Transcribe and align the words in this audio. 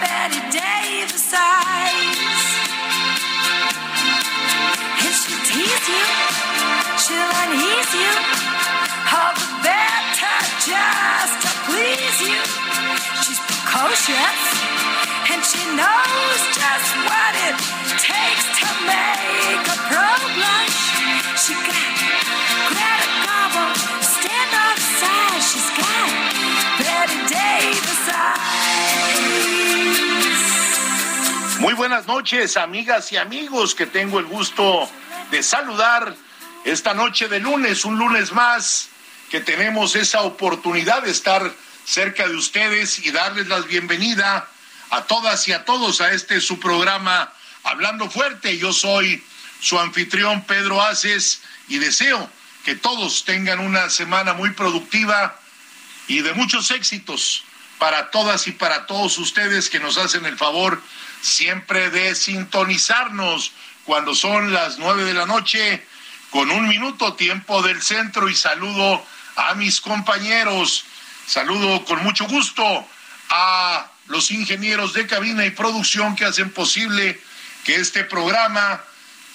Betty 0.00 0.40
Davis. 0.54 1.34
And 5.02 5.14
she'll 5.20 5.42
you, 5.90 6.04
she'll 7.02 7.32
you, 7.94 8.12
all 9.10 9.34
the 9.34 9.48
just 10.62 11.34
to 11.42 11.50
please 11.66 12.18
you. 12.22 12.42
She's 13.26 13.40
precocious, 13.42 14.40
and 15.32 15.42
she 15.42 15.62
knows 15.74 16.40
just 16.54 16.90
what 17.08 17.32
it 17.48 17.56
takes 17.98 18.46
to 18.62 18.68
make 18.86 19.66
a 19.66 19.78
pro 19.90 20.10
blush. 20.36 20.78
She 21.42 21.54
got 21.66 22.01
Muy 31.62 31.74
buenas 31.74 32.08
noches, 32.08 32.56
amigas 32.56 33.12
y 33.12 33.16
amigos, 33.16 33.76
que 33.76 33.86
tengo 33.86 34.18
el 34.18 34.26
gusto 34.26 34.90
de 35.30 35.44
saludar 35.44 36.12
esta 36.64 36.92
noche 36.92 37.28
de 37.28 37.38
lunes, 37.38 37.84
un 37.84 38.00
lunes 38.00 38.32
más, 38.32 38.88
que 39.30 39.38
tenemos 39.38 39.94
esa 39.94 40.22
oportunidad 40.22 41.04
de 41.04 41.12
estar 41.12 41.54
cerca 41.84 42.26
de 42.26 42.34
ustedes 42.34 42.98
y 43.06 43.12
darles 43.12 43.46
la 43.46 43.60
bienvenida 43.60 44.48
a 44.90 45.02
todas 45.04 45.46
y 45.46 45.52
a 45.52 45.64
todos 45.64 46.00
a 46.00 46.10
este 46.10 46.40
su 46.40 46.58
programa 46.58 47.32
Hablando 47.62 48.10
Fuerte. 48.10 48.58
Yo 48.58 48.72
soy 48.72 49.22
su 49.60 49.78
anfitrión 49.78 50.42
Pedro 50.42 50.82
Aces 50.82 51.42
y 51.68 51.78
deseo 51.78 52.28
que 52.64 52.74
todos 52.74 53.24
tengan 53.24 53.60
una 53.60 53.88
semana 53.88 54.32
muy 54.32 54.50
productiva 54.50 55.38
y 56.08 56.22
de 56.22 56.32
muchos 56.32 56.72
éxitos 56.72 57.44
para 57.78 58.10
todas 58.10 58.48
y 58.48 58.50
para 58.50 58.86
todos 58.86 59.16
ustedes 59.18 59.70
que 59.70 59.78
nos 59.78 59.96
hacen 59.96 60.26
el 60.26 60.36
favor 60.36 60.82
siempre 61.22 61.88
de 61.90 62.14
sintonizarnos 62.14 63.52
cuando 63.84 64.14
son 64.14 64.52
las 64.52 64.78
nueve 64.78 65.04
de 65.04 65.14
la 65.14 65.24
noche 65.24 65.82
con 66.30 66.50
un 66.50 66.68
minuto 66.68 67.14
tiempo 67.14 67.62
del 67.62 67.80
centro 67.80 68.28
y 68.28 68.34
saludo 68.34 69.04
a 69.36 69.54
mis 69.54 69.80
compañeros, 69.80 70.84
saludo 71.26 71.84
con 71.84 72.02
mucho 72.02 72.26
gusto 72.26 72.86
a 73.30 73.90
los 74.08 74.30
ingenieros 74.30 74.92
de 74.92 75.06
cabina 75.06 75.46
y 75.46 75.50
producción 75.50 76.16
que 76.16 76.24
hacen 76.24 76.50
posible 76.50 77.20
que 77.64 77.76
este 77.76 78.04
programa 78.04 78.82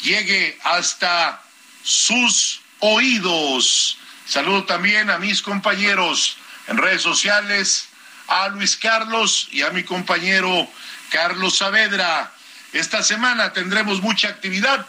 llegue 0.01 0.59
hasta 0.63 1.41
sus 1.83 2.61
oídos. 2.79 3.97
Saludo 4.27 4.65
también 4.65 5.09
a 5.09 5.17
mis 5.17 5.41
compañeros 5.41 6.37
en 6.67 6.77
redes 6.77 7.01
sociales, 7.01 7.87
a 8.27 8.49
Luis 8.49 8.75
Carlos 8.75 9.47
y 9.51 9.61
a 9.61 9.69
mi 9.69 9.83
compañero 9.83 10.69
Carlos 11.09 11.57
Saavedra. 11.57 12.31
Esta 12.73 13.03
semana 13.03 13.53
tendremos 13.53 14.01
mucha 14.01 14.27
actividad 14.27 14.85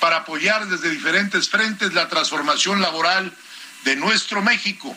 para 0.00 0.18
apoyar 0.18 0.66
desde 0.66 0.90
diferentes 0.90 1.48
frentes 1.48 1.92
la 1.92 2.08
transformación 2.08 2.80
laboral 2.80 3.32
de 3.84 3.96
nuestro 3.96 4.42
México. 4.42 4.96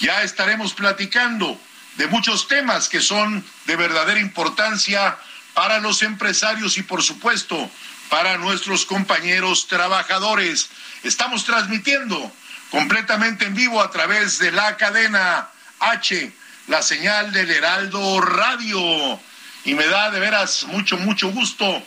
Ya 0.00 0.22
estaremos 0.22 0.74
platicando 0.74 1.60
de 1.96 2.06
muchos 2.06 2.48
temas 2.48 2.88
que 2.88 3.00
son 3.00 3.44
de 3.66 3.76
verdadera 3.76 4.20
importancia 4.20 5.18
para 5.54 5.80
los 5.80 6.02
empresarios 6.02 6.78
y 6.78 6.82
por 6.82 7.02
supuesto 7.02 7.70
para 8.08 8.38
nuestros 8.38 8.86
compañeros 8.86 9.66
trabajadores. 9.66 10.70
Estamos 11.02 11.44
transmitiendo 11.44 12.32
completamente 12.70 13.44
en 13.44 13.54
vivo 13.54 13.82
a 13.82 13.90
través 13.90 14.38
de 14.38 14.52
la 14.52 14.76
cadena 14.76 15.48
H, 15.80 16.32
la 16.68 16.82
señal 16.82 17.32
del 17.32 17.50
Heraldo 17.50 18.20
Radio 18.20 19.20
y 19.64 19.74
me 19.74 19.86
da 19.86 20.10
de 20.10 20.20
veras 20.20 20.64
mucho, 20.64 20.96
mucho 20.98 21.28
gusto, 21.30 21.82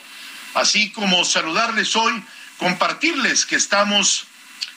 así 0.53 0.91
como 0.91 1.23
saludarles 1.25 1.95
hoy, 1.95 2.23
compartirles 2.57 3.45
que 3.45 3.55
estamos 3.55 4.27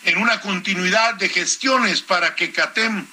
en 0.04 0.18
una 0.18 0.40
continuidad 0.40 1.14
de 1.14 1.28
gestiones 1.28 2.02
para 2.02 2.34
que 2.34 2.52
CATEM 2.52 3.06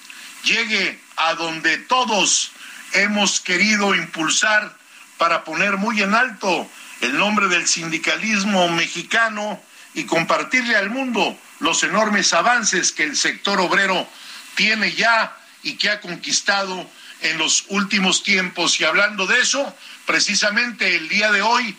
llegue 0.44 1.00
a 1.18 1.34
donde 1.36 1.78
todos 1.78 2.52
hemos 2.94 3.40
querido 3.40 3.96
impulsar 3.96 4.78
para 5.18 5.44
poner 5.44 5.78
muy 5.78 6.02
en 6.02 6.14
alto 6.14 6.70
el 7.02 7.18
nombre 7.18 7.48
del 7.48 7.68
sindicalismo 7.68 8.70
mexicano 8.70 9.62
y 9.94 10.06
compartirle 10.06 10.76
al 10.76 10.90
mundo 10.90 11.38
los 11.60 11.84
enormes 11.84 12.34
avances 12.34 12.92
que 12.92 13.04
el 13.04 13.16
sector 13.16 13.60
obrero 13.60 14.08
tiene 14.56 14.94
ya 14.94 15.38
y 15.64 15.74
que 15.74 15.90
ha 15.90 16.02
conquistado 16.02 16.90
en 17.22 17.38
los 17.38 17.66
últimos 17.70 18.24
tiempos. 18.24 18.80
Y 18.80 18.84
hablando 18.84 19.26
de 19.28 19.40
eso, 19.40 19.76
precisamente 20.06 20.96
el 20.96 21.08
día 21.10 21.32
de 21.32 21.42
hoy 21.42 21.76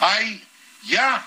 hay 0.00 0.42
ya 0.84 1.26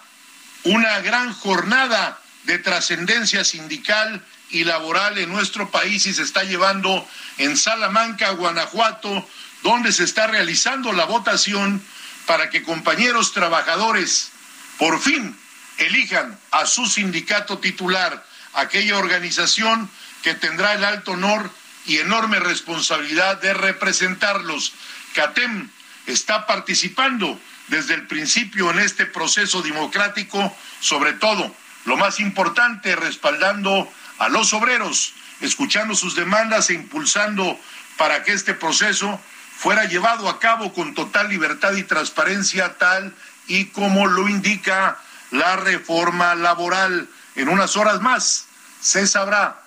una 0.64 1.00
gran 1.00 1.34
jornada 1.34 2.20
de 2.44 2.60
trascendencia 2.60 3.44
sindical 3.44 4.24
y 4.50 4.64
laboral 4.64 5.18
en 5.18 5.32
nuestro 5.32 5.72
país 5.72 6.06
y 6.06 6.14
se 6.14 6.22
está 6.22 6.44
llevando 6.44 7.08
en 7.38 7.58
Salamanca, 7.58 8.32
Guanajuato, 8.32 9.28
donde 9.64 9.92
se 9.92 10.04
está 10.04 10.28
realizando 10.28 10.94
la 10.94 11.06
votación 11.06 11.84
para 12.26 12.50
que 12.50 12.64
compañeros 12.64 13.34
trabajadores 13.34 14.32
por 14.78 15.02
fin 15.02 15.38
elijan 15.78 16.38
a 16.52 16.66
su 16.66 16.86
sindicato 16.86 17.58
titular, 17.60 18.26
aquella 18.54 18.98
organización 18.98 19.90
que 20.22 20.34
tendrá 20.34 20.74
el 20.74 20.84
alto 20.84 21.12
honor 21.12 21.52
y 21.86 21.98
enorme 21.98 22.40
responsabilidad 22.40 23.40
de 23.42 23.54
representarlos. 23.54 24.74
CATEM 25.14 25.70
está 26.08 26.46
participando 26.46 27.40
desde 27.68 27.96
el 27.96 28.08
principio 28.08 28.72
en 28.72 28.80
este 28.80 29.06
proceso 29.06 29.62
democrático, 29.62 30.56
sobre 30.80 31.14
todo, 31.14 31.56
lo 31.86 31.98
más 31.98 32.20
importante, 32.20 32.96
respaldando 32.96 33.92
a 34.20 34.30
los 34.30 34.54
obreros, 34.54 35.14
escuchando 35.42 35.96
sus 35.96 36.16
demandas 36.16 36.70
e 36.70 36.74
impulsando 36.74 37.60
para 37.98 38.24
que 38.24 38.34
este 38.34 38.54
proceso 38.54 39.20
fuera 39.58 39.86
llevado 39.86 40.30
a 40.30 40.40
cabo 40.40 40.74
con 40.74 40.94
total 40.94 41.30
libertad 41.30 41.74
y 41.74 41.84
transparencia 41.84 42.78
tal 42.78 43.16
y 43.48 43.66
como 43.66 44.08
lo 44.08 44.28
indica 44.28 45.00
la 45.32 45.56
reforma 45.56 46.36
laboral. 46.36 47.08
En 47.36 47.50
unas 47.50 47.76
horas 47.76 48.02
más 48.02 48.46
se 48.82 49.08
sabrá 49.08 49.62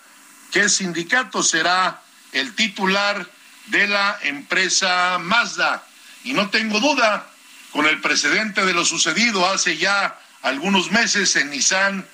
qué 0.51 0.69
sindicato 0.69 1.43
será 1.43 2.03
el 2.33 2.55
titular 2.55 3.27
de 3.67 3.87
la 3.87 4.19
empresa 4.23 5.19
Mazda. 5.19 5.85
Y 6.25 6.33
no 6.33 6.51
tengo 6.51 6.81
duda, 6.81 7.27
con 7.73 7.87
el 7.87 8.01
precedente 8.01 8.65
de 8.65 8.73
lo 8.73 8.85
sucedido 8.85 9.49
hace 9.49 9.77
ya 9.77 10.19
algunos 10.43 10.91
meses 10.91 11.37
en 11.37 11.51
Nissan 11.51 12.07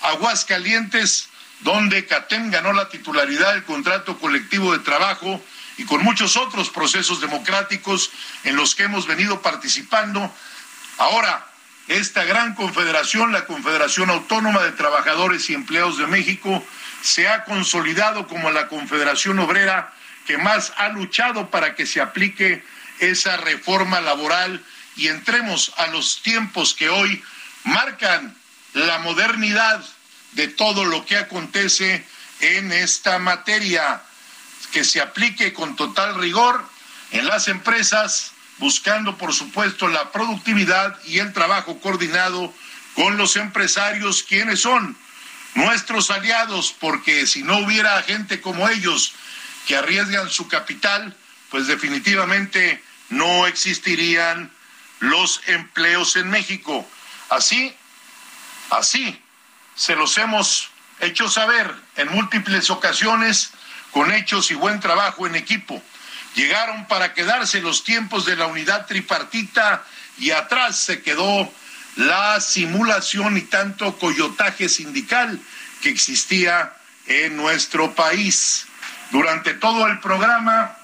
Aguascalientes, 0.00 1.28
donde 1.60 2.06
CATEM 2.06 2.50
ganó 2.50 2.72
la 2.72 2.88
titularidad 2.88 3.54
del 3.54 3.64
contrato 3.64 4.18
colectivo 4.18 4.72
de 4.72 4.80
trabajo 4.80 5.42
y 5.78 5.84
con 5.84 6.02
muchos 6.02 6.36
otros 6.36 6.70
procesos 6.70 7.20
democráticos 7.20 8.10
en 8.44 8.56
los 8.56 8.74
que 8.74 8.84
hemos 8.84 9.06
venido 9.06 9.42
participando. 9.42 10.32
Ahora, 10.98 11.46
esta 11.88 12.24
gran 12.24 12.54
confederación, 12.54 13.32
la 13.32 13.44
Confederación 13.44 14.10
Autónoma 14.10 14.62
de 14.62 14.72
Trabajadores 14.72 15.48
y 15.50 15.54
Empleados 15.54 15.98
de 15.98 16.06
México, 16.06 16.64
se 17.02 17.28
ha 17.28 17.44
consolidado 17.44 18.26
como 18.26 18.50
la 18.50 18.68
Confederación 18.68 19.38
Obrera 19.40 19.92
que 20.26 20.38
más 20.38 20.72
ha 20.76 20.88
luchado 20.88 21.50
para 21.50 21.74
que 21.74 21.84
se 21.84 22.00
aplique 22.00 22.64
esa 23.00 23.36
reforma 23.36 24.00
laboral. 24.00 24.64
Y 24.96 25.08
entremos 25.08 25.72
a 25.76 25.88
los 25.88 26.22
tiempos 26.22 26.74
que 26.74 26.88
hoy 26.88 27.22
marcan 27.64 28.36
la 28.74 28.98
modernidad 28.98 29.84
de 30.32 30.48
todo 30.48 30.84
lo 30.84 31.04
que 31.04 31.16
acontece 31.16 32.06
en 32.40 32.72
esta 32.72 33.18
materia, 33.18 34.02
que 34.70 34.84
se 34.84 35.00
aplique 35.00 35.52
con 35.52 35.76
total 35.76 36.14
rigor 36.20 36.64
en 37.10 37.26
las 37.26 37.48
empresas, 37.48 38.32
buscando 38.58 39.18
por 39.18 39.34
supuesto 39.34 39.88
la 39.88 40.12
productividad 40.12 40.98
y 41.04 41.18
el 41.18 41.32
trabajo 41.32 41.80
coordinado 41.80 42.52
con 42.94 43.16
los 43.16 43.36
empresarios, 43.36 44.22
quienes 44.22 44.60
son 44.60 44.96
nuestros 45.54 46.10
aliados, 46.10 46.74
porque 46.78 47.26
si 47.26 47.42
no 47.42 47.58
hubiera 47.58 48.02
gente 48.02 48.40
como 48.40 48.68
ellos 48.68 49.14
que 49.66 49.76
arriesgan 49.76 50.30
su 50.30 50.48
capital, 50.48 51.16
pues 51.50 51.66
definitivamente 51.66 52.82
no 53.10 53.46
existirían 53.46 54.50
los 55.00 55.40
empleos 55.46 56.16
en 56.16 56.30
México. 56.30 56.88
Así, 57.28 57.74
así 58.70 59.20
se 59.74 59.96
los 59.96 60.16
hemos 60.18 60.70
hecho 61.00 61.28
saber 61.28 61.74
en 61.96 62.08
múltiples 62.08 62.70
ocasiones 62.70 63.52
con 63.90 64.12
hechos 64.12 64.50
y 64.50 64.54
buen 64.54 64.80
trabajo 64.80 65.26
en 65.26 65.34
equipo. 65.34 65.82
Llegaron 66.34 66.86
para 66.86 67.12
quedarse 67.12 67.60
los 67.60 67.84
tiempos 67.84 68.24
de 68.24 68.36
la 68.36 68.46
unidad 68.46 68.86
tripartita 68.86 69.84
y 70.18 70.30
atrás 70.30 70.78
se 70.78 71.02
quedó 71.02 71.52
la 71.96 72.40
simulación 72.40 73.36
y 73.36 73.42
tanto 73.42 73.98
coyotaje 73.98 74.68
sindical 74.68 75.38
que 75.80 75.90
existía 75.90 76.72
en 77.06 77.36
nuestro 77.36 77.94
país. 77.94 78.66
Durante 79.10 79.54
todo 79.54 79.86
el 79.86 79.98
programa 80.00 80.76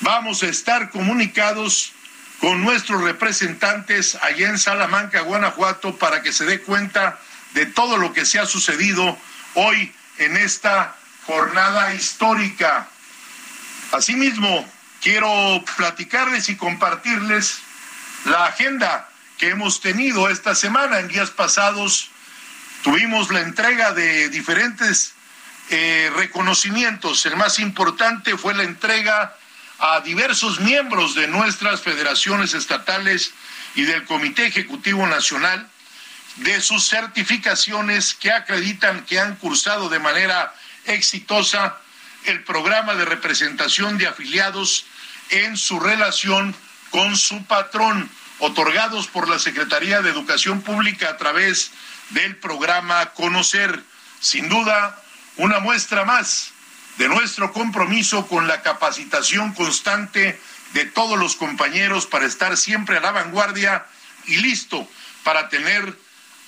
vamos 0.00 0.42
a 0.42 0.46
estar 0.46 0.90
comunicados 0.90 1.92
con 2.40 2.62
nuestros 2.64 3.02
representantes 3.02 4.16
allá 4.16 4.48
en 4.48 4.58
Salamanca, 4.58 5.20
Guanajuato, 5.20 5.96
para 5.96 6.22
que 6.22 6.32
se 6.32 6.44
dé 6.44 6.60
cuenta 6.60 7.20
de 7.54 7.66
todo 7.66 7.96
lo 7.96 8.12
que 8.12 8.24
se 8.24 8.40
ha 8.40 8.46
sucedido 8.46 9.16
hoy 9.54 9.92
en 10.18 10.36
esta 10.36 10.96
jornada 11.26 11.94
histórica. 11.94 12.88
Asimismo, 13.92 14.68
quiero 15.00 15.62
platicarles 15.76 16.48
y 16.48 16.56
compartirles 16.56 17.58
la 18.24 18.46
agenda 18.46 19.08
que 19.42 19.50
hemos 19.50 19.80
tenido 19.80 20.30
esta 20.30 20.54
semana. 20.54 21.00
En 21.00 21.08
días 21.08 21.30
pasados 21.30 22.10
tuvimos 22.84 23.28
la 23.32 23.40
entrega 23.40 23.92
de 23.92 24.28
diferentes 24.28 25.14
eh, 25.68 26.12
reconocimientos. 26.14 27.26
El 27.26 27.34
más 27.34 27.58
importante 27.58 28.38
fue 28.38 28.54
la 28.54 28.62
entrega 28.62 29.36
a 29.80 30.00
diversos 30.02 30.60
miembros 30.60 31.16
de 31.16 31.26
nuestras 31.26 31.80
federaciones 31.80 32.54
estatales 32.54 33.32
y 33.74 33.82
del 33.82 34.04
Comité 34.04 34.46
Ejecutivo 34.46 35.04
Nacional 35.08 35.68
de 36.36 36.60
sus 36.60 36.86
certificaciones 36.86 38.14
que 38.14 38.30
acreditan 38.30 39.04
que 39.06 39.18
han 39.18 39.34
cursado 39.34 39.88
de 39.88 39.98
manera 39.98 40.54
exitosa 40.84 41.80
el 42.26 42.44
programa 42.44 42.94
de 42.94 43.06
representación 43.06 43.98
de 43.98 44.06
afiliados 44.06 44.86
en 45.30 45.56
su 45.56 45.80
relación 45.80 46.54
con 46.90 47.16
su 47.16 47.44
patrón, 47.46 48.08
otorgados 48.42 49.06
por 49.06 49.28
la 49.28 49.38
Secretaría 49.38 50.02
de 50.02 50.10
Educación 50.10 50.62
Pública 50.62 51.10
a 51.10 51.16
través 51.16 51.70
del 52.10 52.34
programa 52.36 53.10
Conocer. 53.10 53.84
Sin 54.18 54.48
duda, 54.48 55.00
una 55.36 55.60
muestra 55.60 56.04
más 56.04 56.50
de 56.98 57.08
nuestro 57.08 57.52
compromiso 57.52 58.26
con 58.26 58.48
la 58.48 58.62
capacitación 58.62 59.52
constante 59.52 60.40
de 60.72 60.84
todos 60.86 61.16
los 61.16 61.36
compañeros 61.36 62.06
para 62.06 62.26
estar 62.26 62.56
siempre 62.56 62.96
a 62.96 63.00
la 63.00 63.12
vanguardia 63.12 63.86
y 64.26 64.38
listo 64.38 64.88
para 65.22 65.48
tener 65.48 65.96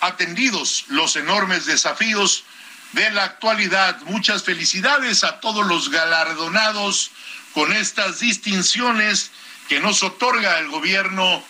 atendidos 0.00 0.86
los 0.88 1.14
enormes 1.14 1.64
desafíos 1.64 2.42
de 2.90 3.08
la 3.12 3.22
actualidad. 3.22 4.00
Muchas 4.06 4.42
felicidades 4.42 5.22
a 5.22 5.38
todos 5.38 5.64
los 5.64 5.90
galardonados 5.90 7.12
con 7.52 7.72
estas 7.72 8.18
distinciones 8.18 9.30
que 9.68 9.78
nos 9.78 10.02
otorga 10.02 10.58
el 10.58 10.68
gobierno 10.70 11.44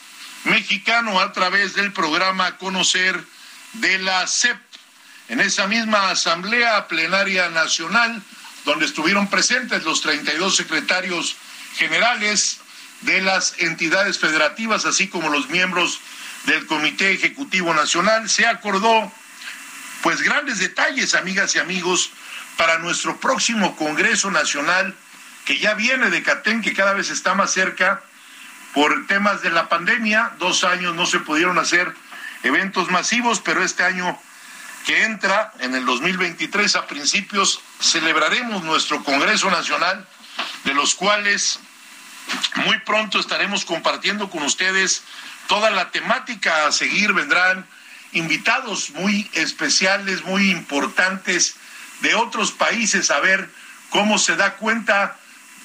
mexicano 0.44 1.20
a 1.20 1.32
través 1.32 1.75
del 1.75 1.93
programa 1.93 2.56
Conocer 2.58 3.19
de 3.75 3.99
la 3.99 4.26
CEP. 4.26 4.58
En 5.29 5.41
esa 5.41 5.67
misma 5.67 6.11
Asamblea 6.11 6.87
Plenaria 6.87 7.49
Nacional, 7.49 8.23
donde 8.64 8.85
estuvieron 8.85 9.29
presentes 9.29 9.85
los 9.85 10.02
32 10.02 10.56
secretarios 10.56 11.37
generales 11.76 12.61
de 13.00 13.20
las 13.23 13.55
entidades 13.58 14.19
federativas, 14.19 14.85
así 14.85 15.08
como 15.08 15.31
los 15.31 15.49
miembros 15.49 16.00
del 16.44 16.67
Comité 16.67 17.12
Ejecutivo 17.12 17.73
Nacional, 17.73 18.29
se 18.29 18.46
acordó 18.46 19.11
pues 20.02 20.20
grandes 20.20 20.58
detalles, 20.58 21.14
amigas 21.14 21.55
y 21.55 21.58
amigos, 21.58 22.11
para 22.58 22.79
nuestro 22.79 23.19
próximo 23.19 23.75
Congreso 23.76 24.31
Nacional, 24.31 24.94
que 25.46 25.58
ya 25.58 25.75
viene 25.75 26.11
de 26.11 26.23
Catén, 26.23 26.61
que 26.61 26.75
cada 26.75 26.93
vez 26.93 27.11
está 27.11 27.35
más 27.35 27.52
cerca 27.52 28.02
por 28.75 29.06
temas 29.06 29.41
de 29.41 29.50
la 29.50 29.69
pandemia. 29.69 30.32
Dos 30.38 30.65
años 30.65 30.94
no 30.94 31.06
se 31.06 31.21
pudieron 31.21 31.59
hacer 31.59 31.94
eventos 32.43 32.91
masivos, 32.91 33.41
pero 33.41 33.62
este 33.62 33.85
año 33.85 34.19
que 34.85 35.05
entra, 35.05 35.53
en 35.61 35.75
el 35.75 35.87
2023, 35.87 36.76
a 36.76 36.87
principios, 36.87 37.61
celebraremos 37.81 38.62
nuestro 38.65 39.03
Congreso 39.03 39.50
Nacional, 39.50 40.06
de 40.65 40.75
los 40.75 40.94
cuales 40.94 41.61
muy 42.67 42.79
pronto 42.81 43.19
estaremos 43.19 43.65
compartiendo 43.65 44.29
con 44.29 44.43
ustedes 44.43 45.05
toda 45.47 45.70
la 45.70 45.91
temática 45.91 46.67
a 46.67 46.73
seguir. 46.73 47.12
Vendrán 47.12 47.67
invitados 48.12 48.91
muy 48.91 49.31
especiales, 49.32 50.25
muy 50.25 50.50
importantes 50.50 51.56
de 52.00 52.15
otros 52.15 52.53
países 52.53 53.11
a 53.11 53.20
ver 53.20 53.49
cómo 53.91 54.19
se 54.19 54.37
da 54.37 54.56
cuenta 54.56 55.17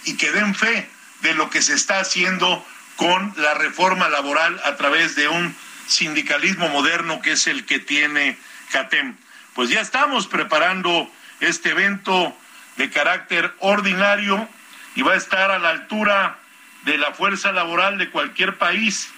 y 0.05 0.15
que 0.15 0.31
den 0.31 0.55
fe 0.55 0.89
de 1.21 1.33
lo 1.33 1.50
que 1.50 1.62
se 1.62 1.73
está 1.73 2.00
haciendo 2.00 2.65
con 3.00 3.34
la 3.38 3.54
reforma 3.54 4.10
laboral 4.10 4.60
a 4.66 4.75
través 4.75 5.16
de 5.16 5.30
un 5.30 5.56
sindicalismo 5.88 6.68
moderno 6.68 7.22
que 7.22 7.31
es 7.31 7.48
el 7.48 7.66
que 7.66 7.80
tiene 7.80 8.38
CATEM. 8.74 9.16
Pues 9.56 9.69
ya 9.69 9.80
estamos 9.80 10.28
preparando 10.28 11.10
este 11.40 11.69
evento 11.69 12.36
de 12.75 12.90
carácter 12.90 13.56
ordinario 13.60 14.50
y 14.96 15.01
va 15.01 15.13
a 15.13 15.16
estar 15.16 15.50
a 15.50 15.60
la 15.60 15.69
altura 15.69 16.40
de 16.84 16.98
la 16.98 17.13
fuerza 17.13 17.54
laboral 17.54 17.98
de 17.98 18.10
cualquier 18.10 18.58
país 18.58 19.10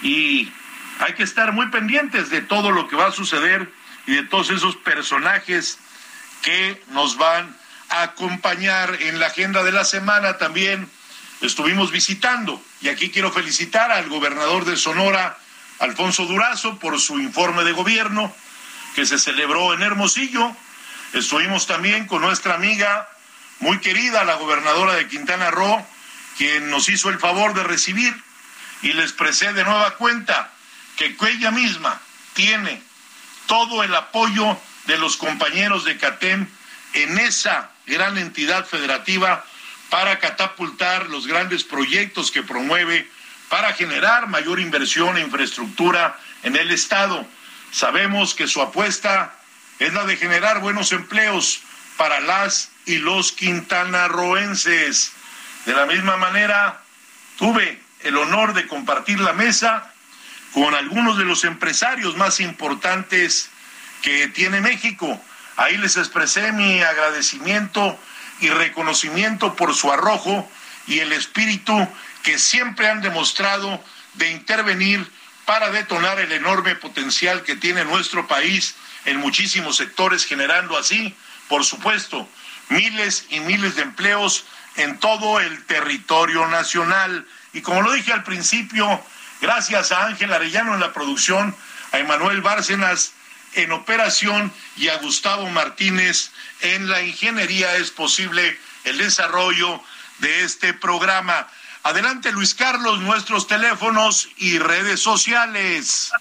y 0.00 0.50
hay 1.00 1.12
que 1.12 1.22
estar 1.22 1.52
muy 1.52 1.66
pendientes 1.66 2.30
de 2.30 2.40
todo 2.40 2.70
lo 2.70 2.88
que 2.88 2.96
va 2.96 3.08
a 3.08 3.12
suceder 3.12 3.70
y 4.06 4.14
de 4.14 4.22
todos 4.22 4.48
esos 4.48 4.76
personajes 4.76 5.78
que 6.40 6.82
nos 6.88 7.18
van 7.18 7.54
a 7.90 8.00
acompañar 8.00 8.96
en 9.02 9.20
la 9.20 9.26
agenda 9.26 9.62
de 9.62 9.72
la 9.72 9.84
semana 9.84 10.38
también 10.38 10.88
estuvimos 11.42 11.90
visitando 11.90 12.62
y 12.80 12.88
aquí 12.88 13.10
quiero 13.10 13.32
felicitar 13.32 13.90
al 13.90 14.08
gobernador 14.08 14.64
de 14.64 14.76
Sonora 14.76 15.38
Alfonso 15.78 16.26
Durazo 16.26 16.78
por 16.78 17.00
su 17.00 17.18
informe 17.18 17.64
de 17.64 17.72
gobierno 17.72 18.34
que 18.94 19.06
se 19.06 19.18
celebró 19.18 19.74
en 19.74 19.82
Hermosillo. 19.82 20.54
Estuvimos 21.12 21.66
también 21.66 22.06
con 22.06 22.22
nuestra 22.22 22.54
amiga 22.54 23.08
muy 23.60 23.78
querida 23.80 24.24
la 24.24 24.34
gobernadora 24.34 24.94
de 24.94 25.08
Quintana 25.08 25.50
Roo 25.50 25.86
quien 26.36 26.70
nos 26.70 26.88
hizo 26.88 27.08
el 27.08 27.18
favor 27.18 27.54
de 27.54 27.62
recibir 27.62 28.14
y 28.82 28.92
le 28.92 29.02
expresé 29.02 29.52
de 29.52 29.64
nueva 29.64 29.96
cuenta 29.96 30.50
que 30.96 31.16
ella 31.28 31.50
misma 31.50 32.00
tiene 32.34 32.82
todo 33.46 33.82
el 33.82 33.94
apoyo 33.94 34.58
de 34.86 34.98
los 34.98 35.16
compañeros 35.16 35.84
de 35.84 35.96
CATEM 35.96 36.46
en 36.92 37.18
esa 37.18 37.70
gran 37.86 38.18
entidad 38.18 38.66
federativa 38.66 39.44
para 39.90 40.18
catapultar 40.18 41.08
los 41.08 41.26
grandes 41.26 41.64
proyectos 41.64 42.30
que 42.30 42.42
promueve 42.42 43.08
para 43.48 43.72
generar 43.72 44.26
mayor 44.26 44.58
inversión 44.60 45.16
e 45.16 45.20
infraestructura 45.20 46.18
en 46.42 46.56
el 46.56 46.70
Estado. 46.70 47.26
Sabemos 47.70 48.34
que 48.34 48.48
su 48.48 48.60
apuesta 48.60 49.34
es 49.78 49.92
la 49.92 50.04
de 50.04 50.16
generar 50.16 50.60
buenos 50.60 50.92
empleos 50.92 51.60
para 51.96 52.20
las 52.20 52.70
y 52.86 52.96
los 52.98 53.32
quintanarroenses. 53.32 55.12
De 55.64 55.74
la 55.74 55.86
misma 55.86 56.16
manera, 56.16 56.82
tuve 57.36 57.80
el 58.00 58.16
honor 58.16 58.54
de 58.54 58.66
compartir 58.66 59.20
la 59.20 59.32
mesa 59.32 59.92
con 60.52 60.74
algunos 60.74 61.18
de 61.18 61.24
los 61.24 61.44
empresarios 61.44 62.16
más 62.16 62.40
importantes 62.40 63.50
que 64.02 64.28
tiene 64.28 64.60
México. 64.60 65.20
Ahí 65.56 65.76
les 65.76 65.96
expresé 65.96 66.52
mi 66.52 66.82
agradecimiento 66.82 67.98
y 68.40 68.48
reconocimiento 68.50 69.54
por 69.56 69.74
su 69.74 69.92
arrojo 69.92 70.48
y 70.86 71.00
el 71.00 71.12
espíritu 71.12 71.88
que 72.22 72.38
siempre 72.38 72.88
han 72.88 73.00
demostrado 73.00 73.82
de 74.14 74.30
intervenir 74.30 75.10
para 75.44 75.70
detonar 75.70 76.18
el 76.18 76.32
enorme 76.32 76.74
potencial 76.74 77.42
que 77.42 77.56
tiene 77.56 77.84
nuestro 77.84 78.26
país 78.26 78.74
en 79.04 79.18
muchísimos 79.18 79.76
sectores, 79.76 80.24
generando 80.24 80.76
así, 80.76 81.14
por 81.48 81.64
supuesto, 81.64 82.28
miles 82.68 83.26
y 83.30 83.40
miles 83.40 83.76
de 83.76 83.82
empleos 83.82 84.44
en 84.76 84.98
todo 84.98 85.40
el 85.40 85.64
territorio 85.66 86.46
nacional. 86.48 87.26
Y 87.52 87.62
como 87.62 87.82
lo 87.82 87.92
dije 87.92 88.12
al 88.12 88.24
principio, 88.24 89.00
gracias 89.40 89.92
a 89.92 90.06
Ángel 90.06 90.32
Arellano 90.32 90.74
en 90.74 90.80
la 90.80 90.92
producción, 90.92 91.54
a 91.92 91.98
Emanuel 91.98 92.42
Bárcenas 92.42 93.12
en 93.56 93.72
operación 93.72 94.52
y 94.76 94.88
a 94.88 94.98
Gustavo 94.98 95.48
Martínez 95.48 96.30
en 96.60 96.88
la 96.88 97.02
ingeniería 97.02 97.76
es 97.76 97.90
posible 97.90 98.56
el 98.84 98.98
desarrollo 98.98 99.82
de 100.18 100.44
este 100.44 100.74
programa. 100.74 101.48
Adelante 101.82 102.32
Luis 102.32 102.54
Carlos, 102.54 103.00
nuestros 103.00 103.46
teléfonos 103.46 104.28
y 104.36 104.58
redes 104.58 105.00
sociales. 105.00 106.12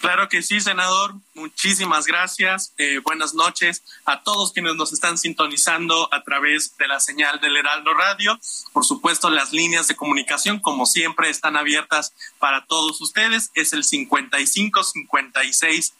Claro 0.00 0.28
que 0.28 0.42
sí, 0.42 0.60
senador. 0.60 1.14
Muchísimas 1.32 2.04
gracias. 2.04 2.74
Eh, 2.76 2.98
buenas 2.98 3.32
noches 3.32 3.82
a 4.04 4.22
todos 4.22 4.52
quienes 4.52 4.74
nos 4.74 4.92
están 4.92 5.16
sintonizando 5.16 6.12
a 6.12 6.22
través 6.22 6.76
de 6.76 6.86
la 6.88 7.00
señal 7.00 7.40
del 7.40 7.56
Heraldo 7.56 7.94
Radio. 7.94 8.38
Por 8.74 8.84
supuesto, 8.84 9.30
las 9.30 9.54
líneas 9.54 9.88
de 9.88 9.96
comunicación, 9.96 10.60
como 10.60 10.84
siempre, 10.84 11.30
están 11.30 11.56
abiertas 11.56 12.12
para 12.38 12.66
todos 12.66 13.00
ustedes. 13.00 13.50
Es 13.54 13.72
el 13.72 13.82
55 13.82 14.84
56 14.84 15.94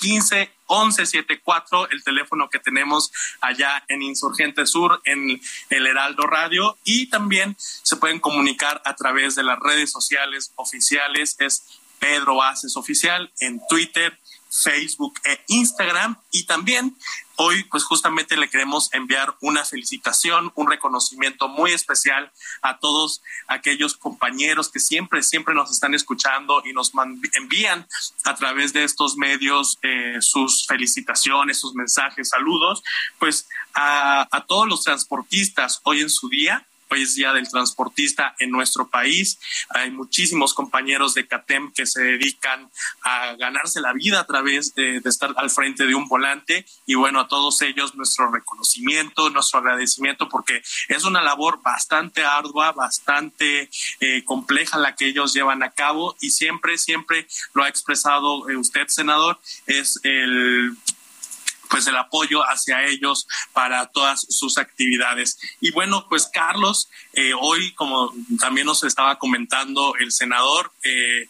15 0.00 0.50
11 0.66 1.06
74, 1.06 1.90
el 1.90 2.02
teléfono 2.02 2.48
que 2.48 2.58
tenemos 2.58 3.12
allá 3.40 3.84
en 3.88 4.02
Insurgente 4.02 4.66
Sur, 4.66 5.00
en 5.04 5.40
el 5.70 5.86
Heraldo 5.86 6.26
Radio. 6.26 6.78
Y 6.84 7.06
también 7.08 7.56
se 7.58 7.96
pueden 7.96 8.20
comunicar 8.20 8.80
a 8.84 8.94
través 8.94 9.34
de 9.34 9.42
las 9.42 9.58
redes 9.58 9.90
sociales 9.90 10.52
oficiales. 10.56 11.36
Es 11.38 11.64
Pedro 11.98 12.42
Aces 12.42 12.76
Oficial 12.76 13.32
en 13.40 13.60
Twitter, 13.68 14.18
Facebook 14.62 15.20
e 15.24 15.40
Instagram. 15.48 16.16
Y 16.30 16.44
también 16.44 16.96
hoy, 17.36 17.64
pues 17.64 17.84
justamente 17.84 18.36
le 18.36 18.48
queremos 18.48 18.92
enviar 18.92 19.34
una 19.40 19.64
felicitación, 19.64 20.52
un 20.54 20.70
reconocimiento 20.70 21.48
muy 21.48 21.72
especial 21.72 22.30
a 22.62 22.78
todos 22.78 23.22
aquellos 23.48 23.96
compañeros 23.96 24.68
que 24.68 24.80
siempre, 24.80 25.22
siempre 25.22 25.54
nos 25.54 25.70
están 25.70 25.94
escuchando 25.94 26.62
y 26.64 26.72
nos 26.72 26.92
envían 27.34 27.86
a 28.24 28.34
través 28.34 28.72
de 28.72 28.84
estos 28.84 29.16
medios 29.16 29.78
eh, 29.82 30.18
sus 30.20 30.66
felicitaciones, 30.66 31.58
sus 31.58 31.74
mensajes, 31.74 32.28
saludos, 32.28 32.82
pues 33.18 33.48
a, 33.74 34.44
todos 34.46 34.68
los 34.68 34.84
transportistas 34.84 35.80
hoy 35.84 36.00
en 36.00 36.10
su 36.10 36.28
día 36.28 36.66
es 36.94 37.14
Día 37.14 37.32
del 37.32 37.48
Transportista 37.48 38.34
en 38.38 38.50
nuestro 38.50 38.88
país. 38.88 39.38
Hay 39.70 39.90
muchísimos 39.90 40.54
compañeros 40.54 41.14
de 41.14 41.26
CATEM 41.26 41.72
que 41.72 41.86
se 41.86 42.02
dedican 42.02 42.70
a 43.02 43.34
ganarse 43.36 43.80
la 43.80 43.92
vida 43.92 44.20
a 44.20 44.26
través 44.26 44.74
de, 44.74 45.00
estar 45.04 45.32
al 45.36 45.50
frente 45.50 45.86
de 45.86 45.94
un 45.94 46.08
volante. 46.08 46.64
Y 46.86 46.94
bueno, 46.94 47.20
a 47.20 47.28
todos 47.28 47.60
ellos 47.62 47.94
nuestro 47.94 48.30
reconocimiento, 48.30 49.30
nuestro 49.30 49.60
agradecimiento, 49.60 50.28
porque 50.28 50.62
es 50.88 51.04
una 51.04 51.22
labor 51.22 51.60
bastante 51.62 52.24
ardua, 52.24 52.72
bastante 52.72 53.68
eh, 54.00 54.24
compleja 54.24 54.78
la 54.78 54.94
que 54.94 55.06
ellos 55.06 55.34
llevan 55.34 55.62
a 55.62 55.70
cabo 55.70 56.16
y 56.20 56.30
siempre, 56.30 56.78
siempre 56.78 57.26
lo 57.52 57.62
ha 57.62 57.68
expresado 57.68 58.48
eh, 58.48 58.56
usted, 58.56 58.86
senador, 58.88 59.38
es 59.66 60.00
el 60.02 60.76
pues 61.74 61.88
el 61.88 61.96
apoyo 61.96 62.42
hacia 62.42 62.86
ellos 62.86 63.26
para 63.52 63.86
todas 63.86 64.26
sus 64.28 64.58
actividades. 64.58 65.40
Y 65.60 65.72
bueno, 65.72 66.06
pues 66.08 66.30
Carlos, 66.32 66.88
eh, 67.14 67.32
hoy 67.36 67.72
como 67.72 68.14
también 68.38 68.68
nos 68.68 68.84
estaba 68.84 69.18
comentando 69.18 69.96
el 69.98 70.12
senador, 70.12 70.70
eh, 70.84 71.28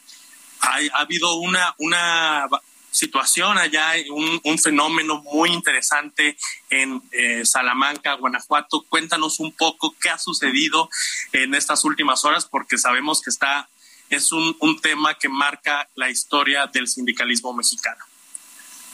ha, 0.60 1.00
habido 1.00 1.36
una, 1.36 1.74
una 1.78 2.46
situación 2.90 3.56
allá, 3.56 3.92
un, 4.10 4.38
un, 4.44 4.58
fenómeno 4.58 5.22
muy 5.22 5.50
interesante 5.50 6.36
en 6.68 7.00
eh, 7.12 7.46
Salamanca, 7.46 8.12
Guanajuato. 8.12 8.84
Cuéntanos 8.90 9.40
un 9.40 9.50
poco 9.52 9.96
qué 9.98 10.10
ha 10.10 10.18
sucedido 10.18 10.90
en 11.32 11.54
estas 11.54 11.84
últimas 11.84 12.22
horas, 12.26 12.44
porque 12.44 12.76
sabemos 12.76 13.22
que 13.22 13.30
está, 13.30 13.66
es 14.10 14.30
un, 14.30 14.54
un 14.60 14.78
tema 14.78 15.14
que 15.14 15.30
marca 15.30 15.88
la 15.94 16.10
historia 16.10 16.66
del 16.66 16.86
sindicalismo 16.86 17.54
mexicano. 17.54 18.04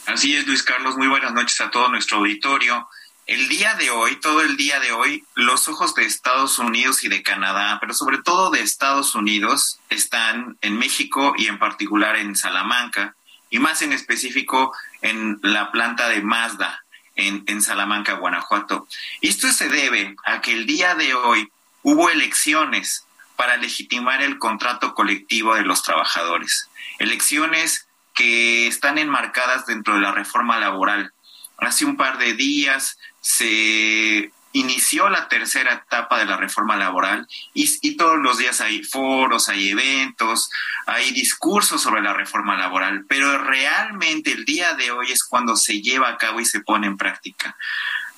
Así 0.05 0.35
es, 0.35 0.47
Luis 0.47 0.63
Carlos. 0.63 0.97
Muy 0.97 1.07
buenas 1.07 1.33
noches 1.33 1.61
a 1.61 1.69
todo 1.69 1.87
nuestro 1.89 2.17
auditorio. 2.17 2.87
El 3.27 3.47
día 3.47 3.75
de 3.75 3.91
hoy, 3.91 4.15
todo 4.17 4.41
el 4.41 4.57
día 4.57 4.79
de 4.79 4.91
hoy, 4.91 5.23
los 5.35 5.67
ojos 5.67 5.93
de 5.95 6.05
Estados 6.05 6.59
Unidos 6.59 7.03
y 7.03 7.07
de 7.07 7.23
Canadá, 7.23 7.77
pero 7.79 7.93
sobre 7.93 8.17
todo 8.17 8.49
de 8.49 8.61
Estados 8.61 9.15
Unidos, 9.15 9.79
están 9.89 10.57
en 10.61 10.77
México 10.77 11.33
y 11.37 11.47
en 11.47 11.59
particular 11.59 12.17
en 12.17 12.35
Salamanca, 12.35 13.15
y 13.49 13.59
más 13.59 13.81
en 13.83 13.93
específico 13.93 14.73
en 15.01 15.39
la 15.43 15.71
planta 15.71 16.09
de 16.09 16.21
Mazda 16.21 16.83
en, 17.15 17.61
Salamanca, 17.61 18.13
Guanajuato. 18.13 18.87
Esto 19.21 19.51
se 19.51 19.69
debe 19.69 20.15
a 20.25 20.41
que 20.41 20.53
el 20.53 20.65
día 20.65 20.95
de 20.95 21.13
hoy 21.13 21.51
hubo 21.83 22.09
elecciones 22.09 23.05
para 23.35 23.57
legitimar 23.57 24.21
el 24.21 24.39
contrato 24.39 24.93
colectivo 24.93 25.55
de 25.55 25.63
los 25.63 25.83
trabajadores. 25.83 26.69
Elecciones 26.97 27.87
que 28.13 28.67
están 28.67 28.97
enmarcadas 28.97 29.65
dentro 29.65 29.95
de 29.95 30.01
la 30.01 30.11
reforma 30.11 30.59
laboral. 30.59 31.13
Hace 31.57 31.85
un 31.85 31.97
par 31.97 32.17
de 32.17 32.33
días 32.33 32.97
se 33.21 34.31
inició 34.53 35.09
la 35.09 35.27
tercera 35.29 35.73
etapa 35.73 36.19
de 36.19 36.25
la 36.25 36.37
reforma 36.37 36.75
laboral 36.75 37.27
y, 37.53 37.95
todos 37.95 38.17
los 38.17 38.37
días 38.37 38.59
hay 38.61 38.83
foros, 38.83 39.47
hay 39.47 39.69
eventos, 39.69 40.49
hay 40.85 41.11
discursos 41.11 41.81
sobre 41.81 42.01
la 42.01 42.13
reforma 42.13 42.57
laboral, 42.57 43.05
pero 43.07 43.37
realmente 43.37 44.31
el 44.31 44.45
día 44.45 44.73
de 44.73 44.91
hoy 44.91 45.11
es 45.11 45.23
cuando 45.23 45.55
se 45.55 45.81
lleva 45.81 46.09
a 46.09 46.17
cabo 46.17 46.39
y 46.39 46.45
se 46.45 46.61
pone 46.61 46.87
en 46.87 46.97
práctica. 46.97 47.55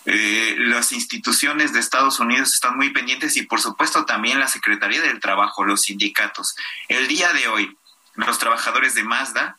Eh, 0.06 0.56
las 0.58 0.92
instituciones 0.92 1.72
de 1.72 1.80
Estados 1.80 2.20
Unidos 2.20 2.54
están 2.54 2.76
muy 2.76 2.90
pendientes 2.90 3.38
y 3.38 3.44
por 3.44 3.62
supuesto 3.62 4.06
también 4.06 4.40
la 4.40 4.48
Secretaría 4.48 5.02
del 5.02 5.20
Trabajo, 5.20 5.64
los 5.64 5.84
sindicatos. 5.84 6.56
El 6.90 7.08
día 7.08 7.32
de 7.34 7.48
hoy, 7.48 7.78
los 8.16 8.38
trabajadores 8.38 8.96
de 8.96 9.04
Mazda 9.04 9.58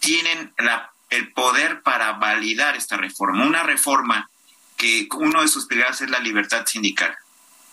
tienen 0.00 0.54
el 1.10 1.32
poder 1.32 1.82
para 1.82 2.12
validar 2.14 2.76
esta 2.76 2.96
reforma, 2.96 3.46
una 3.46 3.62
reforma 3.62 4.30
que 4.76 5.08
uno 5.16 5.42
de 5.42 5.48
sus 5.48 5.66
pilares 5.66 6.00
es 6.00 6.10
la 6.10 6.18
libertad 6.18 6.66
sindical 6.66 7.16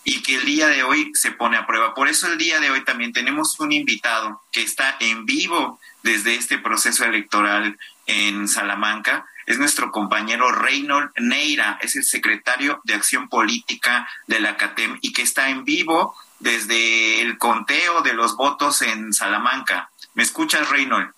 y 0.04 0.22
que 0.22 0.36
el 0.36 0.44
día 0.44 0.68
de 0.68 0.82
hoy 0.82 1.10
se 1.14 1.32
pone 1.32 1.56
a 1.56 1.66
prueba. 1.66 1.94
Por 1.94 2.08
eso 2.08 2.30
el 2.30 2.38
día 2.38 2.60
de 2.60 2.70
hoy 2.70 2.84
también 2.84 3.12
tenemos 3.12 3.58
un 3.58 3.72
invitado 3.72 4.42
que 4.52 4.62
está 4.62 4.96
en 5.00 5.24
vivo 5.24 5.80
desde 6.02 6.34
este 6.34 6.58
proceso 6.58 7.04
electoral 7.04 7.78
en 8.06 8.46
Salamanca. 8.46 9.26
Es 9.46 9.58
nuestro 9.58 9.90
compañero 9.90 10.52
Reynold 10.52 11.10
Neira, 11.16 11.78
es 11.80 11.96
el 11.96 12.04
secretario 12.04 12.80
de 12.84 12.94
Acción 12.94 13.28
Política 13.28 14.08
de 14.26 14.40
la 14.40 14.56
CATEM 14.56 14.98
y 15.00 15.12
que 15.12 15.22
está 15.22 15.48
en 15.48 15.64
vivo 15.64 16.14
desde 16.38 17.22
el 17.22 17.38
conteo 17.38 18.02
de 18.02 18.12
los 18.12 18.36
votos 18.36 18.82
en 18.82 19.12
Salamanca. 19.14 19.90
¿Me 20.12 20.22
escuchas, 20.22 20.68
Reynold? 20.68 21.12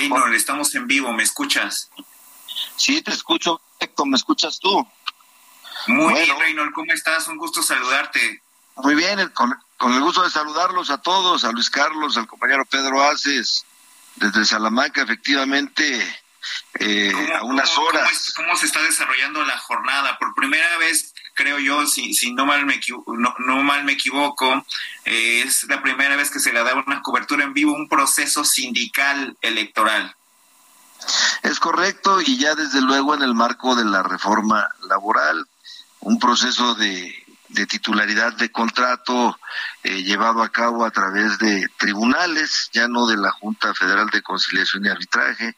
Reynold, 0.00 0.34
estamos 0.34 0.74
en 0.74 0.86
vivo, 0.86 1.12
¿me 1.12 1.22
escuchas? 1.22 1.90
Sí, 2.76 3.02
te 3.02 3.10
escucho, 3.10 3.60
Héctor, 3.78 4.06
¿me 4.06 4.16
escuchas 4.16 4.58
tú? 4.58 4.86
Muy 5.88 6.14
bien, 6.14 6.38
Reynold, 6.38 6.72
¿cómo 6.72 6.90
estás? 6.92 7.28
Un 7.28 7.36
gusto 7.36 7.62
saludarte. 7.62 8.42
Muy 8.76 8.94
bien, 8.94 9.28
con, 9.34 9.52
el 9.92 10.00
gusto 10.00 10.22
de 10.22 10.30
saludarlos 10.30 10.88
a 10.88 10.98
todos, 10.98 11.44
a 11.44 11.52
Luis 11.52 11.68
Carlos, 11.68 12.16
al 12.16 12.26
compañero 12.26 12.64
Pedro 12.64 13.02
Aces, 13.02 13.66
desde 14.16 14.46
Salamanca, 14.46 15.02
efectivamente, 15.02 16.22
eh, 16.78 17.12
a 17.38 17.44
unas 17.44 17.76
horas. 17.76 18.32
¿cómo, 18.34 18.56
se 18.56 18.66
está 18.66 18.82
desarrollando 18.82 19.44
la 19.44 19.58
jornada? 19.58 20.16
Por 20.18 20.34
primera 20.34 20.78
vez 20.78 21.12
creo 21.34 21.58
yo, 21.58 21.86
si, 21.86 22.14
si 22.14 22.32
no, 22.32 22.46
mal 22.46 22.66
me, 22.66 22.80
no, 23.06 23.34
no 23.38 23.62
mal 23.62 23.84
me 23.84 23.92
equivoco, 23.92 24.64
eh, 25.04 25.42
es 25.42 25.64
la 25.64 25.82
primera 25.82 26.16
vez 26.16 26.30
que 26.30 26.40
se 26.40 26.52
le 26.52 26.62
da 26.62 26.74
una 26.74 27.02
cobertura 27.02 27.44
en 27.44 27.54
vivo, 27.54 27.72
un 27.72 27.88
proceso 27.88 28.44
sindical 28.44 29.36
electoral. 29.40 30.14
Es 31.42 31.58
correcto, 31.58 32.20
y 32.20 32.38
ya 32.38 32.54
desde 32.54 32.80
luego 32.82 33.14
en 33.14 33.22
el 33.22 33.34
marco 33.34 33.74
de 33.74 33.84
la 33.84 34.02
reforma 34.02 34.68
laboral, 34.88 35.46
un 36.00 36.18
proceso 36.18 36.74
de, 36.74 37.14
de 37.48 37.66
titularidad 37.66 38.32
de 38.34 38.50
contrato 38.50 39.38
eh, 39.82 40.02
llevado 40.02 40.42
a 40.42 40.50
cabo 40.50 40.84
a 40.84 40.90
través 40.90 41.38
de 41.38 41.68
tribunales, 41.78 42.70
ya 42.72 42.88
no 42.88 43.06
de 43.06 43.16
la 43.16 43.30
Junta 43.32 43.74
Federal 43.74 44.08
de 44.10 44.22
Conciliación 44.22 44.84
y 44.84 44.88
Arbitraje, 44.88 45.56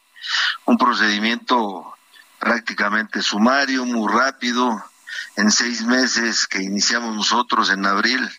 un 0.65 0.77
procedimiento 0.77 1.95
prácticamente 2.39 3.21
sumario, 3.21 3.85
muy 3.85 4.11
rápido, 4.11 4.83
en 5.35 5.51
seis 5.51 5.83
meses 5.83 6.47
que 6.47 6.61
iniciamos 6.61 7.15
nosotros 7.15 7.69
en 7.69 7.85
abril 7.85 8.29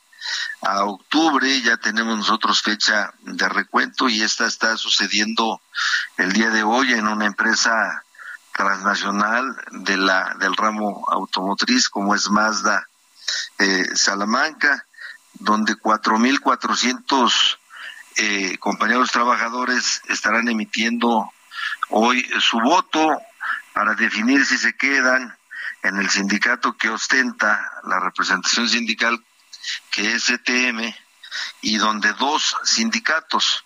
a 0.62 0.84
octubre 0.84 1.60
ya 1.60 1.76
tenemos 1.76 2.16
nosotros 2.16 2.62
fecha 2.62 3.12
de 3.20 3.48
recuento 3.48 4.08
y 4.08 4.22
esta 4.22 4.46
está 4.46 4.76
sucediendo 4.76 5.60
el 6.16 6.32
día 6.32 6.50
de 6.50 6.62
hoy 6.62 6.92
en 6.92 7.06
una 7.06 7.26
empresa 7.26 8.02
transnacional 8.52 9.56
de 9.70 9.96
la 9.96 10.34
del 10.38 10.56
ramo 10.56 11.04
automotriz 11.08 11.88
como 11.88 12.14
es 12.14 12.30
Mazda 12.30 12.88
eh, 13.58 13.84
Salamanca 13.94 14.86
donde 15.34 15.74
4.400 15.74 17.58
eh, 18.16 18.58
compañeros 18.58 19.10
trabajadores 19.10 20.02
estarán 20.08 20.48
emitiendo 20.48 21.30
hoy 21.90 22.24
su 22.40 22.60
voto 22.60 23.20
para 23.72 23.94
definir 23.94 24.46
si 24.46 24.56
se 24.56 24.76
quedan 24.76 25.36
en 25.84 25.98
el 25.98 26.10
sindicato 26.10 26.76
que 26.76 26.88
ostenta 26.88 27.70
la 27.84 28.00
representación 28.00 28.68
sindical, 28.68 29.22
que 29.90 30.14
es 30.14 30.30
ETM, 30.30 30.94
y 31.60 31.76
donde 31.76 32.12
dos 32.14 32.56
sindicatos, 32.64 33.64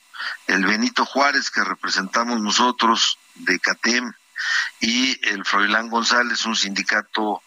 el 0.49 0.67
Benito 0.67 1.07
Juárez, 1.07 1.51
que 1.51 1.63
representamos 1.63 2.41
nosotros 2.41 3.19
de 3.37 3.61
CATEM, 3.61 4.13
y 4.81 5.29
el 5.29 5.45
Froilán 5.45 5.89
González, 5.89 6.45
un 6.45 6.57
sindicato 6.57 7.43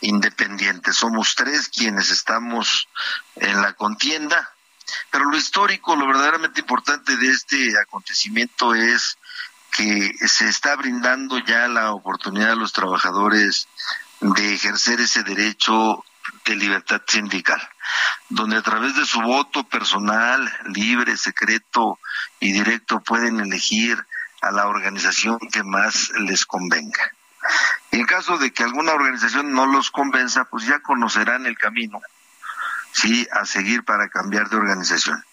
independiente. 0.00 0.92
Somos 0.92 1.36
tres 1.36 1.68
quienes 1.68 2.10
estamos 2.10 2.88
en 3.36 3.62
la 3.62 3.74
contienda, 3.74 4.52
pero 5.10 5.24
lo 5.26 5.36
histórico, 5.36 5.94
lo 5.94 6.06
verdaderamente 6.06 6.60
importante 6.60 7.16
de 7.16 7.28
este 7.28 7.78
acontecimiento 7.78 8.74
es 8.74 9.18
que 9.70 10.14
se 10.26 10.48
está 10.48 10.74
brindando 10.74 11.38
ya 11.38 11.68
la 11.68 11.92
oportunidad 11.92 12.52
a 12.52 12.56
los 12.56 12.72
trabajadores 12.72 13.68
de 14.20 14.54
ejercer 14.54 15.00
ese 15.00 15.22
derecho 15.22 16.04
de 16.44 16.56
libertad 16.56 17.02
sindical, 17.06 17.60
donde 18.28 18.56
a 18.56 18.62
través 18.62 18.96
de 18.96 19.04
su 19.04 19.20
voto 19.20 19.64
personal, 19.64 20.52
libre, 20.66 21.16
secreto 21.16 21.98
y 22.40 22.52
directo 22.52 23.00
pueden 23.00 23.40
elegir 23.40 24.04
a 24.42 24.50
la 24.50 24.66
organización 24.66 25.38
que 25.52 25.62
más 25.62 26.10
les 26.18 26.46
convenga. 26.46 27.12
En 27.92 28.04
caso 28.06 28.38
de 28.38 28.52
que 28.52 28.64
alguna 28.64 28.92
organización 28.92 29.52
no 29.52 29.66
los 29.66 29.90
convenza, 29.90 30.44
pues 30.44 30.66
ya 30.66 30.80
conocerán 30.80 31.46
el 31.46 31.56
camino, 31.56 32.00
sí, 32.92 33.26
a 33.32 33.44
seguir 33.46 33.84
para 33.84 34.08
cambiar 34.08 34.48
de 34.48 34.56
organización. 34.56 35.24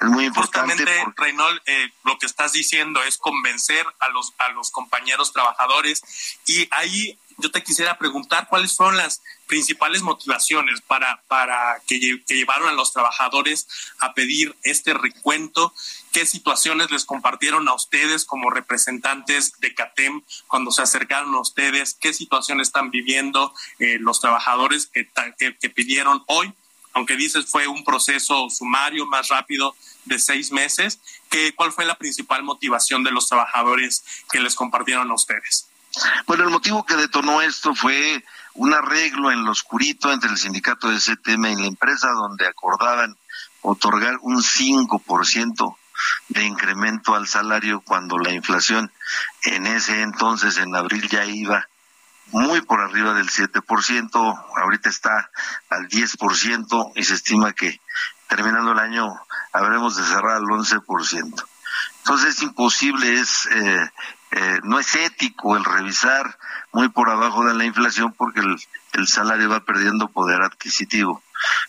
Es 0.00 0.08
muy 0.08 0.24
importante. 0.24 0.72
Justamente, 0.72 1.12
Reynold, 1.16 1.60
eh, 1.66 1.92
lo 2.04 2.18
que 2.18 2.24
estás 2.24 2.52
diciendo 2.52 3.02
es 3.02 3.18
convencer 3.18 3.86
a 3.98 4.08
los, 4.08 4.32
a 4.38 4.48
los 4.50 4.70
compañeros 4.70 5.32
trabajadores 5.32 6.02
y 6.46 6.66
ahí 6.70 7.18
yo 7.40 7.50
te 7.50 7.62
quisiera 7.62 7.98
preguntar 7.98 8.46
cuáles 8.48 8.76
fueron 8.76 8.96
las 8.96 9.22
principales 9.46 10.02
motivaciones 10.02 10.80
para, 10.82 11.22
para 11.26 11.80
que, 11.86 11.98
llevaron 12.28 12.68
a 12.68 12.72
los 12.72 12.92
trabajadores 12.92 13.66
a 13.98 14.14
pedir 14.14 14.54
este 14.62 14.94
recuento, 14.94 15.74
qué 16.12 16.26
situaciones 16.26 16.90
les 16.90 17.04
compartieron 17.04 17.68
a 17.68 17.74
ustedes 17.74 18.24
como 18.24 18.50
representantes 18.50 19.58
de 19.60 19.74
CATEM 19.74 20.22
cuando 20.46 20.70
se 20.70 20.82
acercaron 20.82 21.34
a 21.34 21.40
ustedes, 21.40 21.94
qué 21.94 22.12
situaciones 22.12 22.68
están 22.68 22.90
viviendo 22.90 23.52
eh, 23.78 23.98
los 24.00 24.20
trabajadores 24.20 24.86
que, 24.86 25.08
que, 25.38 25.70
pidieron 25.70 26.22
hoy, 26.26 26.52
aunque 26.92 27.16
dices 27.16 27.46
fue 27.46 27.66
un 27.66 27.84
proceso 27.84 28.50
sumario 28.50 29.06
más 29.06 29.28
rápido 29.28 29.74
de 30.04 30.18
seis 30.18 30.52
meses, 30.52 31.00
¿qué, 31.28 31.54
¿cuál 31.54 31.72
fue 31.72 31.84
la 31.84 31.96
principal 31.96 32.42
motivación 32.42 33.04
de 33.04 33.12
los 33.12 33.28
trabajadores 33.28 34.04
que 34.30 34.40
les 34.40 34.54
compartieron 34.54 35.10
a 35.10 35.14
ustedes? 35.14 35.69
Bueno, 36.26 36.44
el 36.44 36.50
motivo 36.50 36.84
que 36.84 36.96
detonó 36.96 37.42
esto 37.42 37.74
fue 37.74 38.24
un 38.54 38.72
arreglo 38.72 39.30
en 39.30 39.44
lo 39.44 39.52
oscurito 39.52 40.12
entre 40.12 40.30
el 40.30 40.38
sindicato 40.38 40.88
de 40.88 40.98
CTM 40.98 41.46
y 41.46 41.56
la 41.56 41.66
empresa 41.66 42.08
donde 42.10 42.46
acordaban 42.46 43.16
otorgar 43.62 44.18
un 44.22 44.42
5% 44.42 45.76
de 46.28 46.44
incremento 46.44 47.14
al 47.14 47.26
salario 47.26 47.80
cuando 47.80 48.18
la 48.18 48.32
inflación 48.32 48.90
en 49.44 49.66
ese 49.66 50.02
entonces, 50.02 50.58
en 50.58 50.74
abril, 50.74 51.08
ya 51.08 51.24
iba 51.24 51.68
muy 52.32 52.60
por 52.62 52.80
arriba 52.80 53.12
del 53.14 53.28
7%, 53.28 54.44
ahorita 54.56 54.88
está 54.88 55.30
al 55.68 55.88
10% 55.88 56.92
y 56.94 57.04
se 57.04 57.14
estima 57.14 57.52
que 57.52 57.80
terminando 58.28 58.72
el 58.72 58.78
año 58.78 59.08
habremos 59.52 59.96
de 59.96 60.04
cerrar 60.04 60.36
al 60.36 60.44
11%. 60.44 61.44
Entonces 61.98 62.36
es 62.36 62.42
imposible, 62.42 63.20
es 63.20 63.46
eh, 63.46 63.90
eh, 64.32 64.60
no 64.62 64.78
es 64.78 64.94
ético 64.94 65.56
el 65.56 65.64
revisar 65.64 66.38
muy 66.72 66.88
por 66.88 67.10
abajo 67.10 67.44
de 67.44 67.54
la 67.54 67.64
inflación 67.64 68.12
porque 68.12 68.40
el, 68.40 69.08
salario 69.08 69.48
va 69.48 69.64
perdiendo 69.64 70.08
poder 70.08 70.42
adquisitivo. 70.42 71.22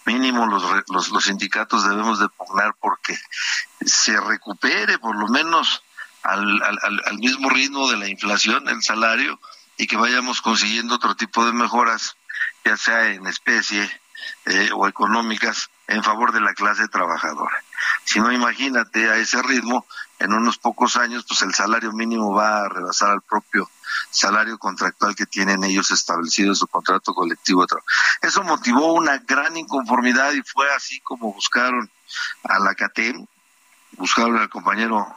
Mínimo 0.05 0.45
los, 0.45 0.63
los, 0.89 1.09
los 1.09 1.23
sindicatos 1.23 1.87
debemos 1.87 2.19
de 2.19 2.29
pugnar 2.29 2.75
porque 2.79 3.17
se 3.85 4.19
recupere 4.19 4.99
por 4.99 5.15
lo 5.15 5.27
menos 5.27 5.83
al, 6.23 6.61
al, 6.61 7.01
al 7.05 7.17
mismo 7.17 7.49
ritmo 7.49 7.89
de 7.89 7.97
la 7.97 8.09
inflación 8.09 8.67
el 8.69 8.83
salario 8.83 9.39
y 9.77 9.87
que 9.87 9.97
vayamos 9.97 10.41
consiguiendo 10.41 10.95
otro 10.95 11.15
tipo 11.15 11.45
de 11.45 11.53
mejoras, 11.53 12.15
ya 12.63 12.77
sea 12.77 13.09
en 13.09 13.25
especie 13.25 13.89
eh, 14.45 14.69
o 14.73 14.87
económicas, 14.87 15.69
en 15.87 16.03
favor 16.03 16.31
de 16.31 16.41
la 16.41 16.53
clase 16.53 16.87
trabajadora. 16.87 17.63
Si 18.05 18.19
no, 18.19 18.31
imagínate 18.31 19.09
a 19.09 19.17
ese 19.17 19.41
ritmo, 19.41 19.85
en 20.19 20.33
unos 20.33 20.57
pocos 20.57 20.97
años, 20.97 21.25
pues 21.27 21.41
el 21.41 21.53
salario 21.53 21.91
mínimo 21.91 22.33
va 22.33 22.61
a 22.61 22.69
rebasar 22.69 23.09
al 23.09 23.21
propio 23.21 23.69
salario 24.11 24.57
contractual 24.57 25.15
que 25.15 25.25
tienen 25.25 25.63
ellos 25.63 25.89
establecido 25.91 26.49
en 26.49 26.55
su 26.55 26.67
contrato 26.67 27.13
colectivo. 27.13 27.65
Eso 28.21 28.43
motivó 28.43 28.93
una 28.93 29.17
gran 29.17 29.57
inconformidad 29.57 30.31
y 30.33 30.41
fue 30.43 30.71
así 30.73 30.99
como 31.01 31.33
buscaron 31.33 31.89
a 32.43 32.59
la 32.59 32.75
CATEM, 32.75 33.25
buscaron 33.93 34.37
al 34.37 34.49
compañero 34.49 35.07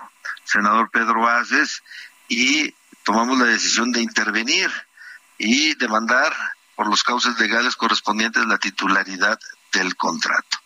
senador 0.44 0.90
Pedro 0.90 1.28
Aces 1.28 1.82
y 2.28 2.74
tomamos 3.04 3.38
la 3.38 3.46
decisión 3.46 3.92
de 3.92 4.00
intervenir 4.00 4.70
y 5.38 5.74
demandar 5.76 6.32
por 6.74 6.88
los 6.88 7.02
cauces 7.02 7.38
legales 7.38 7.76
correspondientes 7.76 8.44
la 8.46 8.58
titularidad 8.58 9.38
del 9.72 9.96
contrato. 9.96 10.58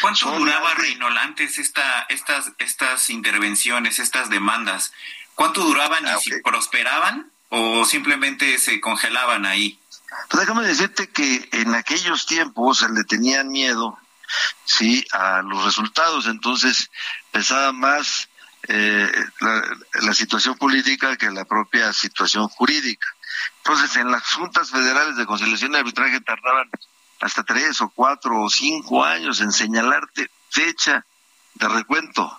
¿Cuánto 0.00 0.30
duraba, 0.32 0.74
Reynold, 0.74 1.16
antes 1.16 1.58
esta, 1.58 2.02
estas, 2.08 2.52
estas 2.58 3.08
intervenciones, 3.10 3.98
estas 3.98 4.28
demandas? 4.28 4.92
¿Cuánto 5.34 5.62
duraban 5.64 6.04
y 6.04 6.08
ah, 6.08 6.18
si 6.18 6.30
prosperaban 6.42 7.30
o 7.48 7.84
simplemente 7.84 8.58
se 8.58 8.80
congelaban 8.80 9.46
ahí? 9.46 9.78
Pues 10.28 10.40
déjame 10.40 10.66
decirte 10.66 11.08
que 11.08 11.48
en 11.52 11.74
aquellos 11.74 12.26
tiempos 12.26 12.78
se 12.78 12.88
le 12.90 13.04
tenían 13.04 13.48
miedo, 13.48 13.98
sí, 14.64 15.06
a 15.12 15.42
los 15.42 15.64
resultados, 15.64 16.26
entonces 16.26 16.90
pesaba 17.30 17.72
más 17.72 18.28
eh, 18.68 19.10
la, 19.40 20.14
situación 20.14 20.56
política 20.56 21.16
que 21.16 21.30
la 21.30 21.44
propia 21.44 21.92
situación 21.92 22.48
jurídica. 22.48 23.06
Entonces, 23.58 23.96
en 23.96 24.10
las 24.10 24.22
juntas 24.32 24.70
federales 24.70 25.16
de 25.16 25.26
conciliación 25.26 25.72
y 25.72 25.76
arbitraje 25.76 26.20
tardaban 26.20 26.70
hasta 27.20 27.42
tres 27.42 27.80
o 27.80 27.88
cuatro 27.88 28.40
o 28.40 28.50
cinco 28.50 29.04
años 29.04 29.40
en 29.40 29.52
señalarte 29.52 30.30
fecha 30.50 31.04
de 31.54 31.68
recuento. 31.68 32.38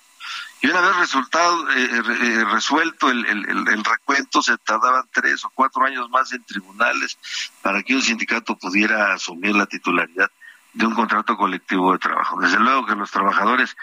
Y 0.61 0.67
una 0.67 0.79
vez 0.79 0.95
resultado, 0.95 1.69
eh, 1.71 1.83
eh, 1.83 2.01
eh, 2.21 2.45
resuelto 2.45 3.09
el, 3.09 3.25
el, 3.25 3.83
recuento, 3.83 4.41
se 4.41 4.57
tardaban 4.57 5.03
tres 5.11 5.43
o 5.43 5.49
cuatro 5.49 5.85
años 5.85 6.09
más 6.09 6.31
en 6.31 6.41
tribunales 6.45 7.17
para 7.61 7.83
que 7.83 7.95
un 7.95 8.01
sindicato 8.01 8.55
pudiera 8.55 9.13
asumir 9.13 9.55
la 9.55 9.65
titularidad 9.65 10.31
de 10.71 10.85
un 10.85 10.95
contrato 10.95 11.35
colectivo 11.35 11.91
de 11.91 11.99
trabajo. 11.99 12.39
Desde 12.39 12.59
luego 12.59 12.85
que 12.85 12.95
los 12.95 13.11
trabajadores 13.11 13.75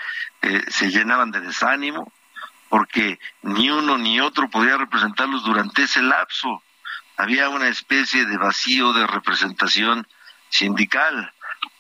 se 0.69 0.91
llenaban 0.91 1.31
de 1.31 1.41
desánimo 1.41 2.11
porque 2.71 3.19
ni 3.43 3.69
uno 3.69 3.99
ni 3.99 4.21
otro 4.21 4.49
podía 4.49 4.79
representarlos 4.79 5.43
durante 5.43 5.83
ese 5.83 6.01
lapso. 6.01 6.63
Había 7.17 7.51
una 7.51 7.69
especie 7.69 8.25
de 8.25 8.39
vacío 8.39 8.95
de 8.95 9.07
representación 9.07 10.07
sindical. 10.49 11.33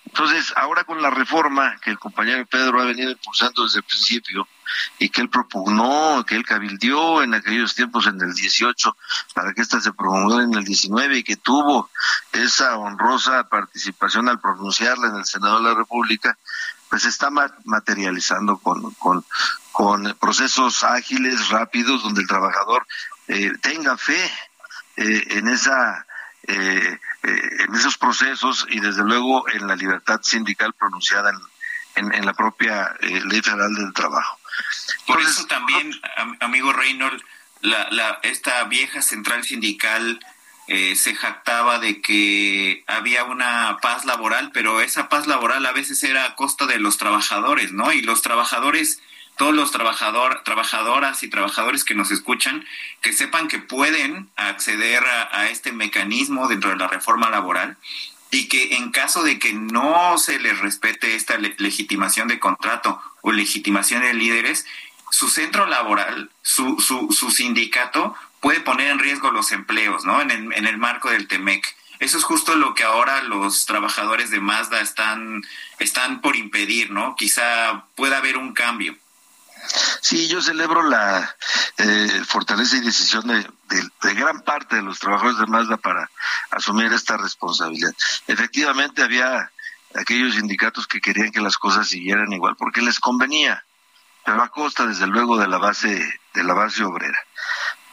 Entonces, 0.04 0.52
ahora 0.56 0.82
con 0.82 1.00
la 1.00 1.10
reforma 1.10 1.78
que 1.80 1.90
el 1.90 1.98
compañero 1.98 2.44
Pedro 2.44 2.82
ha 2.82 2.84
venido 2.84 3.12
impulsando 3.12 3.62
desde 3.62 3.78
el 3.78 3.84
principio 3.84 4.48
y 4.98 5.08
que 5.08 5.20
él 5.20 5.30
propugnó, 5.30 6.24
que 6.26 6.34
él 6.34 6.44
cabildió 6.44 7.22
en 7.22 7.34
aquellos 7.34 7.76
tiempos 7.76 8.08
en 8.08 8.20
el 8.20 8.34
18 8.34 8.96
para 9.32 9.52
que 9.52 9.62
ésta 9.62 9.80
se 9.80 9.92
promulgara 9.92 10.42
en 10.42 10.54
el 10.54 10.64
19 10.64 11.18
y 11.18 11.22
que 11.22 11.36
tuvo 11.36 11.88
esa 12.32 12.76
honrosa 12.76 13.48
participación 13.48 14.28
al 14.28 14.40
pronunciarla 14.40 15.08
en 15.08 15.16
el 15.16 15.24
Senado 15.24 15.58
de 15.58 15.68
la 15.68 15.74
República, 15.74 16.36
pues 16.90 17.04
está 17.04 17.30
materializando 17.64 18.58
con, 18.58 18.92
con, 18.94 19.24
con 19.72 20.16
procesos 20.20 20.84
ágiles, 20.84 21.48
rápidos, 21.48 22.02
donde 22.02 22.20
el 22.20 22.26
trabajador 22.26 22.86
eh, 23.28 23.52
tenga 23.62 23.96
fe 23.96 24.22
eh, 24.96 25.26
en 25.30 25.48
esa 25.48 26.04
eh, 26.42 26.98
eh, 27.22 27.40
en 27.68 27.74
esos 27.74 27.98
procesos 27.98 28.66
y 28.70 28.80
desde 28.80 29.04
luego 29.04 29.48
en 29.50 29.66
la 29.66 29.76
libertad 29.76 30.20
sindical 30.22 30.72
pronunciada 30.72 31.30
en, 31.96 32.12
en, 32.14 32.24
la 32.24 32.32
propia 32.32 32.96
eh, 33.00 33.20
ley 33.26 33.42
federal 33.42 33.74
del 33.74 33.92
trabajo. 33.92 34.38
Por 35.06 35.20
eso 35.20 35.46
también, 35.46 35.92
amigo 36.40 36.72
Reynolds, 36.72 37.22
la, 37.60 37.88
la, 37.90 38.20
esta 38.22 38.64
vieja 38.64 39.02
central 39.02 39.44
sindical 39.44 40.18
eh, 40.72 40.94
se 40.94 41.16
jactaba 41.16 41.80
de 41.80 42.00
que 42.00 42.84
había 42.86 43.24
una 43.24 43.78
paz 43.82 44.04
laboral, 44.04 44.52
pero 44.54 44.80
esa 44.80 45.08
paz 45.08 45.26
laboral 45.26 45.66
a 45.66 45.72
veces 45.72 46.04
era 46.04 46.24
a 46.24 46.36
costa 46.36 46.66
de 46.66 46.78
los 46.78 46.96
trabajadores, 46.96 47.72
¿no? 47.72 47.92
Y 47.92 48.02
los 48.02 48.22
trabajadores 48.22 49.02
todos 49.36 49.52
los 49.52 49.72
trabajador, 49.72 50.42
trabajadoras 50.44 51.24
y 51.24 51.28
trabajadores 51.28 51.82
que 51.82 51.96
nos 51.96 52.12
escuchan, 52.12 52.64
que 53.00 53.12
sepan 53.12 53.48
que 53.48 53.58
pueden 53.58 54.30
acceder 54.36 55.02
a, 55.02 55.48
este 55.48 55.72
mecanismo 55.72 56.46
dentro 56.46 56.70
de 56.70 56.76
la 56.76 56.86
reforma 56.86 57.30
laboral 57.30 57.76
y 58.30 58.46
que 58.46 58.76
en 58.76 58.92
caso 58.92 59.24
de 59.24 59.40
que 59.40 59.52
no 59.52 60.18
se 60.18 60.38
les 60.38 60.56
respete 60.60 61.16
esta 61.16 61.36
legitimación 61.38 62.28
de 62.28 62.38
contrato 62.38 63.00
o 63.22 63.32
legitimación 63.32 64.02
de 64.02 64.14
líderes, 64.14 64.66
su 65.10 65.28
centro 65.28 65.66
laboral, 65.66 66.30
su, 66.42 66.78
su, 66.78 67.10
su 67.10 67.32
sindicato 67.32 68.14
puede 68.40 68.60
poner 68.60 68.88
en 68.88 68.98
riesgo 68.98 69.30
los 69.30 69.52
empleos, 69.52 70.04
¿no? 70.04 70.20
En 70.20 70.30
el, 70.30 70.52
en 70.52 70.66
el 70.66 70.78
marco 70.78 71.10
del 71.10 71.28
TEMEC. 71.28 71.76
Eso 72.00 72.16
es 72.16 72.24
justo 72.24 72.54
lo 72.56 72.74
que 72.74 72.82
ahora 72.82 73.22
los 73.22 73.66
trabajadores 73.66 74.30
de 74.30 74.40
Mazda 74.40 74.80
están, 74.80 75.42
están 75.78 76.22
por 76.22 76.34
impedir, 76.34 76.90
¿no? 76.90 77.14
Quizá 77.14 77.84
pueda 77.94 78.16
haber 78.16 78.38
un 78.38 78.54
cambio. 78.54 78.96
Sí, 80.00 80.26
yo 80.26 80.40
celebro 80.40 80.82
la 80.82 81.36
eh, 81.76 82.22
fortaleza 82.26 82.78
y 82.78 82.80
decisión 82.80 83.26
de, 83.26 83.46
de, 84.02 84.14
gran 84.14 84.40
parte 84.40 84.76
de 84.76 84.82
los 84.82 84.98
trabajadores 84.98 85.38
de 85.38 85.46
Mazda 85.46 85.76
para 85.76 86.10
asumir 86.50 86.90
esta 86.94 87.18
responsabilidad. 87.18 87.92
Efectivamente, 88.26 89.02
había 89.02 89.52
aquellos 89.94 90.36
sindicatos 90.36 90.86
que 90.86 91.02
querían 91.02 91.30
que 91.30 91.42
las 91.42 91.58
cosas 91.58 91.88
siguieran 91.88 92.32
igual 92.32 92.56
porque 92.56 92.80
les 92.80 92.98
convenía, 92.98 93.62
pero 94.24 94.42
a 94.42 94.48
costa, 94.48 94.86
desde 94.86 95.06
luego, 95.06 95.36
de 95.36 95.48
la 95.48 95.58
base 95.58 96.20
de 96.34 96.44
la 96.44 96.54
base 96.54 96.84
obrera. 96.84 97.18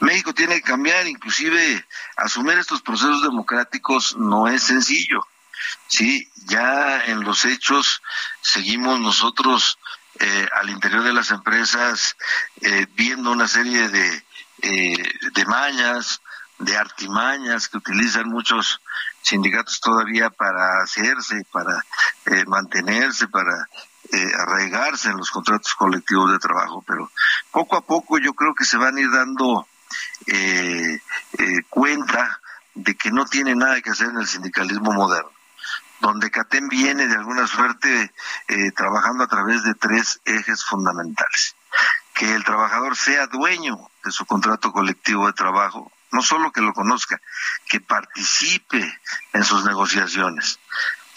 México 0.00 0.32
tiene 0.32 0.56
que 0.56 0.62
cambiar, 0.62 1.06
inclusive 1.06 1.84
asumir 2.16 2.58
estos 2.58 2.82
procesos 2.82 3.22
democráticos 3.22 4.16
no 4.16 4.46
es 4.48 4.62
sencillo. 4.62 5.26
Sí, 5.88 6.30
ya 6.46 7.04
en 7.06 7.24
los 7.24 7.44
hechos 7.44 8.00
seguimos 8.40 9.00
nosotros 9.00 9.78
eh, 10.20 10.48
al 10.60 10.70
interior 10.70 11.02
de 11.02 11.12
las 11.12 11.30
empresas 11.30 12.16
eh, 12.60 12.86
viendo 12.94 13.30
una 13.30 13.48
serie 13.48 13.88
de, 13.88 14.24
eh, 14.62 15.12
de 15.32 15.44
mañas, 15.46 16.20
de 16.58 16.76
artimañas 16.76 17.68
que 17.68 17.78
utilizan 17.78 18.28
muchos 18.28 18.80
sindicatos 19.22 19.80
todavía 19.80 20.30
para 20.30 20.82
hacerse, 20.82 21.42
para 21.52 21.84
mantenerse, 22.46 23.28
para 23.28 23.68
arraigarse 24.38 25.10
en 25.10 25.18
los 25.18 25.30
contratos 25.30 25.74
colectivos 25.74 26.32
de 26.32 26.38
trabajo. 26.38 26.82
Pero 26.86 27.10
poco 27.52 27.76
a 27.76 27.80
poco 27.80 28.18
yo 28.18 28.32
creo 28.34 28.54
que 28.54 28.64
se 28.64 28.76
van 28.76 28.96
a 28.96 29.00
ir 29.00 29.10
dando 29.10 29.68
cuenta 31.68 32.40
de 32.74 32.96
que 32.96 33.10
no 33.10 33.24
tiene 33.24 33.54
nada 33.54 33.80
que 33.80 33.90
hacer 33.90 34.08
en 34.08 34.18
el 34.18 34.26
sindicalismo 34.26 34.92
moderno 34.92 35.30
donde 36.00 36.30
CATEM 36.30 36.68
viene 36.68 37.06
de 37.06 37.16
alguna 37.16 37.46
suerte 37.46 38.12
eh, 38.48 38.70
trabajando 38.72 39.24
a 39.24 39.28
través 39.28 39.62
de 39.64 39.74
tres 39.74 40.20
ejes 40.24 40.64
fundamentales. 40.64 41.56
Que 42.14 42.34
el 42.34 42.44
trabajador 42.44 42.96
sea 42.96 43.26
dueño 43.26 43.90
de 44.04 44.12
su 44.12 44.26
contrato 44.26 44.72
colectivo 44.72 45.26
de 45.26 45.32
trabajo, 45.32 45.90
no 46.10 46.22
solo 46.22 46.52
que 46.52 46.60
lo 46.60 46.72
conozca, 46.72 47.20
que 47.68 47.80
participe 47.80 49.00
en 49.32 49.44
sus 49.44 49.64
negociaciones, 49.64 50.58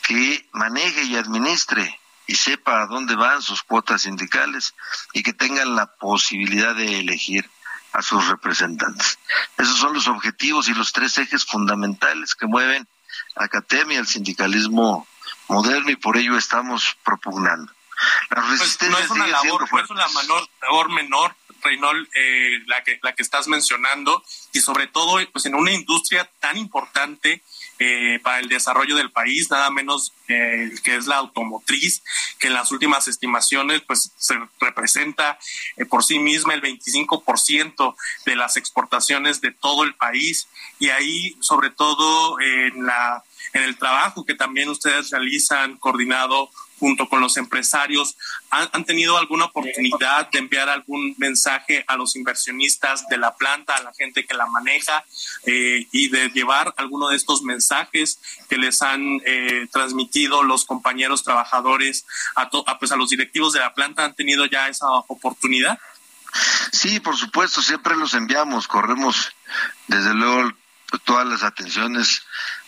que 0.02 0.48
maneje 0.52 1.04
y 1.04 1.16
administre 1.16 2.00
y 2.28 2.36
sepa 2.36 2.82
a 2.82 2.88
dónde 2.88 3.16
van 3.16 3.42
sus 3.42 3.64
cuotas 3.64 4.04
sindicales 4.04 4.74
y 5.14 5.24
que 5.24 5.34
tengan 5.34 5.76
la 5.76 5.88
posibilidad 5.88 6.76
de 6.76 7.00
elegir 7.00 7.50
a 7.94 8.02
sus 8.02 8.28
representantes. 8.28 9.20
Esos 9.58 9.78
son 9.78 9.94
los 9.94 10.08
objetivos 10.08 10.70
y 10.70 10.74
los 10.74 10.92
tres 10.92 11.18
ejes 11.18 11.46
fundamentales 11.46 12.36
que 12.36 12.48
mueven 12.48 12.88
academia, 13.36 14.00
el 14.00 14.08
sindicalismo 14.08 15.08
moderno 15.48 15.92
y 15.92 15.96
por 15.96 16.18
ello 16.18 16.38
estamos 16.38 16.98
propugnando. 17.04 17.72
La 18.30 18.42
pues, 18.42 18.78
no 18.90 18.98
es 18.98 19.10
una 19.10 19.28
labor, 19.28 19.72
no 19.72 19.80
es 19.80 19.90
una 19.90 20.08
labor 20.62 20.90
menor, 20.90 21.36
Reynold, 21.62 22.08
eh, 22.16 22.60
la 22.66 22.84
que 22.84 23.00
la 23.04 23.14
que 23.14 23.22
estás 23.22 23.48
mencionando 23.48 24.24
y 24.52 24.62
sobre 24.62 24.88
todo 24.88 25.20
pues 25.32 25.46
en 25.46 25.54
una 25.54 25.72
industria 25.72 26.30
tan 26.40 26.58
importante 26.58 27.44
eh, 27.84 28.20
para 28.22 28.38
el 28.38 28.48
desarrollo 28.48 28.96
del 28.96 29.10
país, 29.10 29.50
nada 29.50 29.72
menos 29.72 30.14
eh, 30.28 30.72
que 30.84 30.98
es 30.98 31.08
la 31.08 31.16
automotriz, 31.16 32.04
que 32.38 32.46
en 32.46 32.54
las 32.54 32.72
últimas 32.72 33.08
estimaciones 33.08 33.82
pues 33.88 34.12
se 34.18 34.36
representa 34.60 35.40
eh, 35.78 35.86
por 35.86 36.04
sí 36.04 36.20
misma 36.20 36.54
el 36.54 36.62
25% 36.62 37.96
de 38.28 38.36
las 38.36 38.56
exportaciones 38.56 39.42
de 39.42 39.52
todo 39.52 39.84
el 39.84 39.96
país. 39.96 40.48
Y 40.78 40.90
ahí 40.90 41.36
sobre 41.40 41.72
todo 41.72 42.40
en 42.40 42.86
la 42.86 43.24
en 43.54 43.64
el 43.64 43.76
trabajo 43.76 44.26
que 44.26 44.36
también 44.36 44.70
ustedes 44.70 45.10
realizan 45.10 45.76
coordinado 45.78 46.52
junto 46.82 47.08
con 47.08 47.22
los 47.22 47.38
empresarios, 47.38 48.18
¿han, 48.50 48.84
tenido 48.86 49.16
alguna 49.16 49.46
oportunidad 49.46 50.32
de 50.32 50.40
enviar 50.40 50.68
algún 50.68 51.14
mensaje 51.20 51.86
a 51.86 51.96
los 51.96 52.16
inversionistas 52.16 53.08
de 53.08 53.20
la 53.20 53.36
planta, 53.36 53.76
a 53.76 53.84
la 53.84 53.94
gente 53.94 54.26
que 54.26 54.34
la 54.34 54.48
maneja, 54.48 55.06
eh, 55.46 55.86
y 55.92 56.10
de 56.10 56.30
llevar 56.30 56.74
alguno 56.78 57.10
de 57.10 57.18
estos 57.18 57.44
mensajes 57.44 58.20
que 58.50 58.58
les 58.58 58.82
han 58.82 59.22
eh, 59.28 59.68
transmitido 59.72 60.42
los 60.42 60.66
compañeros 60.66 61.24
trabajadores 61.24 62.08
a, 62.36 62.50
pues 62.80 62.92
a 62.92 62.96
los 62.96 63.12
directivos 63.12 63.54
de 63.54 63.60
la 63.60 63.76
planta? 63.76 64.04
¿Han 64.04 64.16
tenido 64.16 64.48
ya 64.48 64.68
esa 64.68 64.90
oportunidad? 64.90 65.78
Sí, 66.72 67.00
por 67.00 67.16
supuesto, 67.16 67.62
siempre 67.62 67.96
los 67.96 68.16
enviamos, 68.16 68.68
corremos 68.68 69.32
desde 69.86 70.16
luego 70.16 70.52
todas 71.06 71.28
las 71.28 71.44
atenciones 71.44 72.24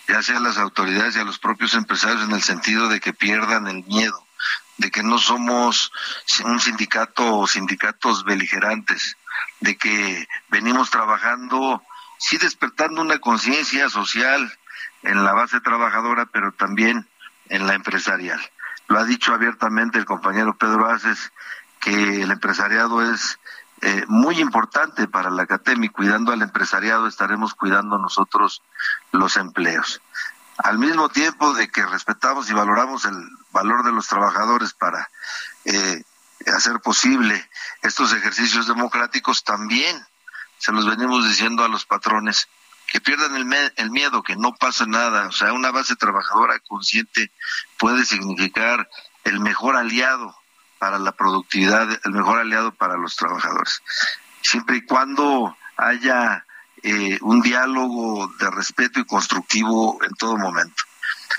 ya 0.07 0.21
sea 0.21 0.37
a 0.37 0.41
las 0.41 0.57
autoridades 0.57 1.15
y 1.15 1.19
a 1.19 1.23
los 1.23 1.39
propios 1.39 1.73
empresarios 1.73 2.23
en 2.23 2.31
el 2.31 2.43
sentido 2.43 2.87
de 2.89 2.99
que 2.99 3.13
pierdan 3.13 3.67
el 3.67 3.83
miedo, 3.85 4.27
de 4.77 4.91
que 4.91 5.03
no 5.03 5.17
somos 5.17 5.91
un 6.43 6.59
sindicato 6.59 7.37
o 7.37 7.47
sindicatos 7.47 8.23
beligerantes, 8.23 9.17
de 9.59 9.77
que 9.77 10.27
venimos 10.49 10.89
trabajando, 10.89 11.81
sí 12.17 12.37
despertando 12.37 13.01
una 13.01 13.19
conciencia 13.19 13.89
social 13.89 14.57
en 15.03 15.23
la 15.23 15.33
base 15.33 15.61
trabajadora, 15.61 16.25
pero 16.25 16.51
también 16.51 17.07
en 17.49 17.67
la 17.67 17.73
empresarial. 17.73 18.41
Lo 18.87 18.99
ha 18.99 19.05
dicho 19.05 19.33
abiertamente 19.33 19.99
el 19.99 20.05
compañero 20.05 20.57
Pedro 20.57 20.89
Aces, 20.89 21.31
que 21.79 22.21
el 22.21 22.31
empresariado 22.31 23.01
es 23.01 23.39
eh, 23.85 24.05
muy 24.07 24.39
importante 24.39 25.09
para 25.09 25.29
la 25.29 25.45
CATEM 25.45 25.83
y 25.83 25.89
cuidando 25.89 26.31
al 26.31 26.41
empresariado 26.41 27.05
estaremos 27.05 27.53
cuidando 27.53 27.97
nosotros 27.97 28.61
los 29.11 29.35
empleos. 29.35 30.01
Al 30.57 30.79
mismo 30.79 31.09
tiempo 31.09 31.53
de 31.53 31.67
que 31.67 31.85
respetamos 31.85 32.49
y 32.49 32.53
valoramos 32.53 33.03
el 33.03 33.15
valor 33.51 33.83
de 33.83 33.91
los 33.91 34.07
trabajadores 34.07 34.71
para 34.71 35.09
eh, 35.65 36.01
hacer 36.55 36.79
posible 36.79 37.49
estos 37.81 38.13
ejercicios 38.13 38.67
democráticos, 38.67 39.43
también 39.43 40.01
se 40.59 40.71
los 40.71 40.85
venimos 40.85 41.27
diciendo 41.27 41.65
a 41.65 41.67
los 41.67 41.85
patrones 41.85 42.47
que 42.87 43.01
pierdan 43.01 43.35
el, 43.35 43.71
el 43.75 43.91
miedo, 43.91 44.23
que 44.23 44.37
no 44.37 44.55
pasa 44.55 44.85
nada. 44.85 45.27
O 45.27 45.33
sea, 45.33 45.51
una 45.51 45.71
base 45.71 45.97
trabajadora 45.97 46.57
consciente 46.69 47.33
puede 47.77 48.05
significar 48.05 48.89
el 49.25 49.41
mejor 49.41 49.75
aliado 49.75 50.33
para 50.83 50.99
la 50.99 51.13
productividad, 51.13 51.87
el 52.03 52.11
mejor 52.11 52.39
aliado 52.39 52.73
para 52.73 52.97
los 52.97 53.15
trabajadores. 53.15 53.81
Siempre 54.41 54.75
y 54.75 54.81
cuando 54.81 55.55
haya 55.77 56.45
eh, 56.81 57.17
un 57.21 57.41
diálogo 57.41 58.27
de 58.37 58.51
respeto 58.51 58.99
y 58.99 59.05
constructivo 59.05 59.97
en 60.03 60.13
todo 60.15 60.35
momento. 60.35 60.83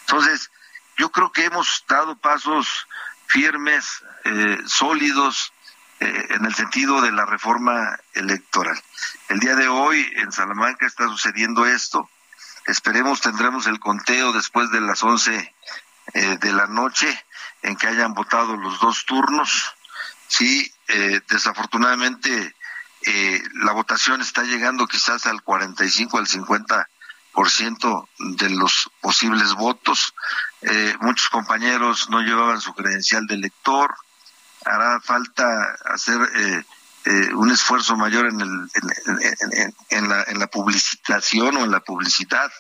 Entonces, 0.01 0.51
yo 0.97 1.11
creo 1.11 1.31
que 1.31 1.45
hemos 1.45 1.85
dado 1.87 2.17
pasos 2.17 2.87
firmes, 3.27 4.03
eh, 4.25 4.63
sólidos, 4.65 5.53
eh, 6.01 6.27
en 6.31 6.47
el 6.47 6.55
sentido 6.55 7.03
de 7.03 7.13
la 7.13 7.27
reforma 7.27 7.99
electoral. 8.15 8.81
El 9.29 9.41
día 9.41 9.57
de 9.57 9.69
hoy 9.69 10.11
en 10.17 10.33
Salamanca 10.33 10.87
está 10.87 11.07
sucediendo 11.07 11.67
esto. 11.67 12.09
Esperemos 12.65 13.21
tendremos 13.21 13.67
el 13.67 13.79
conteo 13.79 14.33
después 14.33 14.71
de 14.71 14.81
las 14.81 15.03
11 15.03 15.55
de 16.15 16.53
la 16.53 16.67
noche 16.67 17.25
en 17.65 17.77
que 17.77 17.89
hayan 17.89 18.15
votado 18.15 18.57
los 18.57 18.79
dos 18.79 19.05
turnos. 19.07 19.75
Sí, 20.29 20.71
eh, 20.89 21.21
desafortunadamente 21.29 22.55
eh, 23.03 23.43
la 23.55 23.73
votación 23.73 24.21
está 24.21 24.43
llegando 24.43 24.87
quizás 24.87 25.27
al 25.27 25.43
45, 25.43 26.19
al 26.19 26.27
50 26.27 26.89
por 27.33 27.51
ciento 27.51 28.09
de 28.19 28.51
los 28.51 28.91
posibles 29.01 29.55
votos. 29.55 30.15
Eh, 30.63 30.95
muchos 31.01 31.29
compañeros 31.31 32.09
no 32.11 32.21
llevaban 32.21 32.61
su 32.61 32.75
credencial 32.75 33.27
de 33.27 33.35
elector. 33.35 33.95
Hará 34.65 35.01
falta 35.01 35.45
hacer 35.87 36.65
un 37.35 37.51
esfuerzo 37.51 37.97
mayor 37.97 38.29
en, 38.29 38.41
el, 38.41 38.71
en, 39.91 40.09
la, 40.09 40.23
en 40.23 40.39
la 40.39 40.47
publicitación 40.47 41.59
o 41.59 41.65
en 41.65 41.71
la 41.71 41.81
publicidad 41.81 42.51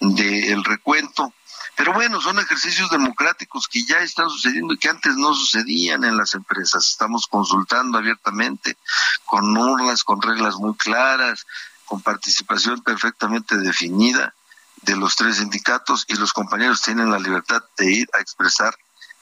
del 0.00 0.64
recuento 0.64 1.34
pero 1.76 1.92
bueno, 1.92 2.20
son 2.20 2.38
ejercicios 2.38 2.90
democráticos 2.90 3.68
que 3.68 3.84
ya 3.84 3.98
están 3.98 4.30
sucediendo 4.30 4.74
y 4.74 4.78
que 4.78 4.88
antes 4.88 5.16
no 5.16 5.34
sucedían 5.34 6.04
en 6.04 6.16
las 6.16 6.34
empresas. 6.34 6.88
Estamos 6.88 7.26
consultando 7.26 7.98
abiertamente, 7.98 8.76
con 9.24 9.56
urnas, 9.56 10.04
con 10.04 10.22
reglas 10.22 10.56
muy 10.56 10.76
claras, 10.76 11.46
con 11.84 12.00
participación 12.00 12.82
perfectamente 12.82 13.56
definida 13.58 14.34
de 14.82 14.96
los 14.96 15.16
tres 15.16 15.36
sindicatos 15.36 16.04
y 16.08 16.14
los 16.14 16.32
compañeros 16.32 16.82
tienen 16.82 17.10
la 17.10 17.18
libertad 17.18 17.62
de 17.76 17.90
ir 17.90 18.08
a 18.12 18.20
expresar 18.20 18.74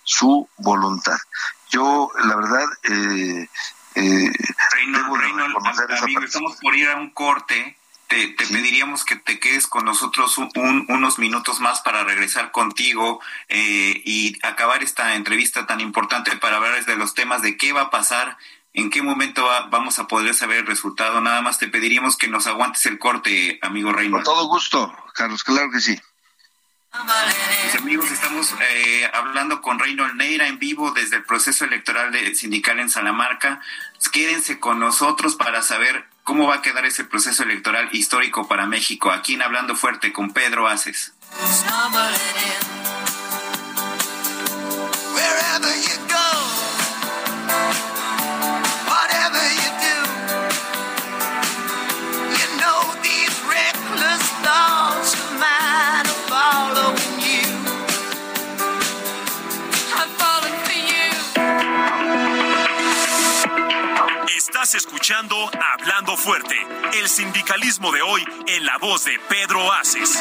su 0.04 0.48
voluntad. 0.56 1.18
Yo, 1.70 2.10
la 2.24 2.36
verdad, 2.36 2.66
eh, 2.84 3.48
eh, 3.94 4.32
estamos 6.24 6.56
por 6.60 6.76
ir 6.76 6.88
a 6.88 6.96
un 6.96 7.10
corte 7.10 7.78
te, 8.12 8.46
pediríamos 8.46 9.04
que 9.04 9.16
te 9.16 9.38
quedes 9.38 9.66
con 9.66 9.84
nosotros 9.84 10.36
unos 10.38 11.18
minutos 11.18 11.60
más 11.60 11.80
para 11.80 12.04
regresar 12.04 12.50
contigo 12.50 13.20
eh, 13.48 14.02
y 14.04 14.38
acabar 14.46 14.82
esta 14.82 15.14
entrevista 15.14 15.66
tan 15.66 15.80
importante 15.80 16.36
para 16.36 16.56
hablar 16.56 16.84
de 16.84 16.96
los 16.96 17.14
temas 17.14 17.42
de 17.42 17.56
qué 17.56 17.72
va 17.72 17.82
a 17.82 17.90
pasar 17.90 18.36
¿En 18.74 18.88
qué 18.88 19.02
momento 19.02 19.46
vamos 19.68 19.98
a 19.98 20.06
poder 20.08 20.34
saber 20.34 20.60
el 20.60 20.66
resultado? 20.66 21.20
Nada 21.20 21.42
más 21.42 21.58
te 21.58 21.68
pediríamos 21.68 22.16
que 22.16 22.28
nos 22.28 22.46
aguantes 22.46 22.86
el 22.86 22.98
corte, 22.98 23.58
amigo 23.60 23.92
Reynold. 23.92 24.24
Con 24.24 24.34
todo 24.34 24.48
gusto, 24.48 24.96
Carlos, 25.12 25.44
claro 25.44 25.70
que 25.70 25.78
sí. 25.78 26.00
Amigos, 27.78 28.10
estamos 28.10 28.54
eh, 28.70 29.10
hablando 29.12 29.60
con 29.60 29.78
Reynold 29.78 30.14
Neira 30.14 30.48
en 30.48 30.58
vivo 30.58 30.90
desde 30.92 31.16
el 31.16 31.24
proceso 31.24 31.66
electoral 31.66 32.12
de, 32.12 32.34
sindical 32.34 32.80
en 32.80 32.88
Salamarca. 32.88 33.60
Quédense 34.10 34.58
con 34.58 34.80
nosotros 34.80 35.36
para 35.36 35.60
saber 35.60 36.06
cómo 36.24 36.46
va 36.46 36.56
a 36.56 36.62
quedar 36.62 36.84
ese 36.86 37.04
proceso 37.04 37.42
electoral 37.42 37.88
histórico 37.92 38.48
para 38.48 38.66
México. 38.66 39.10
Aquí 39.10 39.34
en 39.34 39.42
Hablando 39.42 39.74
Fuerte 39.74 40.12
con 40.12 40.32
Pedro 40.32 40.68
Aces. 40.68 41.12
Estás 64.48 64.74
escuchando 64.74 65.36
Hablando 65.72 66.16
Fuerte, 66.16 66.56
el 67.00 67.08
sindicalismo 67.08 67.92
de 67.92 68.02
hoy 68.02 68.24
en 68.48 68.66
la 68.66 68.76
voz 68.78 69.04
de 69.04 69.16
Pedro 69.28 69.72
Aces. 69.72 70.20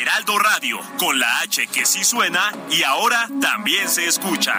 Heraldo 0.00 0.38
Radio, 0.38 0.80
con 0.98 1.18
la 1.18 1.40
H 1.40 1.66
que 1.66 1.84
sí 1.84 2.02
suena 2.02 2.50
y 2.70 2.82
ahora 2.82 3.28
también 3.42 3.90
se 3.90 4.06
escucha. 4.06 4.58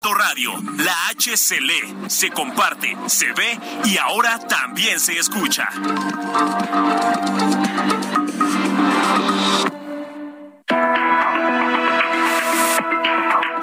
Radio, 0.00 0.52
la 0.76 1.08
H 1.08 1.36
se 1.36 1.60
lee, 1.60 2.08
se 2.08 2.30
comparte, 2.30 2.96
se 3.06 3.32
ve 3.32 3.58
y 3.84 3.98
ahora 3.98 4.38
también 4.38 5.00
se 5.00 5.18
escucha. 5.18 5.68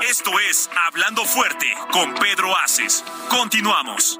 Esto 0.09 0.31
es 0.49 0.69
Hablando 0.85 1.23
Fuerte 1.23 1.73
con 1.91 2.13
Pedro 2.15 2.55
Aces. 2.57 3.05
Continuamos. 3.29 4.19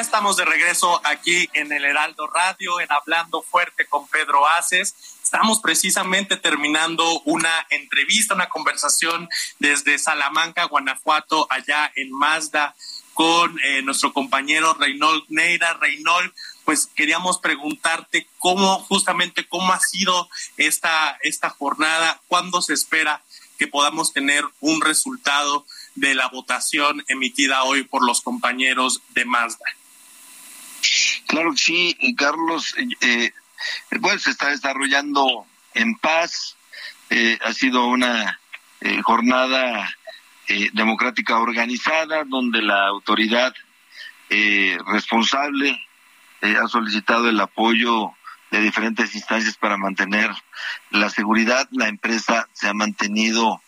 Estamos 0.00 0.36
de 0.36 0.44
regreso 0.44 1.00
aquí 1.04 1.48
en 1.52 1.70
el 1.70 1.84
Heraldo 1.84 2.26
Radio, 2.26 2.80
en 2.80 2.90
Hablando 2.90 3.42
Fuerte 3.42 3.86
con 3.86 4.08
Pedro 4.08 4.46
Aces. 4.48 4.94
Estamos 5.22 5.60
precisamente 5.60 6.36
terminando 6.36 7.20
una 7.20 7.66
entrevista, 7.70 8.34
una 8.34 8.48
conversación 8.48 9.28
desde 9.60 9.98
Salamanca, 9.98 10.64
Guanajuato, 10.64 11.46
allá 11.48 11.92
en 11.94 12.10
Mazda, 12.12 12.74
con 13.12 13.56
eh, 13.62 13.82
nuestro 13.82 14.12
compañero 14.12 14.74
Reynold 14.74 15.24
Neira. 15.28 15.74
Reynold, 15.74 16.32
pues 16.64 16.88
queríamos 16.94 17.38
preguntarte 17.38 18.26
cómo, 18.38 18.80
justamente, 18.80 19.46
cómo 19.46 19.72
ha 19.72 19.80
sido 19.80 20.28
esta, 20.56 21.18
esta 21.22 21.50
jornada, 21.50 22.20
cuándo 22.26 22.62
se 22.62 22.74
espera 22.74 23.22
que 23.58 23.68
podamos 23.68 24.12
tener 24.12 24.44
un 24.60 24.80
resultado 24.80 25.64
de 25.94 26.16
la 26.16 26.28
votación 26.28 27.04
emitida 27.06 27.62
hoy 27.62 27.84
por 27.84 28.04
los 28.04 28.22
compañeros 28.22 29.00
de 29.10 29.24
Mazda. 29.24 29.64
Claro 31.26 31.52
que 31.52 31.58
sí, 31.58 32.14
Carlos. 32.16 32.74
Eh, 33.00 33.32
bueno, 34.00 34.18
se 34.18 34.30
está 34.30 34.48
desarrollando 34.48 35.46
en 35.74 35.96
paz. 35.96 36.56
Eh, 37.10 37.38
ha 37.44 37.52
sido 37.52 37.86
una 37.86 38.40
eh, 38.80 39.02
jornada 39.02 39.88
eh, 40.48 40.70
democrática 40.72 41.38
organizada 41.38 42.24
donde 42.24 42.62
la 42.62 42.86
autoridad 42.86 43.54
responsable 44.86 45.80
ha 46.42 46.66
solicitado 46.66 47.28
el 47.28 47.38
apoyo 47.38 48.10
de 48.50 48.60
diferentes 48.62 49.14
instancias 49.14 49.56
para 49.56 49.76
mantener 49.76 50.28
la 50.90 51.08
seguridad. 51.08 51.68
La 51.70 51.86
empresa 51.86 52.48
se 52.52 52.66
ha 52.66 52.74
mantenido 52.74 53.62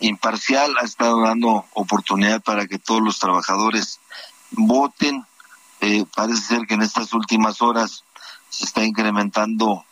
imparcial, 0.00 0.74
ha 0.80 0.84
estado 0.84 1.20
dando 1.20 1.66
oportunidad 1.74 2.42
para 2.42 2.66
que 2.66 2.78
todos 2.78 3.02
los 3.02 3.18
trabajadores 3.18 4.00
voten 4.52 5.26
eh, 5.80 6.04
parece 6.14 6.42
ser 6.42 6.66
que 6.66 6.74
en 6.74 6.82
estas 6.82 7.12
últimas 7.12 7.62
horas 7.62 8.04
se 8.48 8.64
está 8.64 8.84
incrementando 8.84 9.84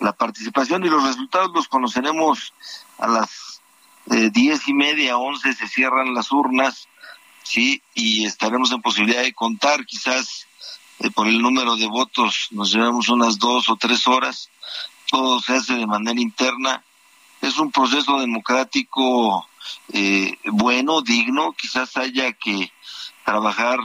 la 0.00 0.12
participación 0.12 0.84
y 0.84 0.88
los 0.88 1.02
resultados 1.02 1.50
los 1.54 1.68
conoceremos 1.68 2.52
a 2.98 3.08
las 3.08 3.60
eh, 4.10 4.30
diez 4.30 4.68
y 4.68 4.74
media, 4.74 5.16
once 5.16 5.52
se 5.52 5.68
cierran 5.68 6.14
las 6.14 6.32
urnas, 6.32 6.88
sí, 7.42 7.82
y 7.94 8.26
estaremos 8.26 8.72
en 8.72 8.82
posibilidad 8.82 9.22
de 9.22 9.32
contar, 9.32 9.86
quizás 9.86 10.46
eh, 10.98 11.10
por 11.10 11.28
el 11.28 11.40
número 11.40 11.76
de 11.76 11.86
votos 11.86 12.48
nos 12.50 12.72
llevamos 12.72 13.08
unas 13.08 13.38
dos 13.38 13.68
o 13.68 13.76
tres 13.76 14.06
horas, 14.06 14.50
todo 15.10 15.40
se 15.40 15.56
hace 15.56 15.74
de 15.74 15.86
manera 15.86 16.20
interna, 16.20 16.82
es 17.40 17.58
un 17.58 17.70
proceso 17.70 18.18
democrático 18.20 19.46
eh, 19.92 20.36
bueno, 20.44 21.02
digno, 21.02 21.52
quizás 21.52 21.96
haya 21.96 22.32
que 22.32 22.72
trabajar 23.24 23.78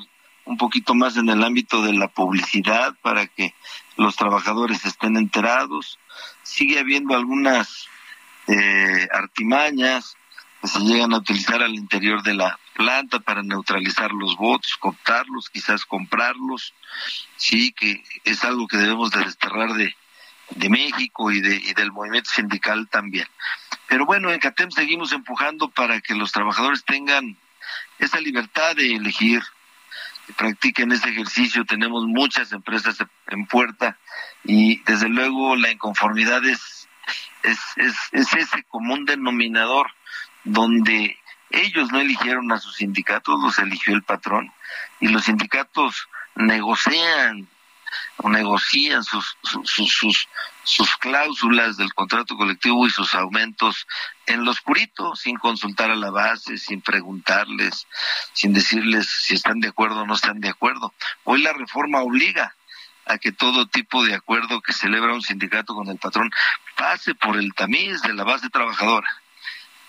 un 0.48 0.58
poquito 0.58 0.96
más 0.96 1.18
en 1.18 1.30
el 1.30 1.44
ámbito 1.44 1.82
de 1.82 1.94
la 1.94 2.08
publicidad 2.08 2.96
para 3.02 3.28
que 3.28 3.54
los 3.98 4.16
trabajadores 4.16 4.86
estén 4.86 5.18
enterados. 5.18 6.00
Sigue 6.44 6.80
habiendo 6.80 7.16
algunas 7.16 7.88
eh, 8.48 9.08
artimañas 9.14 10.16
que 10.62 10.68
se 10.68 10.80
llegan 10.80 11.14
a 11.14 11.18
utilizar 11.18 11.62
al 11.62 11.76
interior 11.76 12.24
de 12.24 12.34
la 12.34 12.58
planta 12.74 13.20
para 13.20 13.44
neutralizar 13.44 14.12
los 14.12 14.38
votos, 14.38 14.78
contarlos, 14.80 15.50
quizás 15.50 15.86
comprarlos. 15.86 16.74
Sí, 17.36 17.74
que 17.74 18.04
es 18.24 18.44
algo 18.44 18.68
que 18.68 18.78
debemos 18.78 19.12
de 19.12 19.26
desterrar 19.26 19.74
de, 19.74 19.96
de 20.52 20.70
México 20.70 21.32
y, 21.32 21.42
de, 21.42 21.56
y 21.58 21.74
del 21.74 21.92
movimiento 21.92 22.30
sindical 22.30 22.88
también. 22.90 23.28
Pero 23.88 24.06
bueno, 24.06 24.32
en 24.32 24.40
CATEM 24.40 24.72
seguimos 24.72 25.12
empujando 25.12 25.70
para 25.70 26.00
que 26.02 26.16
los 26.16 26.32
trabajadores 26.32 26.86
tengan 26.86 27.38
esa 28.00 28.20
libertad 28.20 28.76
de 28.76 28.96
elegir 28.96 29.42
practiquen 30.36 30.92
este 30.92 31.10
ejercicio. 31.10 31.66
Tenemos 31.66 32.06
muchas 32.06 32.52
empresas 32.52 32.98
en 33.28 33.46
puerta 33.46 33.98
y 34.44 34.82
desde 34.84 35.10
luego 35.10 35.56
la 35.56 35.72
inconformidad 35.72 36.46
es, 36.46 36.88
es, 37.44 37.60
es, 37.78 37.96
es 38.12 38.34
ese 38.34 38.64
común 38.64 39.06
denominador 39.06 39.88
donde 40.44 41.18
ellos 41.50 41.92
no 41.92 42.00
eligieron 42.00 42.52
a 42.52 42.58
sus 42.58 42.76
sindicatos, 42.76 43.40
los 43.42 43.58
eligió 43.60 43.94
el 43.94 44.04
patrón 44.04 44.52
y 45.00 45.08
los 45.08 45.26
sindicatos 45.26 46.08
negocian 46.36 47.48
o 48.18 48.30
negocian 48.30 49.04
sus, 49.04 49.38
sus, 49.44 49.92
sus, 49.92 50.28
sus 50.64 50.96
cláusulas 50.98 51.78
del 51.78 51.94
contrato 51.94 52.36
colectivo 52.36 52.86
y 52.86 52.90
sus 52.90 53.14
aumentos 53.16 53.88
en 54.26 54.44
lo 54.44 54.52
oscurito, 54.52 55.16
sin 55.16 55.38
consultar 55.38 55.92
a 55.92 55.96
la 55.96 56.12
base, 56.12 56.58
sin 56.58 56.82
preguntarles, 56.82 57.88
sin 58.34 58.54
decirles 58.54 59.08
si 59.08 59.36
están 59.36 59.60
de 59.60 59.70
acuerdo 59.70 60.02
o 60.02 60.06
no 60.06 60.16
están 60.16 60.40
de 60.40 60.50
acuerdo. 60.50 60.94
Hoy 61.24 61.42
la 61.42 61.54
reforma 61.54 62.02
obliga 62.02 62.56
a 63.06 63.18
que 63.18 63.32
todo 63.32 63.68
tipo 63.68 64.04
de 64.04 64.16
acuerdo 64.16 64.62
que 64.62 64.74
celebra 64.74 65.14
un 65.14 65.22
sindicato 65.22 65.74
con 65.74 65.88
el 65.88 65.98
patrón 65.98 66.30
pase 66.76 67.16
por 67.16 67.38
el 67.38 67.54
tamiz 67.54 68.02
de 68.02 68.14
la 68.14 68.24
base 68.24 68.50
trabajadora. 68.50 69.10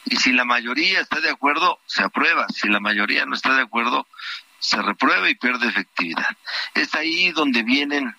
Y 0.04 0.16
si 0.16 0.32
la 0.32 0.44
mayoría 0.44 1.00
está 1.00 1.20
de 1.20 1.30
acuerdo, 1.30 1.80
se 1.86 2.02
aprueba. 2.02 2.46
Si 2.48 2.68
la 2.68 2.80
mayoría 2.80 3.26
no 3.26 3.34
está 3.34 3.54
de 3.54 3.62
acuerdo, 3.62 4.06
se 4.58 4.80
reprueba 4.82 5.28
y 5.30 5.34
pierde 5.34 5.68
efectividad. 5.68 6.36
Es 6.74 6.94
ahí 6.94 7.30
donde 7.32 7.62
vienen 7.62 8.14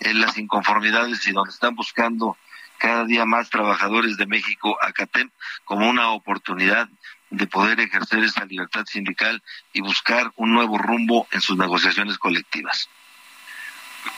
eh, 0.00 0.14
las 0.14 0.36
inconformidades 0.38 1.26
y 1.26 1.32
donde 1.32 1.50
están 1.50 1.74
buscando 1.74 2.36
cada 2.78 3.04
día 3.04 3.24
más 3.24 3.50
trabajadores 3.50 4.16
de 4.16 4.26
México 4.26 4.76
a 4.82 4.92
CATEM 4.92 5.30
como 5.64 5.88
una 5.88 6.10
oportunidad 6.10 6.88
de 7.30 7.46
poder 7.46 7.80
ejercer 7.80 8.22
esa 8.24 8.44
libertad 8.44 8.84
sindical 8.86 9.42
y 9.72 9.80
buscar 9.80 10.32
un 10.36 10.52
nuevo 10.52 10.78
rumbo 10.78 11.26
en 11.32 11.40
sus 11.40 11.56
negociaciones 11.56 12.18
colectivas. 12.18 12.88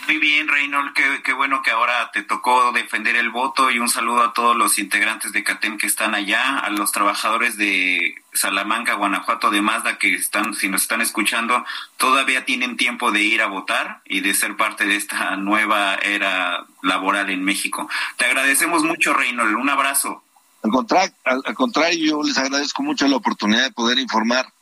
Muy 0.06 0.18
bien, 0.18 0.48
Reynold, 0.48 0.92
qué, 1.22 1.32
bueno 1.32 1.62
que 1.62 1.70
ahora 1.70 2.10
te 2.12 2.22
tocó 2.22 2.72
defender 2.72 3.16
el 3.16 3.30
voto 3.30 3.70
y 3.70 3.78
un 3.78 3.88
saludo 3.88 4.22
a 4.22 4.32
todos 4.32 4.56
los 4.56 4.78
integrantes 4.78 5.32
de 5.32 5.44
CATEM 5.44 5.78
que 5.78 5.86
están 5.86 6.14
allá, 6.14 6.58
a 6.58 6.70
los 6.70 6.92
trabajadores 6.92 7.56
de 7.56 8.14
Salamanca, 8.32 8.94
Guanajuato, 8.94 9.50
de 9.50 9.62
Mazda 9.62 9.98
que 9.98 10.14
están, 10.14 10.54
si 10.54 10.68
nos 10.68 10.82
están 10.82 11.00
escuchando, 11.02 11.64
todavía 11.96 12.44
tienen 12.44 12.76
tiempo 12.76 13.10
de 13.10 13.22
ir 13.22 13.42
a 13.42 13.46
votar 13.46 14.00
y 14.04 14.20
de 14.20 14.34
ser 14.34 14.56
parte 14.56 14.86
de 14.86 14.96
esta 14.96 15.36
nueva 15.36 15.96
era 15.96 16.66
laboral 16.82 17.30
en 17.30 17.44
México. 17.44 17.88
Te 18.16 18.26
agradecemos 18.26 18.82
mucho, 18.82 19.12
Reynold, 19.12 19.56
un 19.56 19.70
abrazo. 19.70 20.22
Al 20.62 20.70
contrario, 20.70 21.14
al 21.24 21.54
contrario, 21.54 22.04
yo 22.04 22.22
les 22.22 22.38
agradezco 22.38 22.82
mucho 22.82 23.06
la 23.06 23.16
oportunidad 23.16 23.64
de 23.64 23.70
poder 23.70 23.98
informar 23.98 24.52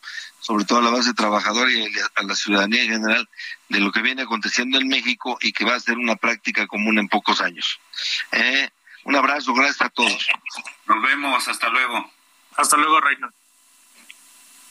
sobre 0.44 0.66
todo 0.66 0.80
a 0.80 0.83
la 0.83 0.90
base 0.90 1.14
trabajadora 1.14 1.72
y 1.72 1.87
a 2.16 2.22
la 2.22 2.35
ciudadanía 2.35 2.83
en 2.83 2.90
general, 2.90 3.28
de 3.70 3.80
lo 3.80 3.90
que 3.90 4.02
viene 4.02 4.22
aconteciendo 4.22 4.78
en 4.78 4.88
México 4.88 5.38
y 5.40 5.52
que 5.52 5.64
va 5.64 5.74
a 5.74 5.80
ser 5.80 5.96
una 5.96 6.16
práctica 6.16 6.66
común 6.66 6.98
en 6.98 7.09
pocos 7.09 7.40
años. 7.40 7.80
Eh, 8.30 8.68
un 9.04 9.16
abrazo, 9.16 9.54
gracias 9.54 9.80
a 9.80 9.88
todos. 9.88 10.28
Nos 10.85 11.02
vemos, 11.02 11.48
hasta 11.48 11.70
luego. 11.70 12.11
Hasta 12.57 12.76
luego, 12.76 13.00
Reina. 13.00 13.30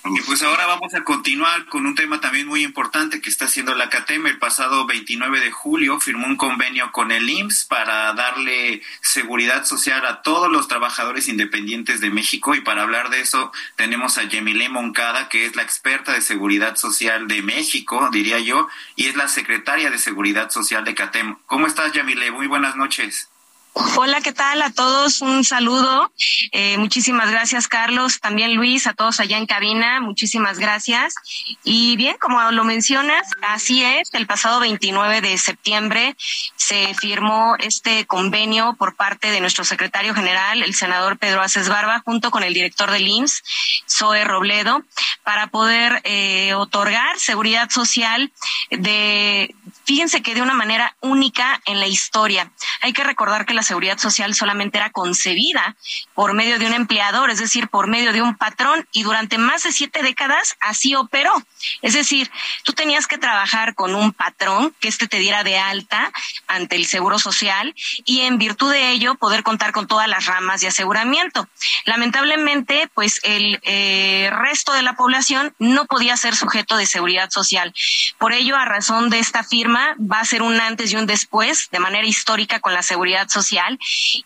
Y 0.06 0.22
pues 0.24 0.44
ahora 0.44 0.68
vamos 0.68 0.94
a 0.96 1.06
continuar 1.06 1.66
con 1.68 1.86
un 1.86 1.96
tema 1.96 2.20
también 2.20 2.46
muy 2.46 2.62
importante 2.62 3.22
que 3.22 3.30
está 3.30 3.46
haciendo 3.46 3.74
la 3.74 3.90
CATEM. 3.90 4.28
El 4.28 4.38
pasado 4.38 4.86
29 4.86 5.40
de 5.40 5.50
julio 5.50 5.98
firmó 6.02 6.28
un 6.28 6.36
convenio 6.36 6.92
con 6.92 7.14
el 7.14 7.30
IMSS 7.30 7.66
para 7.66 8.12
darle 8.12 8.82
seguridad 9.00 9.64
social 9.64 10.06
a 10.06 10.22
todos 10.22 10.52
los 10.52 10.68
trabajadores 10.68 11.30
independientes 11.30 12.02
de 12.02 12.10
México. 12.10 12.54
Y 12.54 12.60
para 12.60 12.82
hablar 12.82 13.12
de 13.12 13.22
eso 13.22 13.54
tenemos 13.78 14.18
a 14.18 14.24
Yemile 14.24 14.68
Moncada, 14.68 15.30
que 15.30 15.46
es 15.46 15.56
la 15.56 15.64
experta 15.64 16.12
de 16.12 16.22
seguridad 16.22 16.76
social 16.76 17.30
de 17.30 17.42
México, 17.42 18.10
diría 18.12 18.40
yo, 18.40 18.68
y 18.98 19.06
es 19.08 19.16
la 19.16 19.30
secretaria 19.30 19.90
de 19.90 19.98
seguridad 19.98 20.52
social 20.52 20.84
de 20.84 20.96
CATEM. 20.96 21.38
¿Cómo 21.46 21.66
estás, 21.66 21.94
Yemile? 21.94 22.30
Muy 22.30 22.48
buenas 22.48 22.76
noches. 22.76 23.30
Hola, 23.76 24.22
¿qué 24.22 24.34
tal 24.34 24.62
a 24.62 24.70
todos? 24.70 25.22
Un 25.22 25.44
saludo. 25.44 26.12
Eh, 26.52 26.78
muchísimas 26.78 27.32
gracias, 27.32 27.68
Carlos. 27.68 28.20
También 28.20 28.54
Luis, 28.54 28.86
a 28.86 28.94
todos 28.94 29.20
allá 29.20 29.40
en 29.40 29.48
cabina. 29.48 30.00
Muchísimas 30.00 30.60
gracias. 30.60 31.16
Y 31.64 31.96
bien, 31.96 32.16
como 32.20 32.52
lo 32.52 32.64
mencionas, 32.66 33.28
así 33.42 33.84
es. 33.84 34.14
El 34.14 34.28
pasado 34.28 34.60
29 34.60 35.22
de 35.22 35.40
septiembre 35.40 36.16
se 36.56 36.94
firmó 36.94 37.56
este 37.58 38.06
convenio 38.06 38.76
por 38.78 38.96
parte 38.96 39.32
de 39.32 39.42
nuestro 39.42 39.64
secretario 39.64 40.14
general, 40.14 40.62
el 40.62 40.76
senador 40.76 41.18
Pedro 41.18 41.42
Aces 41.42 41.68
Barba, 41.68 42.04
junto 42.06 42.30
con 42.30 42.44
el 42.44 42.54
director 42.54 42.92
del 42.92 43.08
IMSS, 43.08 43.44
Zoe 43.90 44.24
Robledo, 44.24 44.84
para 45.24 45.48
poder 45.48 46.02
eh, 46.04 46.54
otorgar 46.54 47.18
seguridad 47.18 47.72
social 47.72 48.32
de, 48.70 49.56
fíjense 49.84 50.22
que 50.22 50.36
de 50.36 50.44
una 50.44 50.54
manera 50.54 50.96
única 51.02 51.60
en 51.66 51.80
la 51.80 51.88
historia. 51.88 52.52
Hay 52.82 52.94
que 52.94 53.04
recordar 53.04 53.46
que 53.46 53.54
la 53.54 53.63
seguridad 53.64 53.98
social 53.98 54.34
solamente 54.36 54.78
era 54.78 54.92
concebida 54.92 55.76
por 56.14 56.34
medio 56.34 56.60
de 56.60 56.68
un 56.68 56.74
empleador, 56.74 57.30
es 57.30 57.40
decir, 57.40 57.68
por 57.68 57.88
medio 57.88 58.14
de 58.14 58.22
un 58.22 58.36
patrón, 58.36 58.88
y 58.92 59.04
durante 59.04 59.38
más 59.38 59.64
de 59.64 59.72
siete 59.72 60.02
décadas 60.02 60.56
así 60.60 60.96
operó. 60.96 61.34
Es 61.82 61.94
decir, 61.94 62.30
tú 62.64 62.74
tenías 62.74 63.08
que 63.08 63.18
trabajar 63.18 63.76
con 63.76 63.96
un 63.96 64.12
patrón 64.12 64.76
que 64.80 64.88
éste 64.88 65.08
te 65.08 65.20
diera 65.20 65.44
de 65.44 65.58
alta 65.58 66.12
ante 66.48 66.76
el 66.76 66.86
Seguro 66.86 67.20
Social 67.20 67.74
y 68.06 68.22
en 68.22 68.38
virtud 68.38 68.72
de 68.72 68.92
ello 68.92 69.16
poder 69.16 69.44
contar 69.44 69.72
con 69.72 69.88
todas 69.88 70.08
las 70.08 70.26
ramas 70.26 70.62
de 70.62 70.68
aseguramiento. 70.68 71.48
Lamentablemente, 71.86 72.90
pues 72.94 73.20
el 73.24 73.60
eh, 73.64 74.30
resto 74.32 74.74
de 74.74 74.82
la 74.82 74.94
población 74.94 75.56
no 75.60 75.86
podía 75.86 76.18
ser 76.18 76.36
sujeto 76.36 76.78
de 76.78 76.86
seguridad 76.86 77.30
social. 77.30 77.74
Por 78.18 78.34
ello, 78.34 78.56
a 78.56 78.66
razón 78.66 79.10
de 79.10 79.20
esta 79.20 79.44
firma, 79.44 79.96
va 80.00 80.20
a 80.20 80.26
ser 80.26 80.42
un 80.42 80.60
antes 80.60 80.92
y 80.92 80.96
un 80.96 81.06
después 81.06 81.70
de 81.72 81.80
manera 81.80 82.08
histórica 82.08 82.60
con 82.60 82.74
la 82.74 82.84
seguridad 82.84 83.30
social 83.30 83.53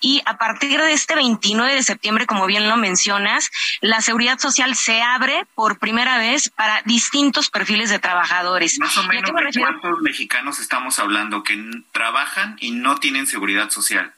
y 0.01 0.21
a 0.25 0.37
partir 0.37 0.79
de 0.79 0.93
este 0.93 1.15
29 1.15 1.73
de 1.73 1.83
septiembre, 1.83 2.25
como 2.25 2.45
bien 2.45 2.69
lo 2.69 2.77
mencionas, 2.77 3.49
la 3.81 4.01
seguridad 4.01 4.39
social 4.39 4.75
se 4.75 5.01
abre 5.01 5.45
por 5.55 5.79
primera 5.79 6.17
vez 6.17 6.49
para 6.49 6.81
distintos 6.83 7.49
perfiles 7.49 7.89
de 7.89 7.99
trabajadores. 7.99 8.79
Más 8.79 8.97
o 8.97 9.03
menos 9.03 9.31
de 9.31 9.59
cuántos 9.59 10.01
mexicanos 10.01 10.59
estamos 10.59 10.99
hablando 10.99 11.43
que 11.43 11.57
trabajan 11.91 12.57
y 12.59 12.71
no 12.71 12.97
tienen 12.97 13.27
seguridad 13.27 13.69
social. 13.69 14.13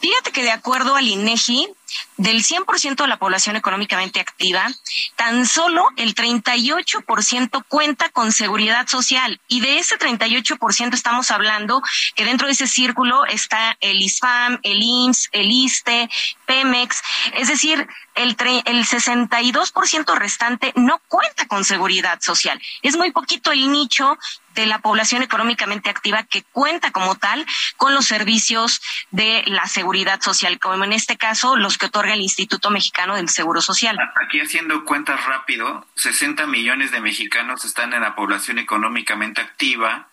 Fíjate 0.00 0.32
que 0.32 0.42
de 0.42 0.52
acuerdo 0.52 0.96
al 0.96 1.08
INEGI, 1.08 1.68
del 2.16 2.42
100% 2.42 2.96
de 2.96 3.08
la 3.08 3.18
población 3.18 3.56
económicamente 3.56 4.20
activa, 4.20 4.66
tan 5.16 5.46
solo 5.46 5.88
el 5.96 6.14
38% 6.14 7.64
cuenta 7.68 8.08
con 8.10 8.32
seguridad 8.32 8.86
social. 8.88 9.40
Y 9.48 9.60
de 9.60 9.78
ese 9.78 9.98
38% 9.98 10.94
estamos 10.94 11.30
hablando 11.30 11.82
que 12.14 12.24
dentro 12.24 12.46
de 12.46 12.52
ese 12.52 12.66
círculo 12.66 13.24
está 13.26 13.76
el 13.80 14.00
ISFAM, 14.02 14.58
el 14.62 14.82
IMSS, 14.82 15.28
el 15.32 15.50
ISTE, 15.50 16.10
Pemex. 16.46 17.02
Es 17.34 17.48
decir, 17.48 17.86
el, 18.14 18.36
el 18.64 18.84
62% 18.84 20.14
restante 20.16 20.72
no 20.76 21.00
cuenta 21.08 21.46
con 21.46 21.64
seguridad 21.64 22.20
social. 22.20 22.60
Es 22.82 22.96
muy 22.96 23.12
poquito 23.12 23.52
el 23.52 23.70
nicho 23.70 24.18
de 24.60 24.66
la 24.66 24.80
población 24.80 25.22
económicamente 25.22 25.88
activa 25.88 26.24
que 26.24 26.42
cuenta 26.42 26.90
como 26.90 27.14
tal 27.14 27.46
con 27.76 27.94
los 27.94 28.06
servicios 28.06 28.80
de 29.10 29.44
la 29.46 29.66
seguridad 29.66 30.20
social, 30.20 30.58
como 30.58 30.84
en 30.84 30.92
este 30.92 31.16
caso 31.16 31.56
los 31.56 31.78
que 31.78 31.86
otorga 31.86 32.14
el 32.14 32.20
Instituto 32.20 32.70
Mexicano 32.70 33.14
del 33.14 33.28
Seguro 33.28 33.60
Social. 33.60 33.98
Aquí 34.26 34.40
haciendo 34.40 34.84
cuentas 34.84 35.24
rápido, 35.26 35.86
60 35.94 36.46
millones 36.46 36.90
de 36.90 37.00
mexicanos 37.00 37.64
están 37.64 37.92
en 37.92 38.02
la 38.02 38.16
población 38.16 38.58
económicamente 38.58 39.40
activa. 39.40 40.08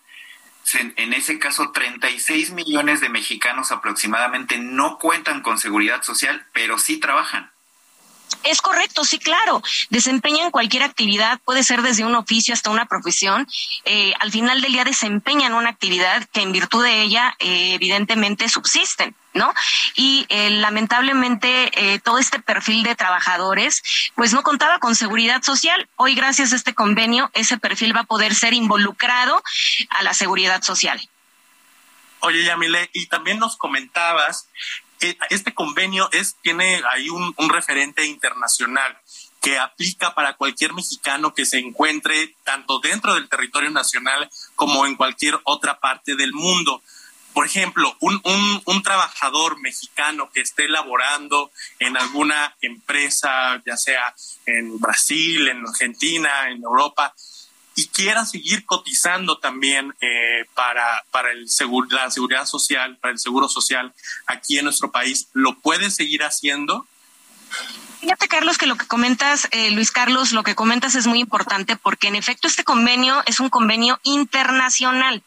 En 0.74 1.12
ese 1.12 1.38
caso, 1.38 1.70
36 1.70 2.50
millones 2.50 3.00
de 3.00 3.08
mexicanos 3.08 3.70
aproximadamente 3.70 4.58
no 4.58 4.98
cuentan 4.98 5.40
con 5.40 5.58
seguridad 5.58 6.02
social, 6.02 6.44
pero 6.52 6.78
sí 6.78 6.98
trabajan. 6.98 7.50
Es 8.46 8.62
correcto, 8.62 9.04
sí, 9.04 9.18
claro. 9.18 9.60
Desempeñan 9.90 10.52
cualquier 10.52 10.84
actividad, 10.84 11.40
puede 11.44 11.64
ser 11.64 11.82
desde 11.82 12.04
un 12.04 12.14
oficio 12.14 12.54
hasta 12.54 12.70
una 12.70 12.86
profesión. 12.86 13.46
Eh, 13.84 14.12
al 14.20 14.30
final 14.30 14.60
del 14.60 14.72
día 14.72 14.84
desempeñan 14.84 15.52
una 15.52 15.70
actividad 15.70 16.24
que 16.32 16.42
en 16.42 16.52
virtud 16.52 16.84
de 16.84 17.02
ella 17.02 17.34
eh, 17.40 17.74
evidentemente 17.74 18.48
subsisten. 18.48 19.14
¿no? 19.34 19.52
Y 19.96 20.24
eh, 20.30 20.48
lamentablemente 20.48 22.00
todo 22.02 22.18
este 22.18 22.38
perfil 22.38 22.84
de 22.84 22.94
trabajadores 22.94 23.82
pues 24.14 24.32
no 24.32 24.42
contaba 24.42 24.78
con 24.78 24.94
seguridad 24.94 25.42
social. 25.42 25.90
Hoy 25.96 26.14
gracias 26.14 26.54
a 26.54 26.56
este 26.56 26.72
convenio 26.72 27.30
ese 27.34 27.58
perfil 27.58 27.94
va 27.94 28.00
a 28.00 28.04
poder 28.04 28.34
ser 28.34 28.54
involucrado 28.54 29.42
a 29.90 30.02
la 30.02 30.14
seguridad 30.14 30.62
social. 30.62 31.06
Oye, 32.20 32.44
Yamile, 32.44 32.88
y 32.94 33.06
también 33.08 33.38
nos 33.38 33.58
comentabas 33.58 34.48
este 35.30 35.54
convenio 35.54 36.08
es, 36.12 36.36
tiene 36.42 36.80
ahí 36.92 37.08
un, 37.08 37.34
referente 37.48 38.04
internacional 38.04 38.96
que 39.40 39.58
aplica 39.58 40.14
para 40.14 40.36
cualquier 40.36 40.72
mexicano 40.72 41.34
que 41.34 41.46
se 41.46 41.58
encuentre 41.58 42.34
tanto 42.44 42.80
dentro 42.80 43.14
del 43.14 43.28
territorio 43.28 43.70
nacional 43.70 44.28
como 44.54 44.86
en 44.86 44.96
cualquier 44.96 45.38
otra 45.44 45.78
parte 45.78 46.16
del 46.16 46.32
mundo. 46.32 46.82
Por 47.32 47.46
ejemplo, 47.46 47.94
un, 48.00 48.20
un, 48.64 48.82
trabajador 48.82 49.60
mexicano 49.60 50.30
que 50.32 50.40
esté 50.40 50.68
laborando 50.68 51.50
en 51.78 51.96
alguna 51.96 52.56
empresa, 52.62 53.62
ya 53.66 53.76
sea 53.76 54.14
en 54.46 54.78
Brasil, 54.78 55.48
en 55.48 55.66
Argentina, 55.66 56.48
en 56.48 56.62
Europa, 56.62 57.14
y 57.76 57.86
quiera 57.88 58.24
seguir 58.24 58.64
cotizando 58.64 59.38
también 59.38 59.94
eh, 60.00 60.46
para, 60.54 61.04
para 61.10 61.30
el 61.30 61.46
la 61.90 62.10
seguridad 62.10 62.46
social, 62.46 62.96
para 62.96 63.12
el 63.12 63.18
seguro 63.18 63.48
social 63.48 63.94
aquí 64.26 64.58
en 64.58 64.64
nuestro 64.64 64.90
país, 64.90 65.28
¿lo 65.34 65.58
puede 65.60 65.90
seguir 65.90 66.24
haciendo? 66.24 66.86
Fíjate, 68.00 68.28
Carlos, 68.28 68.58
que 68.58 68.66
lo 68.66 68.76
que 68.76 68.86
comentas, 68.86 69.48
eh, 69.50 69.70
Luis 69.70 69.90
Carlos, 69.90 70.32
lo 70.32 70.42
que 70.42 70.54
comentas 70.54 70.94
es 70.94 71.06
muy 71.06 71.20
importante 71.20 71.76
porque 71.76 72.08
en 72.08 72.16
efecto 72.16 72.48
este 72.48 72.64
convenio 72.64 73.22
es 73.26 73.40
un 73.40 73.50
convenio 73.50 74.00
internacional 74.02 75.22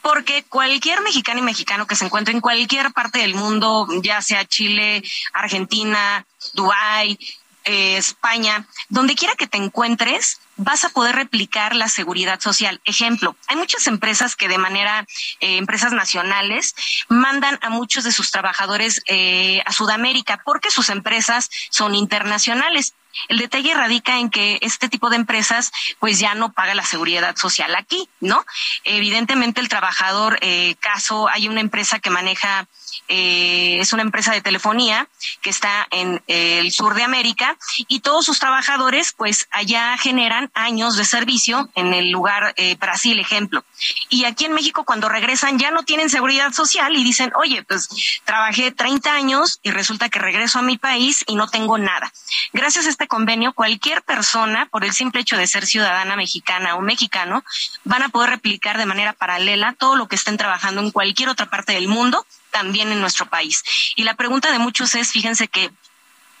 porque 0.00 0.44
cualquier 0.44 1.00
mexicano 1.02 1.40
y 1.40 1.42
mexicano 1.42 1.86
que 1.86 1.96
se 1.96 2.04
encuentre 2.04 2.32
en 2.32 2.40
cualquier 2.40 2.92
parte 2.92 3.18
del 3.18 3.34
mundo, 3.34 3.88
ya 4.02 4.22
sea 4.22 4.44
Chile, 4.44 5.02
Argentina, 5.32 6.24
Dubái, 6.54 7.18
eh, 7.64 7.96
España, 7.96 8.66
donde 8.88 9.14
quiera 9.14 9.34
que 9.34 9.48
te 9.48 9.58
encuentres, 9.58 10.40
vas 10.58 10.84
a 10.84 10.90
poder 10.90 11.16
replicar 11.16 11.74
la 11.74 11.88
seguridad 11.88 12.40
social. 12.40 12.80
Ejemplo, 12.84 13.36
hay 13.46 13.56
muchas 13.56 13.86
empresas 13.86 14.36
que 14.36 14.48
de 14.48 14.58
manera, 14.58 15.06
eh, 15.40 15.56
empresas 15.56 15.92
nacionales, 15.92 16.74
mandan 17.08 17.58
a 17.62 17.70
muchos 17.70 18.04
de 18.04 18.12
sus 18.12 18.30
trabajadores 18.30 19.02
eh, 19.06 19.62
a 19.64 19.72
Sudamérica 19.72 20.42
porque 20.44 20.70
sus 20.70 20.90
empresas 20.90 21.48
son 21.70 21.94
internacionales. 21.94 22.94
El 23.28 23.38
detalle 23.38 23.74
radica 23.74 24.18
en 24.18 24.30
que 24.30 24.58
este 24.60 24.88
tipo 24.88 25.10
de 25.10 25.16
empresas 25.16 25.72
pues 25.98 26.18
ya 26.18 26.34
no 26.34 26.52
paga 26.52 26.74
la 26.74 26.84
seguridad 26.84 27.36
social 27.36 27.74
aquí, 27.74 28.08
¿no? 28.20 28.44
Evidentemente 28.84 29.60
el 29.60 29.68
trabajador, 29.68 30.38
eh, 30.42 30.76
caso, 30.80 31.28
hay 31.28 31.48
una 31.48 31.60
empresa 31.60 32.00
que 32.00 32.10
maneja 32.10 32.68
eh, 33.08 33.78
es 33.80 33.92
una 33.92 34.02
empresa 34.02 34.32
de 34.32 34.40
telefonía 34.40 35.08
que 35.40 35.50
está 35.50 35.86
en 35.90 36.22
eh, 36.26 36.58
el 36.58 36.72
sur 36.72 36.94
de 36.94 37.02
América 37.02 37.56
y 37.88 38.00
todos 38.00 38.26
sus 38.26 38.38
trabajadores 38.38 39.12
pues 39.12 39.48
allá 39.50 39.96
generan 39.96 40.50
años 40.54 40.96
de 40.96 41.04
servicio 41.04 41.70
en 41.74 41.94
el 41.94 42.10
lugar 42.10 42.54
eh, 42.56 42.76
Brasil, 42.76 43.18
ejemplo. 43.18 43.64
Y 44.10 44.24
aquí 44.24 44.44
en 44.44 44.52
México 44.52 44.84
cuando 44.84 45.08
regresan 45.08 45.58
ya 45.58 45.70
no 45.70 45.84
tienen 45.84 46.10
seguridad 46.10 46.52
social 46.52 46.94
y 46.96 47.04
dicen, 47.04 47.32
oye, 47.34 47.62
pues 47.62 47.88
trabajé 48.24 48.72
30 48.72 49.12
años 49.12 49.60
y 49.62 49.70
resulta 49.70 50.08
que 50.08 50.18
regreso 50.18 50.58
a 50.58 50.62
mi 50.62 50.76
país 50.76 51.24
y 51.26 51.34
no 51.34 51.48
tengo 51.48 51.78
nada. 51.78 52.12
Gracias 52.52 52.86
a 52.86 52.90
este 52.90 53.08
convenio, 53.08 53.52
cualquier 53.52 54.02
persona, 54.02 54.66
por 54.66 54.84
el 54.84 54.92
simple 54.92 55.22
hecho 55.22 55.36
de 55.36 55.46
ser 55.46 55.66
ciudadana 55.66 56.16
mexicana 56.16 56.76
o 56.76 56.80
mexicano, 56.80 57.44
van 57.84 58.02
a 58.02 58.08
poder 58.08 58.30
replicar 58.30 58.78
de 58.78 58.86
manera 58.86 59.12
paralela 59.12 59.74
todo 59.78 59.96
lo 59.96 60.08
que 60.08 60.16
estén 60.16 60.36
trabajando 60.36 60.80
en 60.80 60.90
cualquier 60.90 61.28
otra 61.28 61.46
parte 61.46 61.72
del 61.72 61.88
mundo 61.88 62.26
también 62.50 62.92
en 62.92 63.00
nuestro 63.00 63.26
país. 63.26 63.62
Y 63.96 64.04
la 64.04 64.14
pregunta 64.14 64.50
de 64.50 64.58
muchos 64.58 64.94
es, 64.94 65.12
fíjense 65.12 65.48
que 65.48 65.70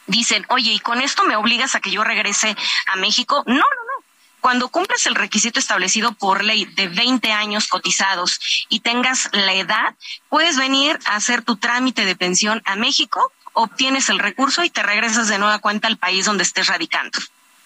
dicen, 0.06 0.44
oye, 0.48 0.72
¿y 0.72 0.80
con 0.80 1.00
esto 1.00 1.24
me 1.24 1.36
obligas 1.36 1.74
a 1.74 1.80
que 1.80 1.90
yo 1.90 2.04
regrese 2.04 2.56
a 2.86 2.96
México? 2.96 3.44
No, 3.46 3.54
no, 3.54 3.60
no. 3.60 4.04
Cuando 4.40 4.68
cumples 4.68 5.06
el 5.06 5.14
requisito 5.14 5.58
establecido 5.58 6.12
por 6.12 6.44
ley 6.44 6.64
de 6.64 6.88
20 6.88 7.32
años 7.32 7.66
cotizados 7.66 8.66
y 8.68 8.80
tengas 8.80 9.28
la 9.32 9.54
edad, 9.54 9.96
puedes 10.28 10.56
venir 10.56 10.98
a 11.06 11.16
hacer 11.16 11.42
tu 11.42 11.56
trámite 11.56 12.04
de 12.04 12.14
pensión 12.14 12.62
a 12.64 12.76
México, 12.76 13.32
obtienes 13.52 14.08
el 14.08 14.20
recurso 14.20 14.62
y 14.62 14.70
te 14.70 14.82
regresas 14.82 15.28
de 15.28 15.38
nueva 15.38 15.58
cuenta 15.58 15.88
al 15.88 15.98
país 15.98 16.24
donde 16.24 16.44
estés 16.44 16.68
radicando. 16.68 17.18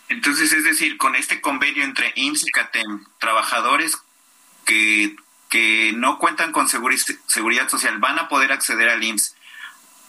Entonces, 0.09 0.53
es 0.53 0.65
decir, 0.65 0.97
con 0.97 1.15
este 1.15 1.41
convenio 1.41 1.85
entre 1.85 2.13
IMSS 2.17 2.47
y 2.47 2.51
CATEM, 2.51 3.05
trabajadores 3.19 3.97
que 4.65 5.17
que 5.53 5.93
no 5.95 6.19
cuentan 6.19 6.51
con 6.51 6.67
seguridad 6.67 7.69
social 7.69 7.99
van 7.99 8.19
a 8.19 8.27
poder 8.27 8.53
acceder 8.53 8.89
al 8.89 9.05
IMSS 9.05 9.35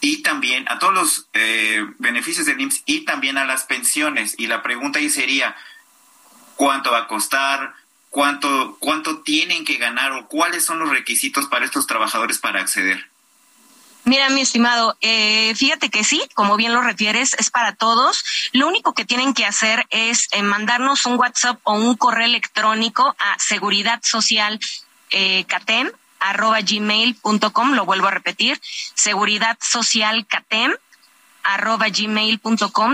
y 0.00 0.22
también 0.22 0.66
a 0.70 0.78
todos 0.78 0.94
los 0.94 1.28
eh, 1.34 1.84
beneficios 1.98 2.46
del 2.46 2.62
IMSS 2.62 2.82
y 2.86 3.04
también 3.04 3.36
a 3.36 3.44
las 3.44 3.64
pensiones. 3.64 4.36
Y 4.38 4.46
la 4.46 4.62
pregunta 4.62 5.00
ahí 5.00 5.10
sería, 5.10 5.54
¿cuánto 6.56 6.92
va 6.92 7.00
a 7.00 7.08
costar? 7.08 7.74
¿Cuánto, 8.08 8.78
cuánto 8.80 9.20
tienen 9.20 9.66
que 9.66 9.76
ganar 9.76 10.12
o 10.12 10.28
cuáles 10.28 10.64
son 10.64 10.78
los 10.78 10.88
requisitos 10.88 11.44
para 11.44 11.66
estos 11.66 11.86
trabajadores 11.86 12.38
para 12.38 12.62
acceder? 12.62 13.10
Mira, 14.04 14.30
mi 14.30 14.40
estimado, 14.40 14.96
eh, 15.02 15.54
fíjate 15.56 15.90
que 15.90 16.04
sí, 16.04 16.22
como 16.32 16.56
bien 16.56 16.72
lo 16.72 16.80
refieres, 16.80 17.34
es 17.38 17.50
para 17.50 17.74
todos. 17.74 18.24
Lo 18.52 18.66
único 18.66 18.94
que 18.94 19.04
tienen 19.04 19.34
que 19.34 19.44
hacer 19.44 19.86
es 19.90 20.28
eh, 20.32 20.42
mandarnos 20.42 21.04
un 21.04 21.18
WhatsApp 21.18 21.58
o 21.64 21.74
un 21.74 21.96
correo 21.96 22.26
electrónico 22.26 23.14
a 23.18 23.38
Seguridad 23.38 24.00
Social 24.02 24.58
eh, 25.10 25.44
catem 25.44 25.90
arroba 26.20 26.60
lo 26.60 27.84
vuelvo 27.84 28.06
a 28.06 28.10
repetir, 28.10 28.60
seguridad 28.94 29.58
social 29.60 30.26
catem 30.26 30.72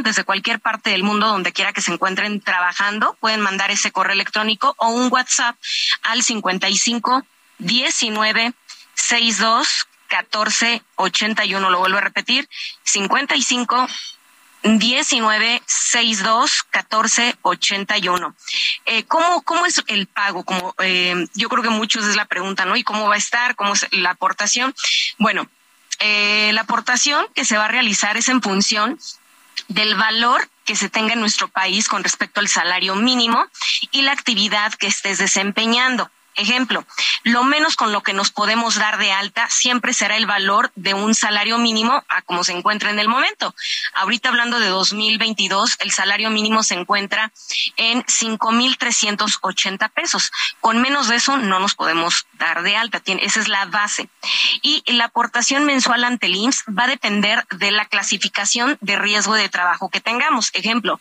desde 0.03 0.25
cualquier 0.25 0.59
parte 0.59 0.91
del 0.91 1.05
mundo 1.05 1.29
donde 1.29 1.53
quiera 1.53 1.73
que 1.73 1.81
se 1.81 1.93
encuentren 1.93 2.41
trabajando 2.41 3.17
pueden 3.21 3.41
mandar 3.41 3.71
ese 3.71 3.93
correo 3.93 4.15
electrónico 4.15 4.75
o 4.79 4.89
un 4.89 5.11
WhatsApp 5.13 5.57
al 6.03 6.23
55 6.23 7.25
19 7.59 8.53
62 8.95 9.87
14 10.09 10.83
81 10.97 11.71
lo 11.71 11.79
vuelvo 11.79 11.99
a 11.99 12.01
repetir 12.01 12.49
55 12.83 13.87
19 14.63 15.63
62 15.67 16.63
14 16.71 17.37
81. 17.43 18.35
Eh, 18.87 19.05
¿cómo, 19.05 19.43
¿Cómo 19.43 19.67
es 19.67 19.83
el 19.87 20.07
pago? 20.07 20.45
Como 20.45 20.75
eh, 20.83 21.27
yo 21.35 21.49
creo 21.49 21.63
que 21.63 21.71
muchos 21.71 22.07
es 22.07 22.17
la 22.17 22.27
pregunta, 22.27 22.65
¿no? 22.65 22.77
¿Y 22.77 22.85
cómo 22.85 23.09
va 23.09 23.15
a 23.15 23.19
estar? 23.19 23.57
¿Cómo 23.57 23.75
es 23.75 23.87
la 23.93 24.11
aportación? 24.11 24.75
Bueno, 25.19 25.49
eh, 25.99 26.51
la 26.53 26.63
aportación 26.63 27.27
que 27.35 27.45
se 27.45 27.57
va 27.57 27.67
a 27.67 27.69
realizar 27.69 28.17
es 28.17 28.29
en 28.29 28.43
función 28.43 28.99
del 29.69 29.95
valor 29.95 30.49
que 30.65 30.77
se 30.77 30.89
tenga 30.89 31.15
en 31.15 31.21
nuestro 31.21 31.49
país 31.49 31.89
con 31.89 32.03
respecto 32.03 32.41
al 32.41 32.49
salario 32.49 32.95
mínimo 32.95 33.47
y 33.91 34.03
la 34.03 34.13
actividad 34.13 34.73
que 34.75 34.87
estés 34.87 35.19
desempeñando. 35.19 36.11
Ejemplo, 36.41 36.87
lo 37.23 37.45
menos 37.45 37.77
con 37.77 37.93
lo 37.93 38.03
que 38.03 38.15
nos 38.15 38.31
podemos 38.31 38.77
dar 38.77 38.97
de 38.97 39.13
alta 39.13 39.47
siempre 39.51 39.93
será 39.93 40.17
el 40.17 40.25
valor 40.25 40.73
de 40.75 40.95
un 40.95 41.15
salario 41.15 41.59
mínimo 41.59 42.03
a 42.09 42.23
como 42.23 42.45
se 42.45 42.53
encuentra 42.53 42.89
en 42.89 42.99
el 42.99 43.09
momento. 43.09 43.55
Ahorita 43.93 44.31
hablando 44.31 44.59
de 44.59 44.69
2022, 44.69 45.77
el 45.81 45.91
salario 45.91 46.31
mínimo 46.31 46.63
se 46.63 46.77
encuentra 46.77 47.31
en 47.77 48.03
5.380 48.05 49.91
pesos. 49.91 50.33
Con 50.61 50.81
menos 50.81 51.09
de 51.09 51.17
eso 51.17 51.37
no 51.37 51.61
nos 51.61 51.75
podemos 51.75 52.27
dar 52.39 52.63
de 52.63 52.75
alta. 52.75 53.03
Esa 53.05 53.41
es 53.41 53.49
la 53.49 53.67
base. 53.67 54.09
Y 54.63 54.83
la 54.87 55.05
aportación 55.05 55.67
mensual 55.67 56.05
ante 56.05 56.25
el 56.25 56.37
IMSS 56.37 56.65
va 56.69 56.85
a 56.85 56.89
depender 56.89 57.47
de 57.51 57.71
la 57.71 57.85
clasificación 57.85 58.79
de 58.81 58.97
riesgo 58.97 59.35
de 59.35 59.51
trabajo 59.51 59.91
que 59.91 60.01
tengamos. 60.01 60.51
Ejemplo, 60.55 61.01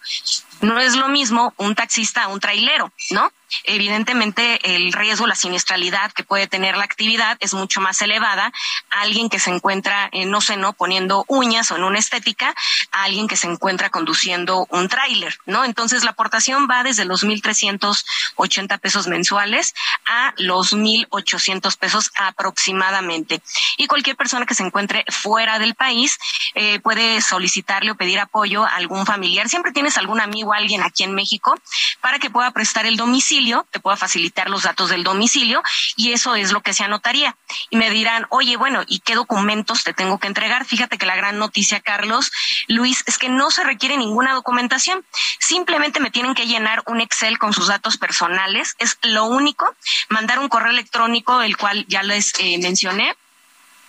no 0.60 0.82
es 0.82 0.98
lo 0.98 1.08
mismo 1.08 1.54
un 1.56 1.76
taxista 1.76 2.24
a 2.24 2.28
un 2.28 2.42
trailero, 2.42 2.92
¿no? 3.12 3.32
Evidentemente 3.64 4.60
el 4.76 4.94
riesgo, 4.94 5.28
la 5.28 5.36
siniestralidad 5.36 6.12
que 6.12 6.24
puede 6.24 6.48
tener 6.48 6.78
la 6.78 6.84
actividad 6.84 7.38
es 7.40 7.54
mucho 7.54 7.82
más 7.82 8.02
elevada 8.02 8.52
a 8.90 9.02
alguien 9.02 9.30
que 9.30 9.40
se 9.40 9.50
encuentra, 9.50 10.10
no 10.28 10.42
sé, 10.42 10.58
no 10.58 10.74
poniendo 10.74 11.26
uñas 11.28 11.72
o 11.72 11.76
en 11.76 11.84
una 11.84 12.00
estética, 12.00 12.54
a 12.92 13.04
alguien 13.04 13.28
que 13.28 13.38
se 13.38 13.48
encuentra 13.48 13.90
conduciendo 13.90 14.68
un 14.70 14.88
tráiler, 14.88 15.38
¿no? 15.46 15.66
Entonces 15.66 16.04
la 16.04 16.12
aportación 16.12 16.68
va 16.70 16.84
desde 16.84 17.06
los 17.06 17.24
1.380 17.24 18.80
pesos 18.80 19.08
mensuales 19.08 19.74
a 20.06 20.34
los 20.38 20.74
1.800 20.74 21.78
pesos 21.78 22.12
aproximadamente. 22.16 23.42
Y 23.78 23.88
cualquier 23.88 24.16
persona 24.16 24.46
que 24.46 24.56
se 24.56 24.64
encuentre 24.64 25.06
fuera 25.10 25.60
del 25.60 25.76
país 25.76 26.18
eh, 26.56 26.80
puede 26.80 27.22
solicitarle 27.22 27.92
o 27.92 27.96
pedir 27.96 28.20
apoyo 28.20 28.66
a 28.66 28.76
algún 28.76 29.06
familiar. 29.06 29.50
Siempre 29.50 29.72
tienes 29.72 29.98
algún 29.98 30.22
amigo, 30.22 30.54
alguien 30.54 30.84
aquí 30.84 31.04
en 31.04 31.14
México 31.14 31.58
para 32.02 32.20
que 32.20 32.30
pueda 32.30 32.52
prestar 32.52 32.86
el 32.86 32.98
domicilio 32.98 33.39
te 33.72 33.80
pueda 33.80 33.98
facilitar 33.98 34.50
los 34.50 34.64
datos 34.64 34.90
del 34.90 35.04
domicilio 35.04 35.64
y 35.96 36.12
eso 36.14 36.36
es 36.36 36.52
lo 36.52 36.62
que 36.62 36.74
se 36.74 36.84
anotaría. 36.84 37.38
Y 37.70 37.78
me 37.78 37.90
dirán, 37.90 38.26
oye, 38.30 38.58
bueno, 38.58 38.84
¿y 38.88 39.00
qué 39.00 39.16
documentos 39.16 39.84
te 39.84 39.94
tengo 39.94 40.20
que 40.20 40.28
entregar? 40.28 40.66
Fíjate 40.66 40.98
que 40.98 41.06
la 41.06 41.16
gran 41.16 41.38
noticia, 41.38 41.80
Carlos, 41.80 42.32
Luis, 42.68 43.04
es 43.08 43.18
que 43.18 43.30
no 43.30 43.52
se 43.52 43.64
requiere 43.64 43.98
ninguna 43.98 44.34
documentación. 44.34 45.06
Simplemente 45.40 46.00
me 46.00 46.12
tienen 46.12 46.36
que 46.36 46.48
llenar 46.48 46.84
un 46.86 47.02
Excel 47.02 47.38
con 47.38 47.54
sus 47.54 47.68
datos 47.68 47.98
personales. 47.98 48.76
Es 48.80 48.98
lo 49.04 49.26
único. 49.26 49.74
Mandar 50.10 50.40
un 50.40 50.50
correo 50.50 50.72
electrónico, 50.72 51.42
el 51.42 51.58
cual 51.58 51.86
ya 51.88 52.04
les 52.04 52.34
eh, 52.40 52.58
mencioné 52.60 53.16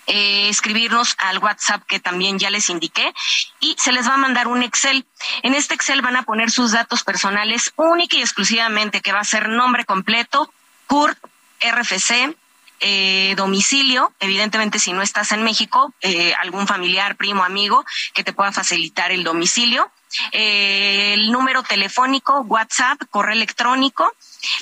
eh, 0.07 0.48
escribirnos 0.48 1.14
al 1.18 1.38
WhatsApp 1.38 1.82
que 1.86 2.01
también 2.01 2.38
ya 2.38 2.51
les 2.51 2.70
indiqué 2.70 3.12
y 3.61 3.76
se 3.78 3.92
les 3.92 4.09
va 4.09 4.14
a 4.14 4.18
mandar 4.18 4.48
un 4.48 4.62
Excel. 4.62 5.07
En 5.42 5.55
este 5.55 5.74
Excel 5.74 6.03
van 6.03 6.16
a 6.16 6.22
poner 6.22 6.51
sus 6.51 6.72
datos 6.72 7.05
personales 7.05 7.72
única 7.76 8.16
y 8.16 8.20
exclusivamente, 8.20 9.01
que 9.01 9.12
va 9.12 9.20
a 9.20 9.24
ser 9.24 9.48
nombre 9.48 9.84
completo, 9.84 10.53
CURP, 10.86 11.18
RFC, 11.61 12.34
eh, 12.80 13.34
domicilio, 13.36 14.12
evidentemente 14.20 14.78
si 14.78 14.94
no 14.94 15.03
estás 15.03 15.32
en 15.32 15.42
México, 15.42 15.92
eh, 16.01 16.32
algún 16.40 16.66
familiar, 16.66 17.16
primo, 17.16 17.44
amigo 17.44 17.84
que 18.14 18.24
te 18.24 18.32
pueda 18.32 18.53
facilitar 18.53 19.12
el 19.12 19.22
domicilio. 19.22 19.90
El 20.32 21.30
número 21.30 21.62
telefónico, 21.62 22.40
WhatsApp, 22.40 23.01
correo 23.11 23.34
electrónico, 23.34 24.12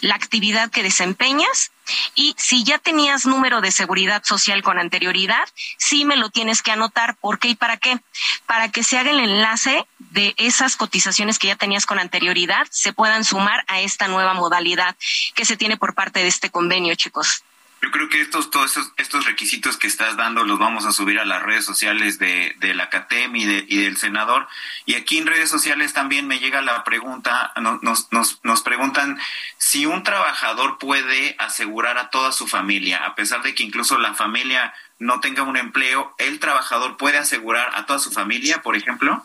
la 0.02 0.14
actividad 0.14 0.70
que 0.70 0.82
desempeñas 0.82 1.70
y 2.14 2.34
si 2.38 2.64
ya 2.64 2.78
tenías 2.78 3.26
número 3.26 3.60
de 3.60 3.70
seguridad 3.70 4.22
social 4.24 4.62
con 4.62 4.78
anterioridad, 4.78 5.48
sí 5.76 6.04
me 6.04 6.16
lo 6.16 6.30
tienes 6.30 6.62
que 6.62 6.70
anotar. 6.70 7.16
¿Por 7.16 7.38
qué 7.38 7.48
y 7.48 7.54
para 7.54 7.76
qué? 7.76 7.98
Para 8.46 8.70
que 8.70 8.82
se 8.82 8.98
haga 8.98 9.10
el 9.10 9.20
enlace 9.20 9.86
de 9.98 10.34
esas 10.36 10.76
cotizaciones 10.76 11.38
que 11.38 11.48
ya 11.48 11.56
tenías 11.56 11.86
con 11.86 11.98
anterioridad, 11.98 12.66
se 12.70 12.92
puedan 12.92 13.24
sumar 13.24 13.64
a 13.68 13.80
esta 13.80 14.08
nueva 14.08 14.34
modalidad 14.34 14.96
que 15.34 15.44
se 15.44 15.56
tiene 15.56 15.76
por 15.76 15.94
parte 15.94 16.20
de 16.20 16.28
este 16.28 16.50
convenio, 16.50 16.94
chicos. 16.94 17.44
Yo 17.80 17.92
creo 17.92 18.08
que 18.08 18.20
estos, 18.20 18.50
todos 18.50 18.76
estos, 18.96 19.24
requisitos 19.24 19.76
que 19.76 19.86
estás 19.86 20.16
dando 20.16 20.42
los 20.42 20.58
vamos 20.58 20.84
a 20.84 20.92
subir 20.92 21.20
a 21.20 21.24
las 21.24 21.42
redes 21.42 21.64
sociales 21.64 22.18
de, 22.18 22.56
de 22.58 22.74
la 22.74 22.88
CATEM 22.90 23.36
y, 23.36 23.44
de, 23.44 23.64
y, 23.68 23.82
del 23.82 23.96
senador. 23.96 24.48
Y 24.84 24.94
aquí 24.94 25.18
en 25.18 25.26
redes 25.26 25.48
sociales 25.48 25.92
también 25.92 26.26
me 26.26 26.40
llega 26.40 26.60
la 26.60 26.82
pregunta, 26.82 27.52
nos, 27.60 28.10
nos, 28.10 28.40
nos 28.42 28.62
preguntan 28.62 29.18
si 29.58 29.86
un 29.86 30.02
trabajador 30.02 30.78
puede 30.78 31.36
asegurar 31.38 31.98
a 31.98 32.10
toda 32.10 32.32
su 32.32 32.48
familia, 32.48 33.04
a 33.04 33.14
pesar 33.14 33.42
de 33.42 33.54
que 33.54 33.62
incluso 33.62 33.96
la 33.98 34.14
familia 34.14 34.74
no 34.98 35.20
tenga 35.20 35.42
un 35.42 35.56
empleo, 35.56 36.14
¿el 36.18 36.40
trabajador 36.40 36.96
puede 36.96 37.18
asegurar 37.18 37.70
a 37.74 37.86
toda 37.86 38.00
su 38.00 38.10
familia, 38.10 38.62
por 38.62 38.76
ejemplo? 38.76 39.24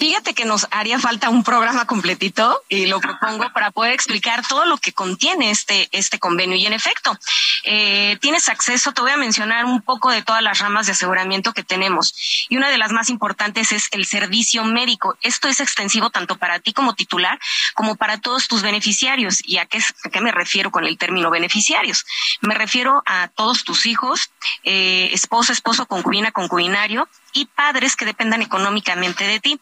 Fíjate 0.00 0.32
que 0.32 0.46
nos 0.46 0.66
haría 0.70 0.98
falta 0.98 1.28
un 1.28 1.44
programa 1.44 1.84
completito 1.84 2.62
y 2.70 2.86
lo 2.86 3.00
propongo 3.00 3.52
para 3.52 3.70
poder 3.70 3.92
explicar 3.92 4.42
todo 4.48 4.64
lo 4.64 4.78
que 4.78 4.94
contiene 4.94 5.50
este, 5.50 5.90
este 5.92 6.18
convenio. 6.18 6.56
Y 6.56 6.64
en 6.64 6.72
efecto, 6.72 7.18
eh, 7.64 8.16
tienes 8.18 8.48
acceso, 8.48 8.92
te 8.92 9.02
voy 9.02 9.10
a 9.10 9.18
mencionar 9.18 9.66
un 9.66 9.82
poco 9.82 10.10
de 10.10 10.22
todas 10.22 10.42
las 10.42 10.58
ramas 10.58 10.86
de 10.86 10.92
aseguramiento 10.92 11.52
que 11.52 11.64
tenemos. 11.64 12.46
Y 12.48 12.56
una 12.56 12.70
de 12.70 12.78
las 12.78 12.92
más 12.92 13.10
importantes 13.10 13.72
es 13.72 13.88
el 13.90 14.06
servicio 14.06 14.64
médico. 14.64 15.18
Esto 15.20 15.48
es 15.48 15.60
extensivo 15.60 16.08
tanto 16.08 16.38
para 16.38 16.60
ti 16.60 16.72
como 16.72 16.94
titular 16.94 17.38
como 17.74 17.96
para 17.96 18.16
todos 18.18 18.48
tus 18.48 18.62
beneficiarios. 18.62 19.46
¿Y 19.46 19.58
a 19.58 19.66
qué, 19.66 19.80
a 20.04 20.08
qué 20.08 20.20
me 20.22 20.32
refiero 20.32 20.70
con 20.70 20.86
el 20.86 20.96
término 20.96 21.28
beneficiarios? 21.28 22.06
Me 22.40 22.54
refiero 22.54 23.02
a 23.04 23.28
todos 23.28 23.64
tus 23.64 23.84
hijos, 23.84 24.30
eh, 24.64 25.10
esposo, 25.12 25.52
esposo, 25.52 25.84
concubina, 25.84 26.32
concubinario, 26.32 27.06
y 27.32 27.46
padres 27.46 27.96
que 27.96 28.04
dependan 28.04 28.42
económicamente 28.42 29.24
de 29.24 29.40
ti. 29.40 29.60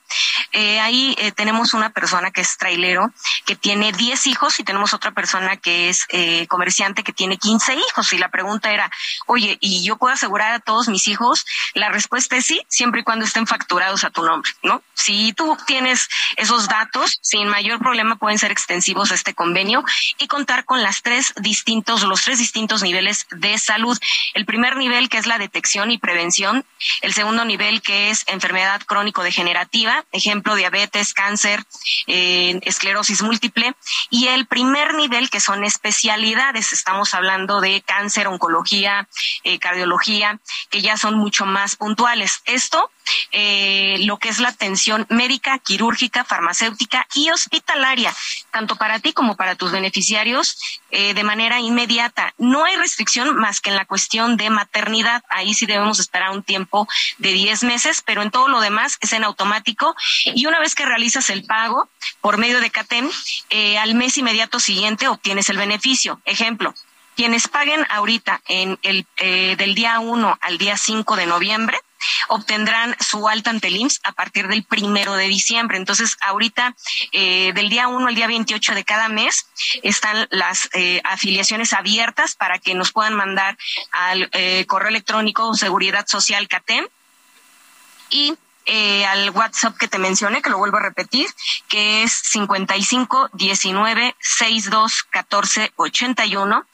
Eh, 0.53 0.81
ahí 0.81 1.15
eh, 1.19 1.33
tenemos 1.33 1.75
una 1.75 1.91
persona 1.91 2.31
que 2.31 2.41
es 2.41 2.57
trailero, 2.57 3.13
que 3.45 3.57
tiene 3.57 3.93
10 3.93 4.27
hijos 4.29 4.59
y 4.61 4.65
tenemos 4.65 4.95
otra 4.95 5.11
persona 5.11 5.57
que 5.57 5.89
es 5.89 6.07
eh, 6.09 6.47
comerciante 6.47 7.03
que 7.03 7.13
tiene 7.13 7.37
15 7.37 7.75
hijos. 7.75 8.13
Y 8.13 8.19
la 8.19 8.29
pregunta 8.29 8.73
era, 8.73 8.91
oye, 9.27 9.59
¿y 9.61 9.85
yo 9.85 9.97
puedo 9.97 10.15
asegurar 10.15 10.53
a 10.53 10.61
todos 10.61 10.89
mis 10.89 11.09
hijos? 11.09 11.45
La 11.75 11.91
respuesta 11.91 12.37
es 12.37 12.47
sí, 12.47 12.63
siempre 12.69 13.01
y 13.01 13.05
cuando 13.05 13.25
estén 13.25 13.47
facturados 13.47 14.05
a 14.05 14.11
tu 14.11 14.25
nombre, 14.25 14.51
¿no? 14.63 14.83
Si 14.95 15.33
tú 15.33 15.57
tienes 15.67 16.09
esos 16.37 16.69
datos, 16.69 17.19
sin 17.23 17.49
mayor 17.49 17.79
problema 17.79 18.17
pueden 18.17 18.39
ser 18.39 18.51
extensivos 18.51 19.13
a 19.13 19.15
este 19.15 19.35
convenio 19.35 19.85
y 20.19 20.27
contar 20.27 20.65
con 20.65 20.83
las 20.83 21.03
tres 21.03 21.35
distintos, 21.37 22.03
los 22.03 22.23
tres 22.23 22.39
distintos 22.39 22.83
niveles 22.83 23.27
de 23.31 23.59
salud. 23.59 23.99
El 24.35 24.47
primer 24.47 24.77
nivel 24.77 25.09
que 25.09 25.19
es 25.19 25.27
la 25.27 25.39
detección 25.39 25.91
y 25.91 25.99
prevención, 25.99 26.65
el 27.03 27.13
segundo 27.13 27.45
nivel 27.45 27.58
nivel 27.59 27.83
que 27.83 28.11
es 28.11 28.25
enfermedad 28.29 28.81
crónico-degenerativa, 28.87 30.05
ejemplo, 30.13 30.55
diabetes, 30.55 31.13
cáncer, 31.13 31.65
eh, 32.07 32.61
esclerosis 32.63 33.23
múltiple, 33.23 33.75
y 34.11 34.29
el 34.29 34.47
primer 34.47 34.95
nivel 34.95 35.29
que 35.29 35.41
son 35.41 35.65
especialidades, 35.65 36.73
estamos 36.73 37.15
hablando 37.15 37.61
de 37.61 37.83
cáncer, 37.83 38.29
oncología, 38.29 39.09
eh, 39.43 39.59
cardiología, 39.59 40.39
que 40.71 40.83
ya 40.83 40.97
son 40.97 41.15
mucho 41.19 41.47
más 41.47 41.75
puntuales. 41.75 42.43
Esto, 42.45 42.91
eh, 43.33 43.97
lo 44.01 44.19
que 44.19 44.29
es 44.29 44.39
la 44.39 44.49
atención 44.49 45.07
médica, 45.09 45.59
quirúrgica, 45.59 46.25
farmacéutica 46.25 47.07
y 47.15 47.31
hospitalaria, 47.31 48.15
tanto 48.51 48.77
para 48.77 48.99
ti 49.01 49.13
como 49.13 49.37
para 49.37 49.55
tus 49.55 49.73
beneficiarios, 49.73 50.59
de 50.91 51.23
manera 51.23 51.61
inmediata. 51.61 52.33
No 52.39 52.65
hay 52.65 52.77
restricción 52.77 53.37
más 53.37 53.61
que 53.61 53.69
en 53.69 53.77
la 53.77 53.85
cuestión 53.85 54.39
de 54.39 54.49
maternidad. 54.49 55.23
Ahí 55.29 55.53
sí 55.53 55.67
debemos 55.67 56.01
esperar 56.01 56.31
un 56.31 56.43
tiempo 56.43 56.89
de 57.19 57.33
10 57.33 57.65
meses, 57.65 58.03
pero 58.05 58.23
en 58.23 58.31
todo 58.31 58.49
lo 58.49 58.61
demás 58.61 58.97
es 59.01 59.13
en 59.13 59.25
automático. 59.25 59.95
Y 60.25 60.47
una 60.47 60.61
vez 60.61 60.75
que 60.75 60.87
realizas 60.87 61.31
el 61.31 61.45
pago 61.45 61.89
por 62.21 62.39
medio 62.39 62.61
de 62.61 62.71
CATEM, 62.71 63.11
eh, 63.51 63.79
al 63.79 63.95
mes 63.95 64.19
inmediato 64.19 64.61
siguiente 64.61 65.09
obtienes 65.09 65.49
el 65.49 65.57
beneficio. 65.57 66.21
Ejemplo, 66.25 66.75
quienes 67.17 67.49
paguen 67.49 67.87
ahorita 67.91 68.41
en 68.47 68.79
el 68.83 69.07
eh, 69.19 69.57
del 69.57 69.75
día 69.75 69.99
1 69.99 70.39
al 70.41 70.59
día 70.59 70.77
5 70.77 71.17
de 71.17 71.27
noviembre 71.27 71.79
obtendrán 72.29 72.97
su 73.01 73.29
alta 73.29 73.51
ante 73.51 73.69
el 73.69 73.77
IMSS 73.77 74.01
a 74.05 74.13
partir 74.13 74.49
del 74.49 74.65
primero 74.65 75.15
de 75.15 75.29
diciembre. 75.29 75.77
Entonces, 75.77 76.17
ahorita, 76.21 76.75
eh, 77.13 77.53
del 77.55 77.69
día 77.69 77.89
1 77.89 78.07
al 78.07 78.15
día 78.15 78.27
28 78.27 78.75
de 78.75 78.85
cada 78.85 79.09
mes, 79.09 79.47
están 79.83 80.27
las 80.31 80.69
eh, 80.73 81.01
afiliaciones 81.05 81.73
abiertas 81.73 82.35
para 82.35 82.59
que 82.59 82.75
nos 82.75 82.93
puedan 82.93 83.15
mandar 83.15 83.57
al 83.93 84.29
eh, 84.33 84.65
correo 84.67 84.89
electrónico 84.89 85.55
Seguridad 85.55 86.07
Social 86.07 86.49
CATEM 86.49 86.87
y 88.11 88.35
eh, 88.71 89.07
al 89.07 89.31
WhatsApp 89.31 89.79
que 89.79 89.89
te 89.89 89.99
mencioné, 89.99 90.43
que 90.43 90.51
lo 90.51 90.59
vuelvo 90.59 90.77
a 90.77 90.83
repetir, 90.83 91.27
que 91.69 92.03
es 92.03 92.13
55 92.13 93.31
19 93.33 94.15
62 94.21 95.05
14 95.05 95.73
81, 95.77 96.67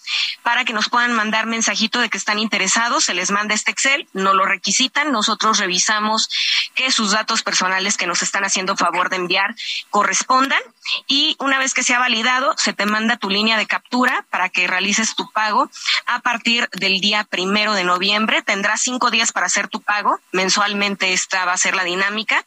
para 0.43 0.65
que 0.65 0.73
nos 0.73 0.89
puedan 0.89 1.13
mandar 1.13 1.47
mensajito 1.47 2.01
de 2.01 2.11
que 2.11 2.19
están 2.19 2.41
interesados, 2.41 3.05
se 3.05 3.15
les 3.15 3.31
manda 3.31 3.55
este 3.55 3.71
Excel, 3.71 4.09
no 4.13 4.35
lo 4.35 4.45
requisitan, 4.45 5.13
nosotros 5.13 5.59
revisamos 5.59 6.29
que 6.75 6.91
sus 6.91 7.13
datos 7.13 7.43
personales 7.45 7.97
que 7.97 8.09
nos 8.09 8.23
están 8.23 8.45
haciendo 8.45 8.77
favor 8.77 9.09
de 9.09 9.17
enviar 9.17 9.55
correspondan 9.91 10.61
y 11.07 11.37
una 11.39 11.59
vez 11.59 11.75
que 11.75 11.85
sea 11.85 12.01
validado, 12.01 12.55
se 12.57 12.73
te 12.73 12.87
manda 12.87 13.17
tu 13.17 13.31
línea 13.31 13.57
de 13.57 13.67
captura 13.67 14.27
para 14.31 14.49
que 14.49 14.67
realices 14.67 15.15
tu 15.15 15.31
pago 15.31 15.71
a 16.07 16.21
partir 16.21 16.69
del 16.73 17.01
día 17.01 17.23
primero 17.23 17.75
de 17.75 17.85
noviembre. 17.85 18.43
Tendrás 18.43 18.83
cinco 18.83 19.11
días 19.11 19.31
para 19.31 19.47
hacer 19.47 19.69
tu 19.69 19.81
pago. 19.81 20.19
Mensualmente 20.33 21.13
esta 21.13 21.45
va 21.45 21.53
a 21.53 21.57
ser 21.57 21.77
la 21.77 21.84
dinámica 21.85 22.45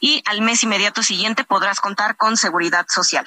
y 0.00 0.22
al 0.26 0.42
mes 0.42 0.62
inmediato 0.62 1.02
siguiente 1.02 1.44
podrás 1.44 1.80
contar 1.80 2.16
con 2.16 2.36
seguridad 2.36 2.86
social. 2.88 3.26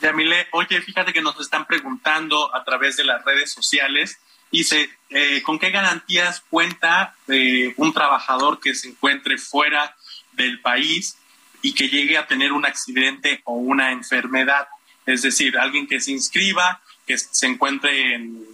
Yamile, 0.00 0.48
oye, 0.52 0.80
fíjate 0.80 1.12
que 1.12 1.20
nos 1.20 1.38
están 1.40 1.66
preguntando 1.66 2.54
a 2.54 2.64
través 2.64 2.96
de 2.96 3.04
las 3.04 3.24
redes 3.24 3.52
sociales, 3.52 4.18
dice, 4.50 4.90
eh, 5.10 5.42
¿con 5.42 5.58
qué 5.58 5.70
garantías 5.70 6.42
cuenta 6.48 7.14
eh, 7.28 7.74
un 7.76 7.92
trabajador 7.92 8.60
que 8.60 8.74
se 8.74 8.88
encuentre 8.88 9.38
fuera 9.38 9.96
del 10.32 10.60
país 10.60 11.18
y 11.62 11.74
que 11.74 11.88
llegue 11.88 12.16
a 12.16 12.26
tener 12.26 12.52
un 12.52 12.64
accidente 12.64 13.42
o 13.44 13.54
una 13.54 13.92
enfermedad? 13.92 14.68
Es 15.06 15.22
decir, 15.22 15.58
alguien 15.58 15.86
que 15.86 16.00
se 16.00 16.12
inscriba, 16.12 16.80
que 17.06 17.18
se 17.18 17.46
encuentre 17.46 18.14
en, 18.14 18.48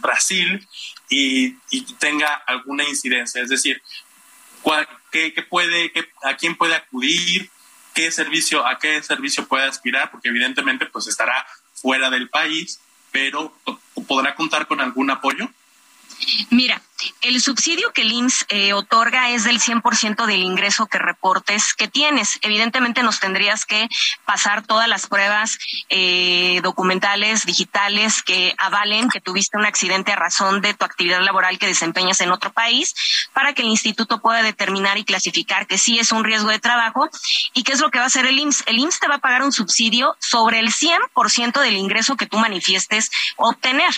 Brasil 0.00 0.66
y, 1.08 1.56
y, 1.70 1.82
tenga 1.98 2.32
alguna 2.46 2.84
incidencia. 2.84 3.42
Es 3.42 3.48
decir, 3.48 3.82
qué, 5.10 5.32
qué 5.32 5.42
puede, 5.42 5.92
a 6.22 6.36
quién 6.36 6.56
puede 6.56 6.74
acudir, 6.74 7.50
qué 7.94 8.10
servicio, 8.10 8.66
a 8.66 8.78
qué 8.78 9.02
servicio 9.02 9.46
puede 9.46 9.64
aspirar, 9.64 10.10
porque 10.10 10.28
evidentemente 10.28 10.86
pues 10.86 11.06
estará 11.06 11.46
fuera 11.74 12.10
del 12.10 12.28
país, 12.28 12.80
pero 13.10 13.54
podrá 14.08 14.34
contar 14.34 14.66
con 14.66 14.80
algún 14.80 15.10
apoyo. 15.10 15.50
Mira, 16.50 16.80
el 17.20 17.40
subsidio 17.40 17.92
que 17.92 18.02
el 18.02 18.12
IMSS 18.12 18.46
eh, 18.48 18.72
otorga 18.72 19.30
es 19.30 19.44
del 19.44 19.60
100% 19.60 20.26
del 20.26 20.42
ingreso 20.42 20.86
que 20.86 20.98
reportes 20.98 21.74
que 21.74 21.88
tienes. 21.88 22.38
Evidentemente 22.42 23.02
nos 23.02 23.20
tendrías 23.20 23.64
que 23.64 23.88
pasar 24.24 24.64
todas 24.64 24.88
las 24.88 25.06
pruebas 25.06 25.58
eh, 25.88 26.60
documentales, 26.62 27.46
digitales, 27.46 28.22
que 28.22 28.54
avalen 28.58 29.08
que 29.08 29.20
tuviste 29.20 29.56
un 29.56 29.64
accidente 29.64 30.12
a 30.12 30.16
razón 30.16 30.60
de 30.60 30.74
tu 30.74 30.84
actividad 30.84 31.20
laboral 31.22 31.58
que 31.58 31.66
desempeñas 31.66 32.20
en 32.20 32.30
otro 32.30 32.52
país, 32.52 32.94
para 33.32 33.52
que 33.52 33.62
el 33.62 33.68
instituto 33.68 34.20
pueda 34.20 34.42
determinar 34.42 34.98
y 34.98 35.04
clasificar 35.04 35.66
que 35.66 35.78
sí 35.78 35.98
es 35.98 36.12
un 36.12 36.24
riesgo 36.24 36.50
de 36.50 36.58
trabajo. 36.58 37.08
¿Y 37.54 37.64
qué 37.64 37.72
es 37.72 37.80
lo 37.80 37.90
que 37.90 37.98
va 37.98 38.04
a 38.04 38.08
hacer 38.08 38.26
el 38.26 38.38
IMSS? 38.38 38.64
El 38.66 38.78
IMSS 38.78 39.00
te 39.00 39.08
va 39.08 39.16
a 39.16 39.20
pagar 39.20 39.42
un 39.42 39.52
subsidio 39.52 40.16
sobre 40.20 40.60
el 40.60 40.72
100% 40.72 41.60
del 41.60 41.76
ingreso 41.76 42.16
que 42.16 42.26
tú 42.26 42.38
manifiestes 42.38 43.10
obtener. 43.36 43.92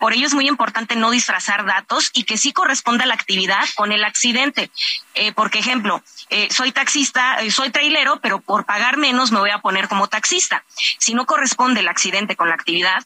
Por 0.00 0.14
ello 0.14 0.26
es 0.26 0.34
muy 0.34 0.48
importante 0.48 0.96
no 0.96 1.10
disfrazar 1.10 1.66
datos 1.66 2.10
y 2.14 2.24
que 2.24 2.38
sí 2.38 2.54
corresponda 2.54 3.04
la 3.04 3.12
actividad 3.12 3.64
con 3.76 3.92
el 3.92 4.02
accidente. 4.02 4.70
Eh, 5.14 5.32
porque, 5.32 5.58
ejemplo, 5.58 6.02
eh, 6.30 6.48
soy 6.50 6.72
taxista, 6.72 7.42
eh, 7.42 7.50
soy 7.50 7.68
trailero, 7.68 8.18
pero 8.20 8.40
por 8.40 8.64
pagar 8.64 8.96
menos 8.96 9.30
me 9.30 9.40
voy 9.40 9.50
a 9.50 9.58
poner 9.58 9.88
como 9.88 10.08
taxista. 10.08 10.64
Si 10.98 11.12
no 11.12 11.26
corresponde 11.26 11.80
el 11.80 11.88
accidente 11.88 12.34
con 12.34 12.48
la 12.48 12.54
actividad, 12.54 13.04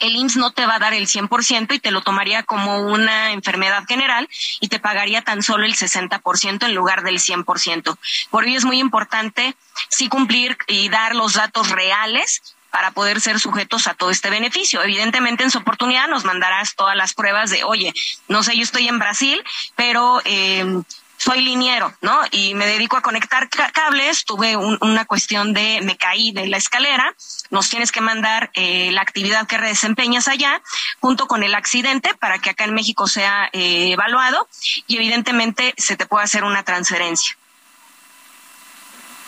el 0.00 0.16
IMSS 0.16 0.36
no 0.36 0.50
te 0.50 0.66
va 0.66 0.74
a 0.74 0.78
dar 0.80 0.92
el 0.92 1.06
100% 1.06 1.74
y 1.74 1.78
te 1.78 1.92
lo 1.92 2.02
tomaría 2.02 2.42
como 2.42 2.80
una 2.80 3.32
enfermedad 3.32 3.84
general 3.88 4.28
y 4.60 4.68
te 4.68 4.80
pagaría 4.80 5.22
tan 5.22 5.42
solo 5.42 5.64
el 5.64 5.76
60% 5.76 6.66
en 6.66 6.74
lugar 6.74 7.04
del 7.04 7.20
100%. 7.20 7.96
Por 8.30 8.44
ello 8.44 8.58
es 8.58 8.64
muy 8.64 8.80
importante 8.80 9.56
sí 9.88 10.08
cumplir 10.08 10.58
y 10.66 10.88
dar 10.88 11.14
los 11.14 11.34
datos 11.34 11.70
reales 11.70 12.51
para 12.72 12.90
poder 12.90 13.20
ser 13.20 13.38
sujetos 13.38 13.86
a 13.86 13.94
todo 13.94 14.10
este 14.10 14.30
beneficio. 14.30 14.82
Evidentemente, 14.82 15.44
en 15.44 15.50
su 15.50 15.58
oportunidad 15.58 16.08
nos 16.08 16.24
mandarás 16.24 16.74
todas 16.74 16.96
las 16.96 17.14
pruebas 17.14 17.50
de, 17.50 17.62
oye, 17.62 17.94
no 18.28 18.42
sé, 18.42 18.56
yo 18.56 18.62
estoy 18.62 18.88
en 18.88 18.98
Brasil, 18.98 19.44
pero 19.76 20.20
eh, 20.24 20.82
soy 21.22 21.40
liniero, 21.40 21.94
¿no? 22.00 22.20
Y 22.32 22.54
me 22.54 22.66
dedico 22.66 22.96
a 22.96 23.02
conectar 23.02 23.48
cables, 23.48 24.24
tuve 24.24 24.56
una 24.56 25.04
cuestión 25.04 25.52
de, 25.52 25.80
me 25.84 25.96
caí 25.96 26.32
de 26.32 26.48
la 26.48 26.56
escalera, 26.56 27.14
nos 27.50 27.70
tienes 27.70 27.92
que 27.92 28.00
mandar 28.00 28.50
eh, 28.54 28.90
la 28.90 29.02
actividad 29.02 29.46
que 29.46 29.58
desempeñas 29.58 30.26
allá, 30.26 30.60
junto 30.98 31.28
con 31.28 31.44
el 31.44 31.54
accidente, 31.54 32.14
para 32.14 32.38
que 32.38 32.50
acá 32.50 32.64
en 32.64 32.74
México 32.74 33.06
sea 33.06 33.48
eh, 33.52 33.92
evaluado 33.92 34.48
y 34.88 34.96
evidentemente 34.96 35.74
se 35.76 35.96
te 35.96 36.06
pueda 36.06 36.24
hacer 36.24 36.42
una 36.42 36.64
transferencia. 36.64 37.36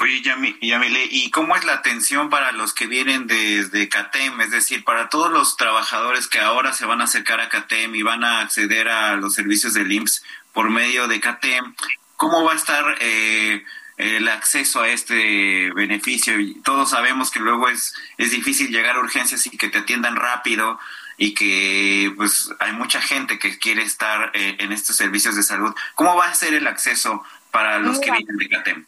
Oye, 0.04 0.20
Yamile, 0.20 1.08
¿y 1.10 1.30
cómo 1.30 1.56
es 1.56 1.64
la 1.64 1.72
atención 1.72 2.28
para 2.28 2.52
los 2.52 2.74
que 2.74 2.86
vienen 2.86 3.26
desde 3.26 3.88
CATEM? 3.88 4.38
Es 4.42 4.50
decir, 4.50 4.84
para 4.84 5.08
todos 5.08 5.32
los 5.32 5.56
trabajadores 5.56 6.28
que 6.28 6.40
ahora 6.40 6.74
se 6.74 6.84
van 6.84 7.00
a 7.00 7.04
acercar 7.04 7.40
a 7.40 7.48
CATEM 7.48 7.94
y 7.94 8.02
van 8.02 8.22
a 8.22 8.40
acceder 8.40 8.90
a 8.90 9.16
los 9.16 9.32
servicios 9.32 9.72
del 9.72 9.90
IMSS, 9.90 10.22
por 10.52 10.68
medio 10.68 11.08
de 11.08 11.20
CATEM, 11.20 11.74
¿cómo 12.18 12.44
va 12.44 12.52
a 12.52 12.56
estar 12.56 12.98
eh, 13.00 13.64
el 13.96 14.28
acceso 14.28 14.82
a 14.82 14.90
este 14.90 15.72
beneficio? 15.72 16.34
Todos 16.62 16.90
sabemos 16.90 17.30
que 17.30 17.40
luego 17.40 17.70
es, 17.70 17.94
es 18.18 18.30
difícil 18.30 18.68
llegar 18.68 18.96
a 18.96 19.00
urgencias 19.00 19.46
y 19.46 19.56
que 19.56 19.70
te 19.70 19.78
atiendan 19.78 20.16
rápido 20.16 20.78
y 21.16 21.32
que 21.32 22.12
pues 22.14 22.50
hay 22.58 22.74
mucha 22.74 23.00
gente 23.00 23.38
que 23.38 23.58
quiere 23.58 23.82
estar 23.82 24.32
eh, 24.34 24.56
en 24.58 24.70
estos 24.70 24.96
servicios 24.96 25.34
de 25.34 25.42
salud. 25.42 25.74
¿Cómo 25.94 26.14
va 26.14 26.26
a 26.26 26.34
ser 26.34 26.52
el 26.52 26.66
acceso 26.66 27.24
para 27.50 27.78
los 27.78 27.98
que 28.00 28.10
vienen 28.10 28.36
de 28.36 28.48
CATEM? 28.50 28.84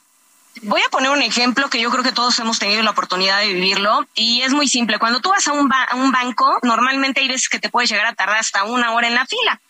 Voy 0.62 0.80
a 0.80 0.90
poner 0.90 1.10
un 1.10 1.22
ejemplo 1.22 1.68
que 1.68 1.80
yo 1.80 1.90
creo 1.90 2.02
que 2.02 2.12
todos 2.12 2.38
hemos 2.38 2.58
tenido 2.58 2.82
la 2.82 2.90
oportunidad 2.90 3.40
de 3.40 3.52
vivirlo 3.52 4.06
y 4.14 4.40
es 4.40 4.52
muy 4.52 4.68
simple. 4.68 4.98
Cuando 4.98 5.20
tú 5.20 5.28
vas 5.30 5.46
a 5.48 5.52
un, 5.52 5.70
a 5.72 5.94
un 5.94 6.12
banco, 6.12 6.58
normalmente 6.62 7.20
hay 7.20 7.28
veces 7.28 7.48
que 7.48 7.58
te 7.58 7.68
puedes 7.68 7.90
llegar 7.90 8.06
a 8.06 8.14
tardar 8.14 8.38
hasta 8.38 8.64
una 8.64 8.92
hora 8.92 9.06
en 9.06 9.14
la 9.14 9.26
fila, 9.26 9.60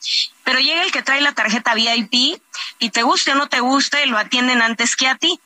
pero 0.44 0.60
llega 0.60 0.82
el 0.82 0.92
que 0.92 1.02
trae 1.02 1.20
la 1.20 1.32
tarjeta 1.32 1.74
VIP 1.74 2.40
y 2.78 2.90
te 2.90 3.02
guste 3.02 3.32
o 3.32 3.34
no 3.34 3.48
te 3.48 3.60
guste, 3.60 4.06
lo 4.06 4.16
atienden 4.16 4.62
antes 4.62 4.94
que 4.94 5.08
a 5.08 5.16
ti. 5.16 5.40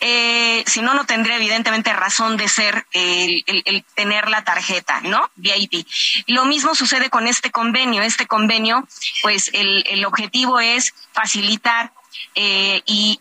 Eh, 0.00 0.62
si 0.66 0.80
no, 0.80 0.94
no 0.94 1.04
tendría 1.04 1.36
evidentemente 1.36 1.92
razón 1.92 2.36
de 2.36 2.48
ser 2.48 2.86
el, 2.92 3.84
tener 3.94 4.28
la 4.30 4.44
tarjeta, 4.44 5.00
¿no? 5.00 5.28
VIP. 5.34 5.86
Lo 6.28 6.44
mismo 6.44 6.76
sucede 6.76 7.10
con 7.10 7.26
este 7.26 7.50
convenio. 7.50 8.02
Este 8.02 8.26
convenio, 8.26 8.86
pues 9.22 9.50
el 9.52 10.04
objetivo 10.04 10.60
es 10.60 10.94
facilitar 11.12 11.92
eh, 12.34 12.82
y, 12.86 13.18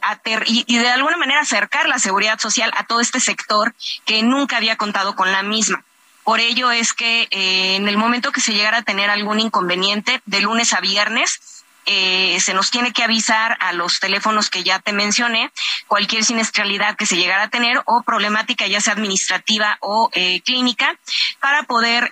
de 0.68 0.90
alguna 0.90 1.18
manera 1.18 1.42
acercar 1.42 1.88
la 1.88 2.00
seguridad 2.00 2.40
social 2.40 2.72
a 2.76 2.86
todo 2.86 3.00
este 3.00 3.20
sector 3.20 3.74
que 4.06 4.22
nunca 4.24 4.58
había 4.58 4.76
contado 4.76 5.16
con 5.16 5.32
la 5.32 5.44
misma. 5.44 5.84
Por 6.24 6.40
ello 6.40 6.72
es 6.72 6.94
que 6.94 7.28
eh, 7.32 7.76
en 7.76 7.88
el 7.88 7.98
momento 7.98 8.32
que 8.32 8.42
se 8.42 8.54
llegara 8.54 8.78
a 8.78 8.84
tener 8.84 9.10
algún 9.10 9.40
inconveniente, 9.40 10.22
de 10.26 10.42
lunes 10.42 10.74
a 10.74 10.82
viernes, 10.82 11.64
eh, 11.86 12.38
se 12.42 12.54
nos 12.54 12.70
tiene 12.70 12.92
que 12.92 13.04
avisar 13.04 13.58
a 13.62 13.72
los 13.72 14.02
teléfonos 14.02 14.50
que 14.50 14.62
ya 14.62 14.80
te 14.80 14.92
mencioné, 14.92 15.52
cualquier 15.88 16.26
siniestralidad 16.26 16.98
que 16.98 17.06
se 17.06 17.16
llegara 17.16 17.44
a 17.44 17.50
tener 17.50 17.82
o 17.86 18.04
problemática 18.04 18.68
ya 18.68 18.82
sea 18.82 18.94
administrativa 18.94 19.78
o 19.80 20.12
clínica, 20.44 21.00
para 21.40 21.64
poder 21.64 22.12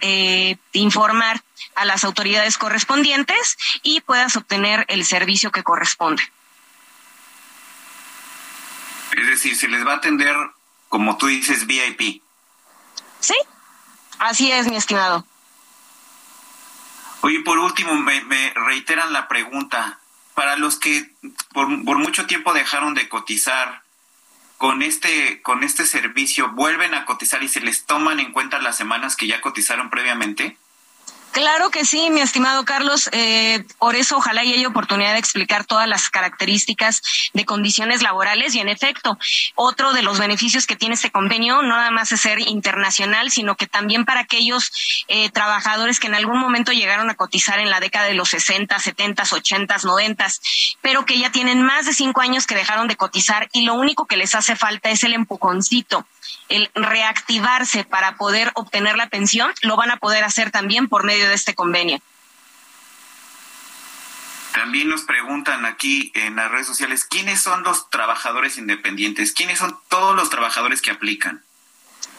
informar 0.71 1.41
a 1.75 1.83
las 1.83 2.05
autoridades 2.05 2.57
correspondientes 2.57 3.57
y 3.83 3.99
puedas 3.99 4.37
obtener 4.37 4.85
el 4.87 5.05
servicio 5.05 5.51
que 5.51 5.61
corresponde. 5.61 6.23
Es 9.35 9.43
decir, 9.43 9.57
se 9.57 9.67
les 9.67 9.85
va 9.85 9.91
a 9.91 9.95
atender, 9.97 10.33
como 10.87 11.17
tú 11.17 11.27
dices, 11.27 11.67
VIP. 11.67 12.23
Sí, 13.19 13.35
así 14.17 14.49
es, 14.49 14.69
mi 14.69 14.77
estimado. 14.77 15.25
Oye, 17.19 17.41
por 17.41 17.57
último, 17.57 17.93
me, 17.95 18.53
reiteran 18.53 19.11
la 19.11 19.27
pregunta. 19.27 19.99
Para 20.35 20.55
los 20.55 20.79
que 20.79 21.11
por, 21.51 21.83
por, 21.83 21.97
mucho 21.97 22.27
tiempo 22.27 22.53
dejaron 22.53 22.93
de 22.93 23.09
cotizar, 23.09 23.83
con 24.57 24.81
este, 24.81 25.41
con 25.41 25.63
este 25.63 25.85
servicio, 25.85 26.53
¿vuelven 26.53 26.93
a 26.93 27.03
cotizar 27.03 27.43
y 27.43 27.49
se 27.49 27.59
les 27.59 27.85
toman 27.85 28.21
en 28.21 28.31
cuenta 28.31 28.59
las 28.59 28.77
semanas 28.77 29.17
que 29.17 29.27
ya 29.27 29.41
cotizaron 29.41 29.89
previamente? 29.89 30.57
Claro 31.35 31.69
que 31.69 31.83
sí, 31.83 32.09
mi 32.11 32.21
estimado 32.21 32.63
Carlos. 32.63 33.09
Eh, 33.11 33.65
por 33.77 33.97
eso 33.97 34.15
ojalá 34.15 34.39
haya 34.39 34.65
oportunidad 34.69 35.11
de 35.11 35.19
explicar 35.19 35.65
todas 35.65 35.85
las 35.85 36.07
características 36.07 37.01
de 37.33 37.43
condiciones 37.43 38.01
laborales 38.01 38.55
y 38.55 38.61
en 38.61 38.69
efecto, 38.69 39.17
otro 39.55 39.91
de 39.91 40.01
los 40.01 40.17
beneficios 40.17 40.65
que 40.65 40.77
tiene 40.77 40.95
este 40.95 41.11
convenio 41.11 41.61
no 41.61 41.75
nada 41.75 41.91
más 41.91 42.13
es 42.13 42.21
ser 42.21 42.39
internacional, 42.39 43.31
sino 43.31 43.57
que 43.57 43.67
también 43.67 44.05
para 44.05 44.21
aquellos 44.21 44.71
eh, 45.09 45.29
trabajadores 45.29 45.99
que 45.99 46.07
en 46.07 46.15
algún 46.15 46.39
momento 46.39 46.71
llegaron 46.71 47.09
a 47.09 47.15
cotizar 47.15 47.59
en 47.59 47.69
la 47.69 47.81
década 47.81 48.05
de 48.05 48.13
los 48.13 48.29
60, 48.29 48.79
70, 48.79 49.23
80, 49.29 49.75
90, 49.83 50.27
pero 50.79 51.05
que 51.05 51.19
ya 51.19 51.33
tienen 51.33 51.61
más 51.61 51.85
de 51.85 51.93
cinco 51.93 52.21
años 52.21 52.47
que 52.47 52.55
dejaron 52.55 52.87
de 52.87 52.95
cotizar 52.95 53.49
y 53.51 53.65
lo 53.65 53.73
único 53.73 54.05
que 54.05 54.15
les 54.15 54.35
hace 54.35 54.55
falta 54.55 54.89
es 54.89 55.03
el 55.03 55.11
empujoncito 55.11 56.05
el 56.49 56.69
reactivarse 56.75 57.83
para 57.83 58.17
poder 58.17 58.51
obtener 58.55 58.97
la 58.97 59.09
pensión, 59.09 59.51
lo 59.61 59.75
van 59.75 59.91
a 59.91 59.97
poder 59.97 60.23
hacer 60.23 60.51
también 60.51 60.87
por 60.87 61.03
medio 61.03 61.24
de 61.27 61.35
este 61.35 61.53
convenio. 61.53 61.99
También 64.53 64.87
nos 64.87 65.01
preguntan 65.01 65.65
aquí 65.65 66.11
en 66.15 66.37
las 66.37 66.49
redes 66.49 66.65
sociales, 66.65 67.05
¿quiénes 67.05 67.41
son 67.41 67.63
los 67.63 67.89
trabajadores 67.89 68.57
independientes? 68.57 69.33
¿Quiénes 69.33 69.59
son 69.59 69.77
todos 69.89 70.15
los 70.15 70.29
trabajadores 70.29 70.81
que 70.81 70.91
aplican? 70.91 71.43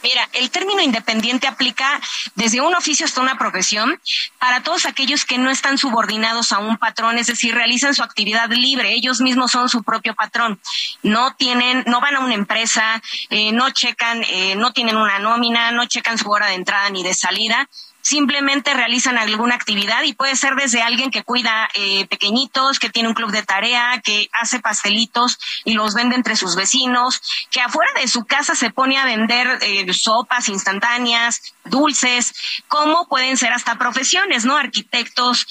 Mira, 0.02 0.28
el 0.34 0.50
término 0.50 0.80
independiente 0.82 1.46
aplica 1.46 2.00
desde 2.34 2.60
un 2.60 2.74
oficio 2.74 3.06
hasta 3.06 3.20
una 3.20 3.38
profesión 3.38 4.00
para 4.38 4.62
todos 4.62 4.86
aquellos 4.86 5.24
que 5.24 5.38
no 5.38 5.50
están 5.50 5.78
subordinados 5.78 6.52
a 6.52 6.58
un 6.58 6.76
patrón, 6.76 7.18
es 7.18 7.26
decir, 7.26 7.54
realizan 7.54 7.94
su 7.94 8.02
actividad 8.02 8.50
libre, 8.50 8.92
ellos 8.92 9.20
mismos 9.20 9.50
son 9.52 9.68
su 9.68 9.82
propio 9.82 10.14
patrón, 10.14 10.60
no 11.02 11.34
tienen, 11.34 11.82
no 11.86 12.00
van 12.00 12.16
a 12.16 12.20
una 12.20 12.34
empresa, 12.34 13.02
eh, 13.30 13.50
no 13.52 13.70
checan, 13.70 14.22
eh, 14.24 14.54
no 14.56 14.72
tienen 14.72 14.96
una 14.96 15.18
nómina, 15.18 15.72
no 15.72 15.86
checan 15.86 16.18
su 16.18 16.30
hora 16.30 16.46
de 16.46 16.54
entrada 16.54 16.88
ni 16.90 17.02
de 17.02 17.14
salida, 17.14 17.68
simplemente 18.06 18.72
realizan 18.72 19.18
alguna 19.18 19.56
actividad 19.56 20.04
y 20.04 20.12
puede 20.12 20.36
ser 20.36 20.54
desde 20.54 20.80
alguien 20.80 21.10
que 21.10 21.24
cuida 21.24 21.68
eh, 21.74 22.06
pequeñitos, 22.06 22.78
que 22.78 22.88
tiene 22.88 23.08
un 23.08 23.16
club 23.16 23.32
de 23.32 23.42
tarea, 23.42 24.00
que 24.00 24.30
hace 24.40 24.60
pastelitos 24.60 25.40
y 25.64 25.74
los 25.74 25.94
vende 25.94 26.14
entre 26.14 26.36
sus 26.36 26.54
vecinos, 26.54 27.20
que 27.50 27.60
afuera 27.60 27.90
de 28.00 28.06
su 28.06 28.24
casa 28.24 28.54
se 28.54 28.70
pone 28.70 28.96
a 28.96 29.06
vender 29.06 29.58
eh, 29.60 29.92
sopas 29.92 30.48
instantáneas, 30.48 31.52
dulces, 31.64 32.32
como 32.68 33.08
pueden 33.08 33.36
ser 33.36 33.52
hasta 33.52 33.76
profesiones, 33.76 34.44
¿no? 34.44 34.56
Arquitectos, 34.56 35.48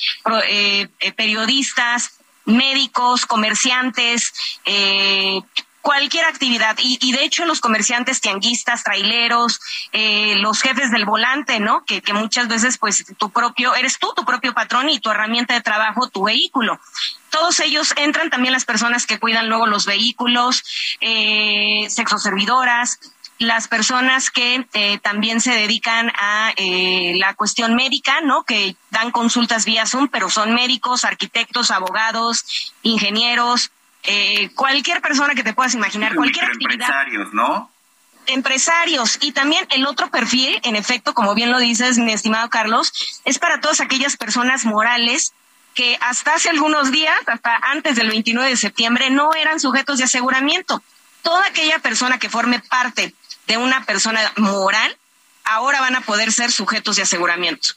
eh, 0.47 0.87
periodistas, 1.17 2.11
médicos, 2.45 3.25
comerciantes, 3.25 4.33
eh, 4.63 5.41
cualquier 5.85 6.25
actividad. 6.25 6.75
Y, 6.81 6.97
y, 6.99 7.11
de 7.11 7.23
hecho 7.23 7.45
los 7.45 7.61
comerciantes 7.61 8.19
tianguistas, 8.19 8.83
traileros, 8.83 9.59
eh, 9.91 10.33
los 10.37 10.59
jefes 10.63 10.89
del 10.89 11.05
volante, 11.05 11.59
¿no? 11.59 11.85
Que, 11.85 12.01
que 12.01 12.11
muchas 12.11 12.47
veces 12.47 12.79
pues 12.79 13.05
tu 13.19 13.29
propio, 13.29 13.75
eres 13.75 13.99
tú 13.99 14.11
tu 14.15 14.25
propio 14.25 14.51
patrón 14.55 14.89
y 14.89 14.99
tu 14.99 15.11
herramienta 15.11 15.53
de 15.53 15.61
trabajo, 15.61 16.09
tu 16.09 16.23
vehículo. 16.23 16.79
Todos 17.29 17.59
ellos 17.59 17.93
entran 17.97 18.31
también 18.31 18.51
las 18.51 18.65
personas 18.65 19.05
que 19.05 19.19
cuidan 19.19 19.47
luego 19.47 19.67
los 19.67 19.85
vehículos, 19.85 20.63
eh, 21.01 21.85
sexoservidoras, 21.87 22.97
las 23.37 23.67
personas 23.67 24.31
que 24.31 24.65
eh, 24.73 24.97
también 24.99 25.41
se 25.41 25.51
dedican 25.51 26.11
a 26.19 26.53
eh, 26.55 27.13
la 27.17 27.33
cuestión 27.33 27.75
médica, 27.75 28.21
¿no? 28.21 28.43
Que 28.43 28.75
dan 28.91 29.11
consultas 29.11 29.65
vía 29.65 29.85
Zoom, 29.85 30.07
pero 30.07 30.29
son 30.29 30.55
médicos, 30.55 31.03
arquitectos, 31.03 31.69
abogados, 31.69 32.73
ingenieros, 32.81 33.71
eh, 34.07 34.49
cualquier 34.55 35.01
persona 35.01 35.35
que 35.35 35.43
te 35.43 35.53
puedas 35.53 35.73
imaginar, 35.73 36.15
cualquier 36.15 36.45
actividad. 36.45 36.87
Empresarios, 36.87 37.33
¿no? 37.33 37.71
Empresarios. 38.27 39.17
Y 39.21 39.31
también 39.31 39.67
el 39.71 39.85
otro 39.85 40.09
perfil, 40.09 40.59
en 40.63 40.75
efecto, 40.75 41.13
como 41.13 41.35
bien 41.35 41.51
lo 41.51 41.59
dices, 41.59 41.97
mi 41.97 42.11
estimado 42.11 42.49
Carlos, 42.49 42.91
es 43.25 43.39
para 43.39 43.59
todas 43.61 43.81
aquellas 43.81 44.17
personas 44.17 44.65
morales 44.65 45.33
que 45.73 45.97
hasta 46.01 46.35
hace 46.35 46.49
algunos 46.49 46.91
días, 46.91 47.17
hasta 47.27 47.55
antes 47.55 47.95
del 47.95 48.09
29 48.09 48.49
de 48.49 48.57
septiembre, 48.57 49.09
no 49.09 49.33
eran 49.33 49.59
sujetos 49.59 49.97
de 49.97 50.05
aseguramiento. 50.05 50.81
Toda 51.21 51.45
aquella 51.47 51.79
persona 51.79 52.17
que 52.17 52.29
forme 52.29 52.59
parte 52.59 53.13
de 53.47 53.57
una 53.57 53.85
persona 53.85 54.19
moral, 54.37 54.97
ahora 55.43 55.81
van 55.81 55.95
a 55.95 56.01
poder 56.01 56.31
ser 56.31 56.51
sujetos 56.51 56.95
de 56.95 57.03
aseguramiento 57.03 57.75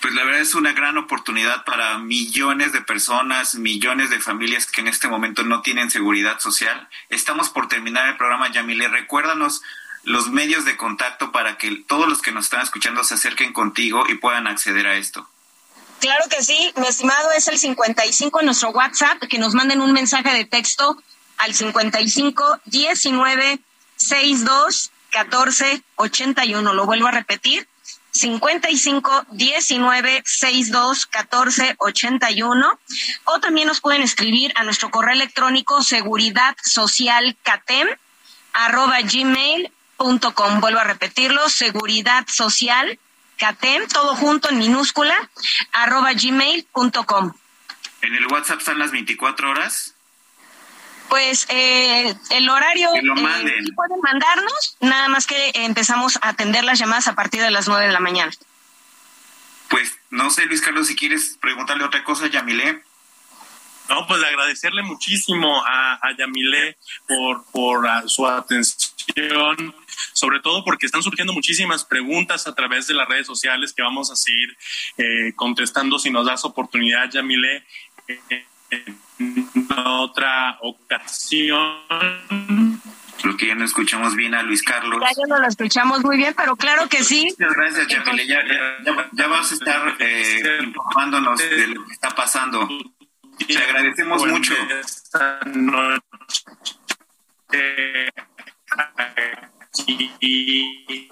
pues 0.00 0.14
la 0.14 0.24
verdad 0.24 0.40
es 0.40 0.54
una 0.54 0.72
gran 0.72 0.96
oportunidad 0.96 1.64
para 1.64 1.98
millones 1.98 2.72
de 2.72 2.80
personas, 2.80 3.56
millones 3.56 4.10
de 4.10 4.20
familias 4.20 4.66
que 4.66 4.80
en 4.80 4.88
este 4.88 5.08
momento 5.08 5.42
no 5.42 5.62
tienen 5.62 5.90
seguridad 5.90 6.38
social. 6.38 6.88
Estamos 7.08 7.50
por 7.50 7.68
terminar 7.68 8.08
el 8.08 8.16
programa, 8.16 8.50
Yamile. 8.52 8.88
Recuérdanos 8.88 9.62
los 10.04 10.30
medios 10.30 10.64
de 10.64 10.76
contacto 10.76 11.32
para 11.32 11.58
que 11.58 11.84
todos 11.86 12.08
los 12.08 12.22
que 12.22 12.32
nos 12.32 12.44
están 12.44 12.62
escuchando 12.62 13.02
se 13.04 13.14
acerquen 13.14 13.52
contigo 13.52 14.04
y 14.08 14.14
puedan 14.14 14.46
acceder 14.46 14.86
a 14.86 14.96
esto. 14.96 15.28
Claro 16.00 16.24
que 16.30 16.42
sí, 16.44 16.72
mi 16.76 16.86
estimado 16.86 17.32
es 17.32 17.48
el 17.48 17.58
55 17.58 18.40
en 18.40 18.46
nuestro 18.46 18.70
WhatsApp, 18.70 19.22
que 19.28 19.38
nos 19.38 19.54
manden 19.54 19.80
un 19.80 19.92
mensaje 19.92 20.32
de 20.32 20.44
texto 20.44 20.96
al 21.38 21.54
55 21.54 22.60
19 22.66 23.58
62 23.96 24.92
14 25.10 25.82
81. 25.96 26.72
Lo 26.72 26.86
vuelvo 26.86 27.08
a 27.08 27.10
repetir. 27.10 27.66
55 28.18 29.26
19 29.30 30.22
62 30.24 31.06
14 31.06 31.76
81 31.78 32.80
o 33.24 33.40
también 33.40 33.68
nos 33.68 33.80
pueden 33.80 34.02
escribir 34.02 34.52
a 34.56 34.64
nuestro 34.64 34.90
correo 34.90 35.14
electrónico 35.14 35.82
seguridad 35.82 36.56
social 36.62 37.36
catem 37.42 37.88
arroba 38.52 39.00
gmail.com. 39.02 40.60
Vuelvo 40.60 40.80
a 40.80 40.84
repetirlo, 40.84 41.48
seguridad 41.48 42.26
social 42.28 42.98
catem, 43.36 43.86
todo 43.88 44.16
junto 44.16 44.50
en 44.50 44.58
minúscula, 44.58 45.30
arroba 45.72 46.12
gmail.com. 46.12 47.32
¿En 48.02 48.14
el 48.14 48.26
WhatsApp 48.26 48.58
están 48.58 48.78
las 48.78 48.90
24 48.90 49.50
horas? 49.50 49.94
Pues 51.08 51.46
eh, 51.48 52.14
el 52.30 52.48
horario 52.48 52.90
Que 52.92 53.02
lo 53.02 53.16
eh, 53.16 53.22
manden. 53.22 53.64
pueden 53.74 54.00
mandarnos, 54.02 54.76
nada 54.80 55.08
más 55.08 55.26
que 55.26 55.52
empezamos 55.54 56.18
a 56.22 56.28
atender 56.30 56.64
las 56.64 56.78
llamadas 56.78 57.08
a 57.08 57.14
partir 57.14 57.40
de 57.40 57.50
las 57.50 57.66
9 57.68 57.86
de 57.86 57.92
la 57.92 58.00
mañana. 58.00 58.30
Pues 59.68 59.98
no 60.10 60.30
sé, 60.30 60.46
Luis 60.46 60.60
Carlos, 60.60 60.86
si 60.86 60.96
quieres 60.96 61.36
preguntarle 61.40 61.84
otra 61.84 62.04
cosa, 62.04 62.26
Yamilé. 62.26 62.82
No, 63.88 64.06
pues 64.06 64.22
agradecerle 64.22 64.82
muchísimo 64.82 65.64
a, 65.64 65.94
a 65.94 66.16
Yamilé 66.16 66.76
por, 67.06 67.44
por 67.52 67.88
ah, 67.88 68.02
su 68.06 68.26
atención, 68.26 69.74
sobre 70.12 70.40
todo 70.40 70.62
porque 70.62 70.84
están 70.84 71.02
surgiendo 71.02 71.32
muchísimas 71.32 71.84
preguntas 71.86 72.46
a 72.46 72.54
través 72.54 72.86
de 72.86 72.92
las 72.92 73.08
redes 73.08 73.26
sociales 73.26 73.72
que 73.72 73.80
vamos 73.82 74.10
a 74.10 74.16
seguir 74.16 74.56
eh, 74.98 75.32
contestando 75.34 75.98
si 75.98 76.10
nos 76.10 76.26
das 76.26 76.44
oportunidad, 76.44 77.10
Yamilé. 77.10 77.64
eh, 78.08 78.44
en 78.70 78.98
otra 79.86 80.58
ocasión. 80.60 81.78
Creo 83.20 83.36
que 83.36 83.48
ya 83.48 83.54
no 83.56 83.64
escuchamos 83.64 84.14
bien 84.14 84.34
a 84.34 84.42
Luis 84.42 84.62
Carlos. 84.62 85.00
Ya, 85.00 85.08
ya 85.10 85.26
no 85.26 85.38
lo 85.40 85.48
escuchamos 85.48 86.04
muy 86.04 86.16
bien, 86.16 86.34
pero 86.36 86.54
claro 86.56 86.88
que 86.88 87.02
sí. 87.02 87.34
Muchas 87.38 87.54
gracias, 87.56 87.86
Yamile. 87.88 88.26
Ya, 88.26 88.40
ya- 88.46 88.84
ya- 88.84 89.08
ya 89.12 89.26
vas 89.26 89.50
a 89.50 89.54
estar 89.54 89.96
eh, 89.98 90.60
informándonos 90.62 91.38
de 91.38 91.66
lo 91.68 91.84
que 91.86 91.92
está 91.92 92.10
pasando. 92.14 92.68
Te 93.46 93.58
agradecemos 93.58 94.26
mucho. 94.26 94.54
Esta 94.80 95.40
noche 95.46 96.02
aquí. 99.70 101.08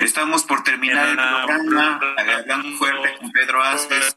Estamos 0.00 0.42
por 0.44 0.62
terminar 0.64 1.08
el 1.08 1.16
programa. 1.16 2.00
Hablando 2.18 2.76
fuerte 2.78 3.16
con 3.18 3.30
Pedro 3.32 3.62
Aces. 3.62 4.14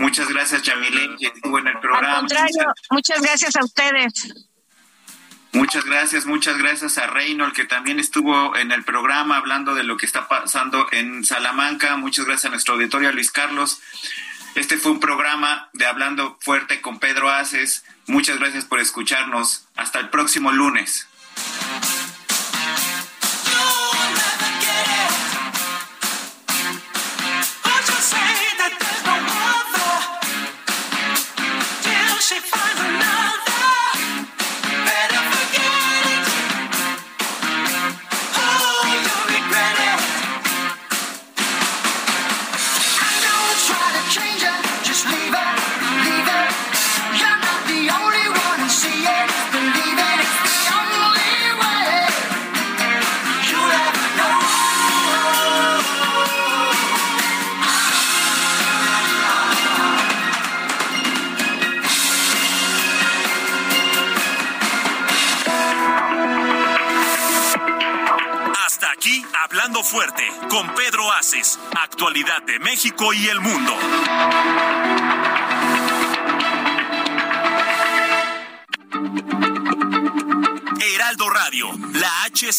Muchas 0.00 0.28
gracias, 0.28 0.62
Yamile, 0.62 1.16
que 1.18 1.26
estuvo 1.26 1.58
en 1.58 1.68
el 1.68 1.74
Al 1.76 1.80
programa. 1.80 2.18
contrario, 2.18 2.64
muchas 2.90 3.22
gracias 3.22 3.56
a 3.56 3.64
ustedes. 3.64 4.34
Muchas 5.52 5.84
gracias, 5.84 6.26
muchas 6.26 6.58
gracias 6.58 6.98
a 6.98 7.06
Reynold, 7.06 7.52
que 7.54 7.64
también 7.64 8.00
estuvo 8.00 8.56
en 8.56 8.72
el 8.72 8.82
programa 8.82 9.36
hablando 9.36 9.76
de 9.76 9.84
lo 9.84 9.96
que 9.96 10.04
está 10.04 10.26
pasando 10.26 10.88
en 10.90 11.24
Salamanca. 11.24 11.96
Muchas 11.96 12.24
gracias 12.24 12.46
a 12.46 12.50
nuestro 12.50 12.74
auditorio, 12.74 13.08
a 13.08 13.12
Luis 13.12 13.30
Carlos. 13.30 13.80
Este 14.56 14.78
fue 14.78 14.90
un 14.90 15.00
programa 15.00 15.68
de 15.72 15.86
Hablando 15.86 16.38
Fuerte 16.40 16.80
con 16.80 16.98
Pedro 16.98 17.30
Aces. 17.30 17.84
Muchas 18.06 18.38
gracias 18.38 18.64
por 18.64 18.80
escucharnos. 18.80 19.66
Hasta 19.76 20.00
el 20.00 20.10
próximo 20.10 20.50
lunes. 20.50 21.06